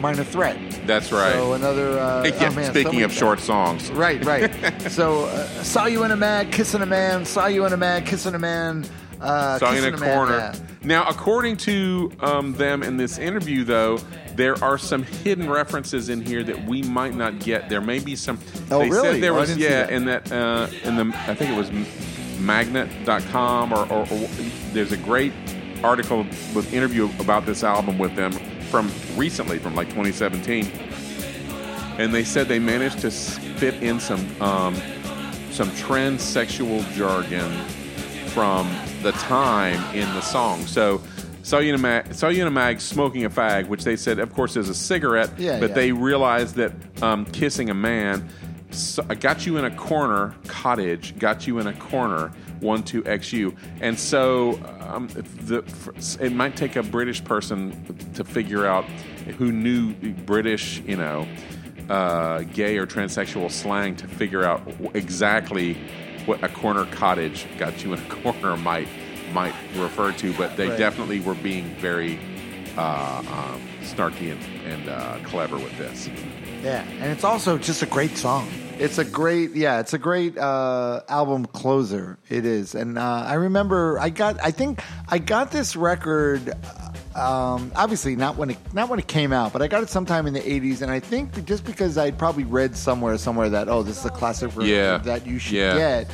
Minor 0.00 0.24
Threat. 0.24 0.56
That's 0.86 1.12
right. 1.12 1.32
So 1.32 1.52
another. 1.52 1.98
Uh, 1.98 2.22
Yeah, 2.32 2.48
oh, 2.48 2.54
man, 2.54 2.64
so 2.64 2.70
speaking 2.70 2.92
many 2.92 3.02
of 3.02 3.12
short 3.12 3.38
songs, 3.40 3.90
Right, 3.92 4.24
right. 4.24 4.50
so, 4.90 5.26
uh, 5.26 5.46
saw 5.62 5.86
you 5.86 6.02
in 6.04 6.10
a 6.10 6.16
mag, 6.16 6.50
kissing 6.50 6.82
a 6.82 6.86
man. 6.86 7.24
Saw 7.24 7.46
you 7.46 7.64
in 7.66 7.72
a 7.72 7.76
mag, 7.76 8.04
kissing 8.06 8.34
a 8.34 8.38
man. 8.38 8.84
Uh, 9.22 9.58
song 9.58 9.76
in 9.76 9.84
a 9.84 9.96
man, 9.96 10.16
corner. 10.16 10.36
yeah. 10.36 10.54
Now, 10.84 11.08
according 11.08 11.56
to 11.58 12.10
um, 12.20 12.54
them 12.54 12.82
in 12.82 12.96
this 12.96 13.18
interview, 13.18 13.62
though, 13.64 13.98
there 14.34 14.62
are 14.64 14.78
some 14.78 15.02
hidden 15.04 15.48
references 15.48 16.08
in 16.08 16.20
here 16.20 16.42
that 16.42 16.64
we 16.66 16.82
might 16.82 17.14
not 17.14 17.38
get. 17.38 17.68
There 17.68 17.80
may 17.80 18.00
be 18.00 18.16
some. 18.16 18.38
Oh, 18.70 18.80
they 18.80 18.90
really? 18.90 19.12
Said 19.14 19.22
there 19.22 19.32
Oh, 19.34 19.40
was 19.40 19.52
see 19.54 19.62
yeah, 19.62 19.84
that. 19.86 19.90
in 19.90 20.04
that 20.06 20.32
uh, 20.32 20.66
in 20.84 20.96
the 20.96 21.16
I 21.28 21.34
think 21.34 21.50
it 21.50 21.56
was 21.56 21.70
magnet.com 22.40 23.72
or, 23.72 23.86
or, 23.92 24.00
or 24.02 24.28
there's 24.72 24.92
a 24.92 24.96
great 24.96 25.32
article 25.84 26.24
with 26.54 26.72
interview 26.72 27.08
about 27.20 27.46
this 27.46 27.62
album 27.62 27.98
with 27.98 28.14
them 28.16 28.32
from 28.70 28.90
recently 29.16 29.58
from 29.58 29.74
like 29.74 29.88
2017 29.88 30.64
and 31.98 32.12
they 32.14 32.24
said 32.24 32.48
they 32.48 32.58
managed 32.58 32.98
to 33.00 33.10
fit 33.10 33.74
in 33.82 34.00
some 34.00 34.20
um, 34.42 34.74
some 35.50 35.68
transsexual 35.70 36.88
jargon 36.92 37.50
from 38.28 38.68
the 39.02 39.12
time 39.12 39.94
in 39.94 40.08
the 40.14 40.22
song. 40.22 40.66
So. 40.66 41.02
Saw 41.44 41.58
you 41.58 41.70
in 41.70 41.74
a 41.74 41.78
mag, 41.78 42.14
saw 42.14 42.28
you 42.28 42.42
in 42.42 42.46
a 42.46 42.52
mag 42.52 42.80
smoking 42.80 43.24
a 43.24 43.28
fag, 43.28 43.66
which 43.66 43.82
they 43.82 43.96
said, 43.96 44.20
of 44.20 44.32
course, 44.32 44.56
is 44.56 44.68
a 44.68 44.74
cigarette. 44.76 45.36
Yeah, 45.36 45.58
but 45.58 45.70
yeah. 45.70 45.74
they 45.74 45.90
realized 45.90 46.54
that 46.54 46.72
um, 47.02 47.24
kissing 47.24 47.68
a 47.68 47.74
man 47.74 48.30
so, 48.72 49.04
I 49.08 49.14
got 49.14 49.46
you 49.46 49.58
in 49.58 49.64
a 49.64 49.70
corner 49.70 50.34
cottage, 50.46 51.18
got 51.18 51.46
you 51.46 51.58
in 51.58 51.66
a 51.66 51.72
corner 51.74 52.32
one 52.60 52.82
two 52.82 53.02
XU, 53.02 53.54
and 53.80 53.98
so 53.98 54.60
um, 54.80 55.08
the 55.08 55.64
it 56.20 56.32
might 56.32 56.56
take 56.56 56.76
a 56.76 56.82
British 56.82 57.22
person 57.22 57.72
to 58.14 58.24
figure 58.24 58.66
out 58.66 58.84
who 59.38 59.52
knew 59.52 59.92
British, 60.24 60.80
you 60.80 60.96
know, 60.96 61.26
uh, 61.90 62.42
gay 62.42 62.78
or 62.78 62.86
transsexual 62.86 63.50
slang 63.50 63.96
to 63.96 64.08
figure 64.08 64.44
out 64.44 64.62
exactly 64.94 65.76
what 66.26 66.42
a 66.42 66.48
corner 66.48 66.84
cottage 66.86 67.46
got 67.58 67.82
you 67.84 67.92
in 67.94 67.98
a 68.00 68.14
corner 68.22 68.56
might 68.56 68.88
might 69.32 69.54
refer 69.76 70.12
to, 70.12 70.32
but 70.34 70.56
they 70.58 70.68
Right. 70.68 70.78
definitely 70.78 71.20
were 71.20 71.34
being 71.34 71.64
very 71.76 72.18
uh, 72.76 73.22
um, 73.26 73.60
snarky 73.82 74.30
and, 74.32 74.42
and 74.66 74.88
uh, 74.90 75.18
clever 75.24 75.56
with 75.56 75.76
this. 75.78 76.08
Yeah, 76.62 76.82
and 77.00 77.10
it's 77.10 77.24
also 77.24 77.56
just 77.58 77.82
a 77.82 77.86
great 77.86 78.16
song. 78.18 78.46
It's 78.78 78.98
a 78.98 79.04
great, 79.04 79.54
yeah, 79.54 79.80
it's 79.80 79.94
a 79.94 79.98
great 79.98 80.36
uh, 80.36 81.00
album 81.08 81.46
closer. 81.46 82.18
It 82.28 82.44
is, 82.44 82.74
and 82.74 82.98
uh, 82.98 83.24
I 83.26 83.34
remember 83.34 83.98
I 83.98 84.10
got, 84.10 84.38
I 84.42 84.50
think 84.50 84.82
I 85.08 85.18
got 85.18 85.50
this 85.50 85.76
record. 85.76 86.52
Um, 87.14 87.72
obviously, 87.76 88.16
not 88.16 88.36
when 88.36 88.50
it 88.50 88.58
not 88.72 88.88
when 88.88 88.98
it 88.98 89.06
came 89.06 89.32
out, 89.32 89.52
but 89.52 89.62
I 89.62 89.68
got 89.68 89.82
it 89.82 89.90
sometime 89.90 90.26
in 90.26 90.32
the 90.34 90.40
'80s, 90.40 90.82
and 90.82 90.90
I 90.90 91.00
think 91.00 91.44
just 91.44 91.64
because 91.64 91.98
I'd 91.98 92.18
probably 92.18 92.44
read 92.44 92.76
somewhere 92.76 93.16
somewhere 93.18 93.48
that 93.50 93.68
oh, 93.68 93.82
this 93.82 93.98
is 93.98 94.04
a 94.04 94.10
classic 94.10 94.50
version 94.50 94.74
Yeah. 94.74 94.98
that 94.98 95.26
you 95.26 95.38
should 95.38 95.54
Yeah. 95.54 95.76
get. 95.76 96.10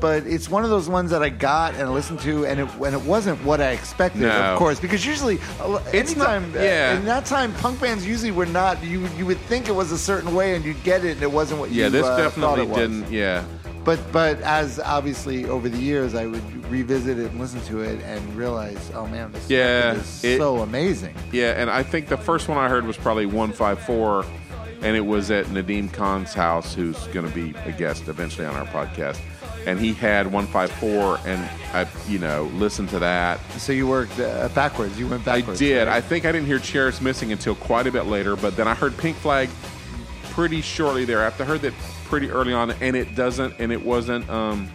But 0.00 0.26
it's 0.26 0.48
one 0.50 0.64
of 0.64 0.70
those 0.70 0.88
ones 0.88 1.12
that 1.12 1.22
I 1.22 1.28
got 1.28 1.74
and 1.74 1.82
I 1.84 1.88
listened 1.88 2.18
to, 2.20 2.44
and 2.44 2.58
it 2.58 2.68
and 2.84 2.92
it 2.94 3.02
wasn't 3.02 3.42
what 3.44 3.60
I 3.60 3.70
expected, 3.70 4.22
No. 4.22 4.30
of 4.30 4.58
course, 4.58 4.80
because 4.80 5.06
usually, 5.06 5.38
uh, 5.60 5.78
It's 5.92 6.16
not- 6.16 6.28
anytime, 6.30 6.54
uh, 6.56 6.62
yeah. 6.64 6.96
in 6.96 7.04
that 7.04 7.24
time, 7.24 7.52
punk 7.60 7.80
bands 7.80 8.04
usually 8.04 8.32
were 8.32 8.46
not. 8.46 8.82
You 8.82 9.06
you 9.16 9.24
would 9.26 9.38
think 9.42 9.68
it 9.68 9.74
was 9.76 9.92
a 9.92 9.98
certain 9.98 10.34
way, 10.34 10.56
and 10.56 10.64
you'd 10.64 10.82
get 10.82 11.04
it, 11.04 11.12
and 11.12 11.22
it 11.22 11.30
wasn't 11.30 11.60
what 11.60 11.70
Yeah, 11.70 11.84
you 11.84 11.90
this 11.90 12.04
uh, 12.04 12.08
thought 12.16 12.16
definitely 12.16 12.62
it 12.62 12.68
was. 12.68 12.78
didn't. 12.78 13.12
Yeah, 13.12 13.42
But 13.84 14.00
but 14.12 14.40
as 14.42 14.78
obviously 14.78 15.46
over 15.46 15.68
the 15.68 15.78
years, 15.78 16.14
I 16.14 16.26
would 16.26 16.66
revisit 16.70 17.18
it 17.18 17.30
and 17.30 17.40
listen 17.40 17.60
to 17.62 17.80
it 17.80 18.00
and 18.04 18.34
realize, 18.36 18.90
oh 18.94 19.06
man, 19.08 19.32
this 19.32 19.50
Yeah, 19.50 19.94
is 19.94 20.24
it- 20.24 20.38
so 20.38 20.58
amazing. 20.60 21.14
yeah, 21.32 21.60
and 21.60 21.68
I 21.68 21.82
think 21.82 22.08
the 22.08 22.16
first 22.16 22.48
one 22.48 22.58
I 22.58 22.68
heard 22.68 22.86
was 22.86 22.96
probably 22.96 23.26
one 23.26 23.52
five 23.52 23.80
four, 23.80 24.24
and 24.82 24.96
it 24.96 25.04
was 25.04 25.30
at 25.32 25.46
Nadim 25.46 25.92
Khan's 25.92 26.32
house, 26.32 26.74
who's 26.74 26.96
going 27.08 27.28
to 27.28 27.34
be 27.34 27.54
a 27.66 27.72
guest 27.72 28.06
eventually 28.06 28.46
on 28.46 28.54
our 28.54 28.66
podcast, 28.66 29.18
and 29.66 29.80
he 29.80 29.92
had 29.94 30.30
one 30.32 30.46
five 30.46 30.70
four, 30.70 31.18
and 31.26 31.40
I 31.74 31.88
you 32.08 32.20
know 32.20 32.44
listened 32.54 32.88
to 32.90 33.00
that. 33.00 33.40
So 33.58 33.72
you 33.72 33.88
worked 33.88 34.20
uh, 34.20 34.48
backwards. 34.54 34.96
You 34.96 35.08
went 35.08 35.24
backwards. 35.24 35.60
I 35.60 35.64
did. 35.64 35.88
right? 35.88 35.96
I 35.96 36.00
think 36.00 36.24
I 36.24 36.30
didn't 36.30 36.46
hear 36.46 36.60
Chairs 36.60 37.00
Missing 37.00 37.32
until 37.32 37.56
quite 37.56 37.88
a 37.88 37.90
bit 37.92 38.06
later, 38.06 38.36
but 38.36 38.56
then 38.56 38.68
I 38.68 38.74
heard 38.74 38.96
Pink 38.96 39.16
Flag 39.16 39.48
pretty 40.30 40.60
shortly 40.60 41.04
thereafter. 41.04 41.42
I 41.42 41.46
heard 41.46 41.62
that 41.62 41.74
pretty 42.12 42.30
early 42.30 42.52
on, 42.52 42.70
and 42.82 42.94
it 42.94 43.14
doesn't, 43.14 43.54
and 43.58 43.72
it 43.72 43.82
wasn't. 43.82 44.28
Um, 44.28 44.68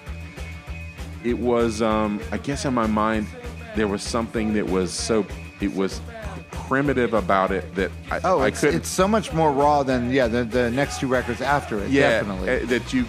it 1.23 1.37
was, 1.37 1.83
um, 1.83 2.19
I 2.31 2.39
guess, 2.39 2.65
in 2.65 2.73
my 2.73 2.87
mind, 2.87 3.27
there 3.75 3.87
was 3.87 4.01
something 4.01 4.53
that 4.53 4.65
was 4.67 4.91
so. 4.91 5.23
It 5.61 5.71
was 5.75 6.01
primitive 6.49 7.13
about 7.13 7.51
it 7.51 7.75
that 7.75 7.91
I, 8.09 8.19
Oh, 8.23 8.39
I 8.39 8.47
it's, 8.47 8.61
couldn't. 8.61 8.77
it's 8.77 8.89
so 8.89 9.07
much 9.07 9.33
more 9.33 9.51
raw 9.51 9.83
than 9.83 10.09
yeah 10.09 10.25
the, 10.27 10.45
the 10.45 10.71
next 10.71 10.99
two 10.99 11.05
records 11.05 11.39
after 11.41 11.77
it. 11.77 11.91
yeah, 11.91 12.09
definitely. 12.23 12.49
uh, 12.49 12.65
that 12.65 12.91
you. 12.91 13.05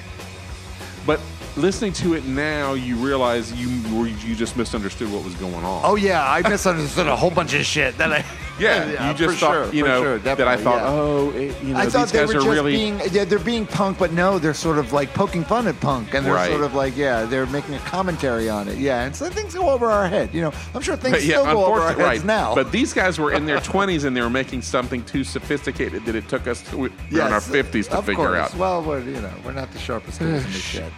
But 1.06 1.20
listening 1.56 1.94
to 1.94 2.12
it 2.12 2.26
now, 2.26 2.74
you 2.74 2.96
realize 2.96 3.50
you 3.54 4.04
you 4.04 4.34
just 4.36 4.58
misunderstood 4.58 5.10
what 5.10 5.24
was 5.24 5.34
going 5.36 5.54
on. 5.64 5.80
oh 5.86 5.96
yeah, 5.96 6.22
I 6.30 6.46
misunderstood 6.46 7.06
a 7.06 7.16
whole 7.16 7.30
bunch 7.30 7.54
of 7.54 7.64
shit 7.64 7.96
that 7.96 8.12
I. 8.12 8.26
yeah, 8.58 9.10
you 9.10 9.16
just 9.16 9.38
thought 9.38 9.52
sure, 9.66 9.74
you 9.74 9.84
know 9.84 10.02
sure, 10.02 10.18
that 10.18 10.40
I 10.40 10.56
thought, 10.56 10.82
yeah. 10.82 10.88
oh, 10.88 11.30
it, 11.30 11.62
you 11.62 11.74
know, 11.74 11.80
I 11.80 11.86
thought 11.86 12.04
these 12.04 12.12
they 12.12 12.18
guys 12.20 12.28
were 12.28 12.34
just 12.34 12.46
really 12.46 12.72
being 12.72 13.00
yeah, 13.10 13.24
they're 13.24 13.38
being 13.38 13.66
punk, 13.66 13.98
but 13.98 14.12
no, 14.12 14.38
they're 14.38 14.54
sort 14.54 14.78
of 14.78 14.92
like 14.92 15.12
poking 15.14 15.44
fun 15.44 15.66
at 15.66 15.78
punk, 15.80 16.14
and 16.14 16.24
they're 16.26 16.34
Right. 16.34 16.50
sort 16.50 16.62
of 16.64 16.74
like 16.74 16.96
yeah, 16.96 17.24
they're 17.24 17.46
making 17.46 17.74
a 17.74 17.78
commentary 17.80 18.48
on 18.48 18.68
it. 18.68 18.78
Yeah, 18.78 19.04
and 19.04 19.14
so 19.14 19.28
things 19.30 19.54
go 19.54 19.68
over 19.70 19.86
our 19.90 20.08
head. 20.08 20.30
You 20.34 20.40
know, 20.42 20.52
I'm 20.74 20.82
sure 20.82 20.96
things 20.96 21.18
still 21.22 21.44
go 21.44 21.64
over 21.64 21.80
our 21.80 21.88
heads 21.88 22.00
right. 22.00 22.24
now. 22.24 22.54
But 22.54 22.72
these 22.72 22.92
guys 22.92 23.18
were 23.18 23.32
in 23.32 23.46
their 23.46 23.58
20s 23.68 24.04
and 24.04 24.16
they 24.16 24.20
were 24.20 24.30
making 24.30 24.62
something 24.62 25.04
too 25.04 25.24
sophisticated 25.24 26.04
that 26.06 26.14
it 26.14 26.28
took 26.28 26.46
us 26.46 26.62
to, 26.70 26.76
we're 26.76 26.90
in 27.10 27.20
our 27.20 27.40
50s 27.40 27.88
to 27.90 27.98
of 27.98 28.04
figure 28.06 28.26
course. 28.26 28.38
out. 28.38 28.54
Well, 28.56 28.82
we're 28.82 29.00
you 29.00 29.20
know 29.20 29.32
we're 29.44 29.52
not 29.52 29.70
the 29.72 29.78
sharpest 29.78 30.18
tools 30.18 30.44
in 30.44 30.52
the 30.52 30.58
shed. 30.58 30.92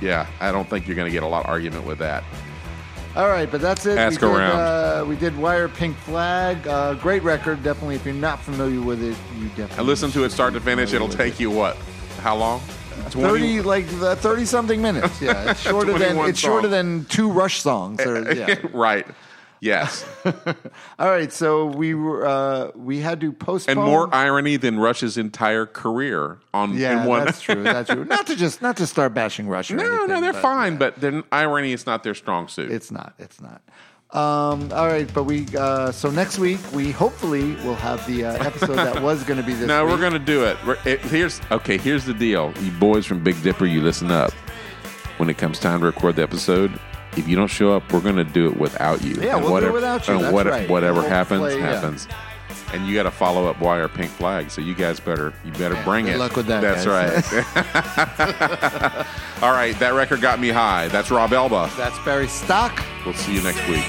Yeah, 0.00 0.26
I 0.40 0.52
don't 0.52 0.68
think 0.68 0.86
you're 0.86 0.96
going 0.96 1.08
to 1.08 1.12
get 1.12 1.22
a 1.22 1.26
lot 1.26 1.44
of 1.44 1.50
argument 1.50 1.86
with 1.86 1.98
that. 1.98 2.24
All 3.16 3.28
right, 3.28 3.48
but 3.48 3.60
that's 3.60 3.86
it. 3.86 3.96
Ask 3.96 4.20
we 4.20 4.26
did, 4.26 4.36
around. 4.36 4.58
Uh, 4.58 5.04
we 5.06 5.16
did 5.16 5.36
Wire 5.38 5.68
Pink 5.68 5.96
Flag. 5.98 6.66
Uh, 6.66 6.94
great 6.94 7.22
record. 7.22 7.62
Definitely, 7.62 7.94
if 7.94 8.04
you're 8.04 8.12
not 8.12 8.40
familiar 8.40 8.80
with 8.80 9.02
it, 9.02 9.16
you 9.38 9.48
definitely. 9.50 9.76
I 9.76 9.82
listen 9.82 10.10
to 10.12 10.24
it 10.24 10.30
start 10.30 10.52
to 10.54 10.60
finish. 10.60 10.92
It'll 10.92 11.08
take 11.08 11.38
you 11.38 11.50
what? 11.50 11.76
How 12.18 12.36
long? 12.36 12.60
Thirty, 13.10 13.60
like 13.60 13.86
thirty 13.86 14.44
something 14.44 14.82
minutes. 14.82 15.20
Yeah, 15.22 15.50
it's 15.50 15.60
shorter 15.68 15.92
than 15.92 16.14
21 16.14 16.30
it's 16.30 16.38
shorter 16.38 16.68
than 16.68 17.04
two 17.04 17.30
Rush 17.30 17.60
songs. 17.60 18.00
Or, 18.00 18.32
yeah. 18.34 18.58
right. 18.72 19.06
Yes. 19.64 20.04
All 20.98 21.08
right, 21.08 21.32
so 21.32 21.64
we 21.64 21.94
were 21.94 22.26
uh, 22.26 22.70
we 22.74 22.98
had 23.00 23.22
to 23.22 23.32
postpone. 23.32 23.78
and 23.78 23.86
more 23.86 24.14
irony 24.14 24.58
than 24.58 24.78
Rush's 24.78 25.16
entire 25.16 25.64
career 25.64 26.38
on 26.52 26.74
Yeah, 26.76 27.00
in 27.00 27.08
one. 27.08 27.24
that's 27.24 27.40
true. 27.40 27.62
That's 27.62 27.88
true. 27.88 28.04
Not 28.04 28.26
to 28.26 28.36
just 28.36 28.60
not 28.60 28.76
to 28.76 28.86
start 28.86 29.14
bashing 29.14 29.48
Rush. 29.48 29.70
Or 29.70 29.76
no, 29.76 29.84
anything, 29.84 30.08
no, 30.08 30.20
they're 30.20 30.32
but, 30.34 30.42
fine, 30.42 30.72
yeah. 30.74 30.78
but 30.80 30.96
then 30.96 31.24
irony 31.32 31.72
is 31.72 31.86
not 31.86 32.02
their 32.02 32.14
strong 32.14 32.46
suit. 32.48 32.70
It's 32.70 32.90
not. 32.90 33.14
It's 33.18 33.40
not. 33.40 33.62
Um, 34.10 34.70
all 34.70 34.86
right, 34.86 35.12
but 35.14 35.24
we 35.24 35.46
uh, 35.58 35.90
so 35.92 36.10
next 36.10 36.38
week 36.38 36.60
we 36.74 36.90
hopefully 36.92 37.54
will 37.64 37.74
have 37.74 38.06
the 38.06 38.26
uh, 38.26 38.44
episode 38.44 38.74
that 38.74 39.02
was 39.02 39.24
going 39.24 39.40
to 39.40 39.46
be 39.46 39.54
this. 39.54 39.66
No, 39.66 39.86
week. 39.86 39.94
we're 39.94 40.00
gonna 40.02 40.18
do 40.18 40.44
it. 40.44 40.58
We're, 40.66 40.76
it. 40.84 41.00
Here's 41.00 41.40
okay. 41.50 41.78
Here's 41.78 42.04
the 42.04 42.12
deal, 42.12 42.52
you 42.60 42.70
boys 42.72 43.06
from 43.06 43.24
Big 43.24 43.42
Dipper. 43.42 43.64
You 43.64 43.80
listen 43.80 44.10
up. 44.10 44.32
When 45.16 45.30
it 45.30 45.38
comes 45.38 45.58
time 45.58 45.80
to 45.80 45.86
record 45.86 46.16
the 46.16 46.22
episode, 46.22 46.78
if 47.16 47.26
you 47.28 47.36
don't 47.36 47.48
show 47.48 47.74
up, 47.74 47.92
we're 47.92 48.00
gonna 48.00 48.24
do 48.24 48.46
it 48.48 48.56
without 48.56 49.02
you. 49.04 49.14
Yeah, 49.14 49.36
And 49.36 49.44
we'll 49.44 49.50
do 49.60 49.66
it 49.66 49.72
whatever, 49.72 49.72
without 49.72 50.08
you. 50.08 50.14
and 50.20 50.32
what- 50.32 50.46
right. 50.46 50.68
Whatever 50.68 51.00
We'll 51.00 51.08
happens, 51.10 51.40
play, 51.40 51.58
yeah. 51.58 51.74
happens. 51.74 52.08
And 52.72 52.86
you 52.88 52.94
got 52.94 53.04
to 53.04 53.10
follow 53.12 53.46
up 53.46 53.60
Wire 53.60 53.86
Pink 53.86 54.10
Flag. 54.10 54.50
So 54.50 54.60
you 54.60 54.74
guys 54.74 54.98
better 54.98 55.32
you 55.44 55.52
better 55.52 55.80
bring 55.84 56.06
good 56.06 56.16
it. 56.16 56.18
luck 56.18 56.34
with 56.34 56.46
that, 56.46 56.60
That's 56.60 56.84
guys. 56.84 57.32
right. 57.32 59.06
All 59.42 59.52
right, 59.52 59.78
that 59.78 59.94
record 59.94 60.20
got 60.20 60.40
me 60.40 60.48
high. 60.48 60.88
That's 60.88 61.10
Rob 61.12 61.32
Elba. 61.32 61.70
That's 61.76 61.96
Barry 62.00 62.26
Stock. 62.26 62.82
We'll 63.04 63.14
see 63.14 63.34
you 63.34 63.42
next 63.42 63.66
week. 63.68 63.84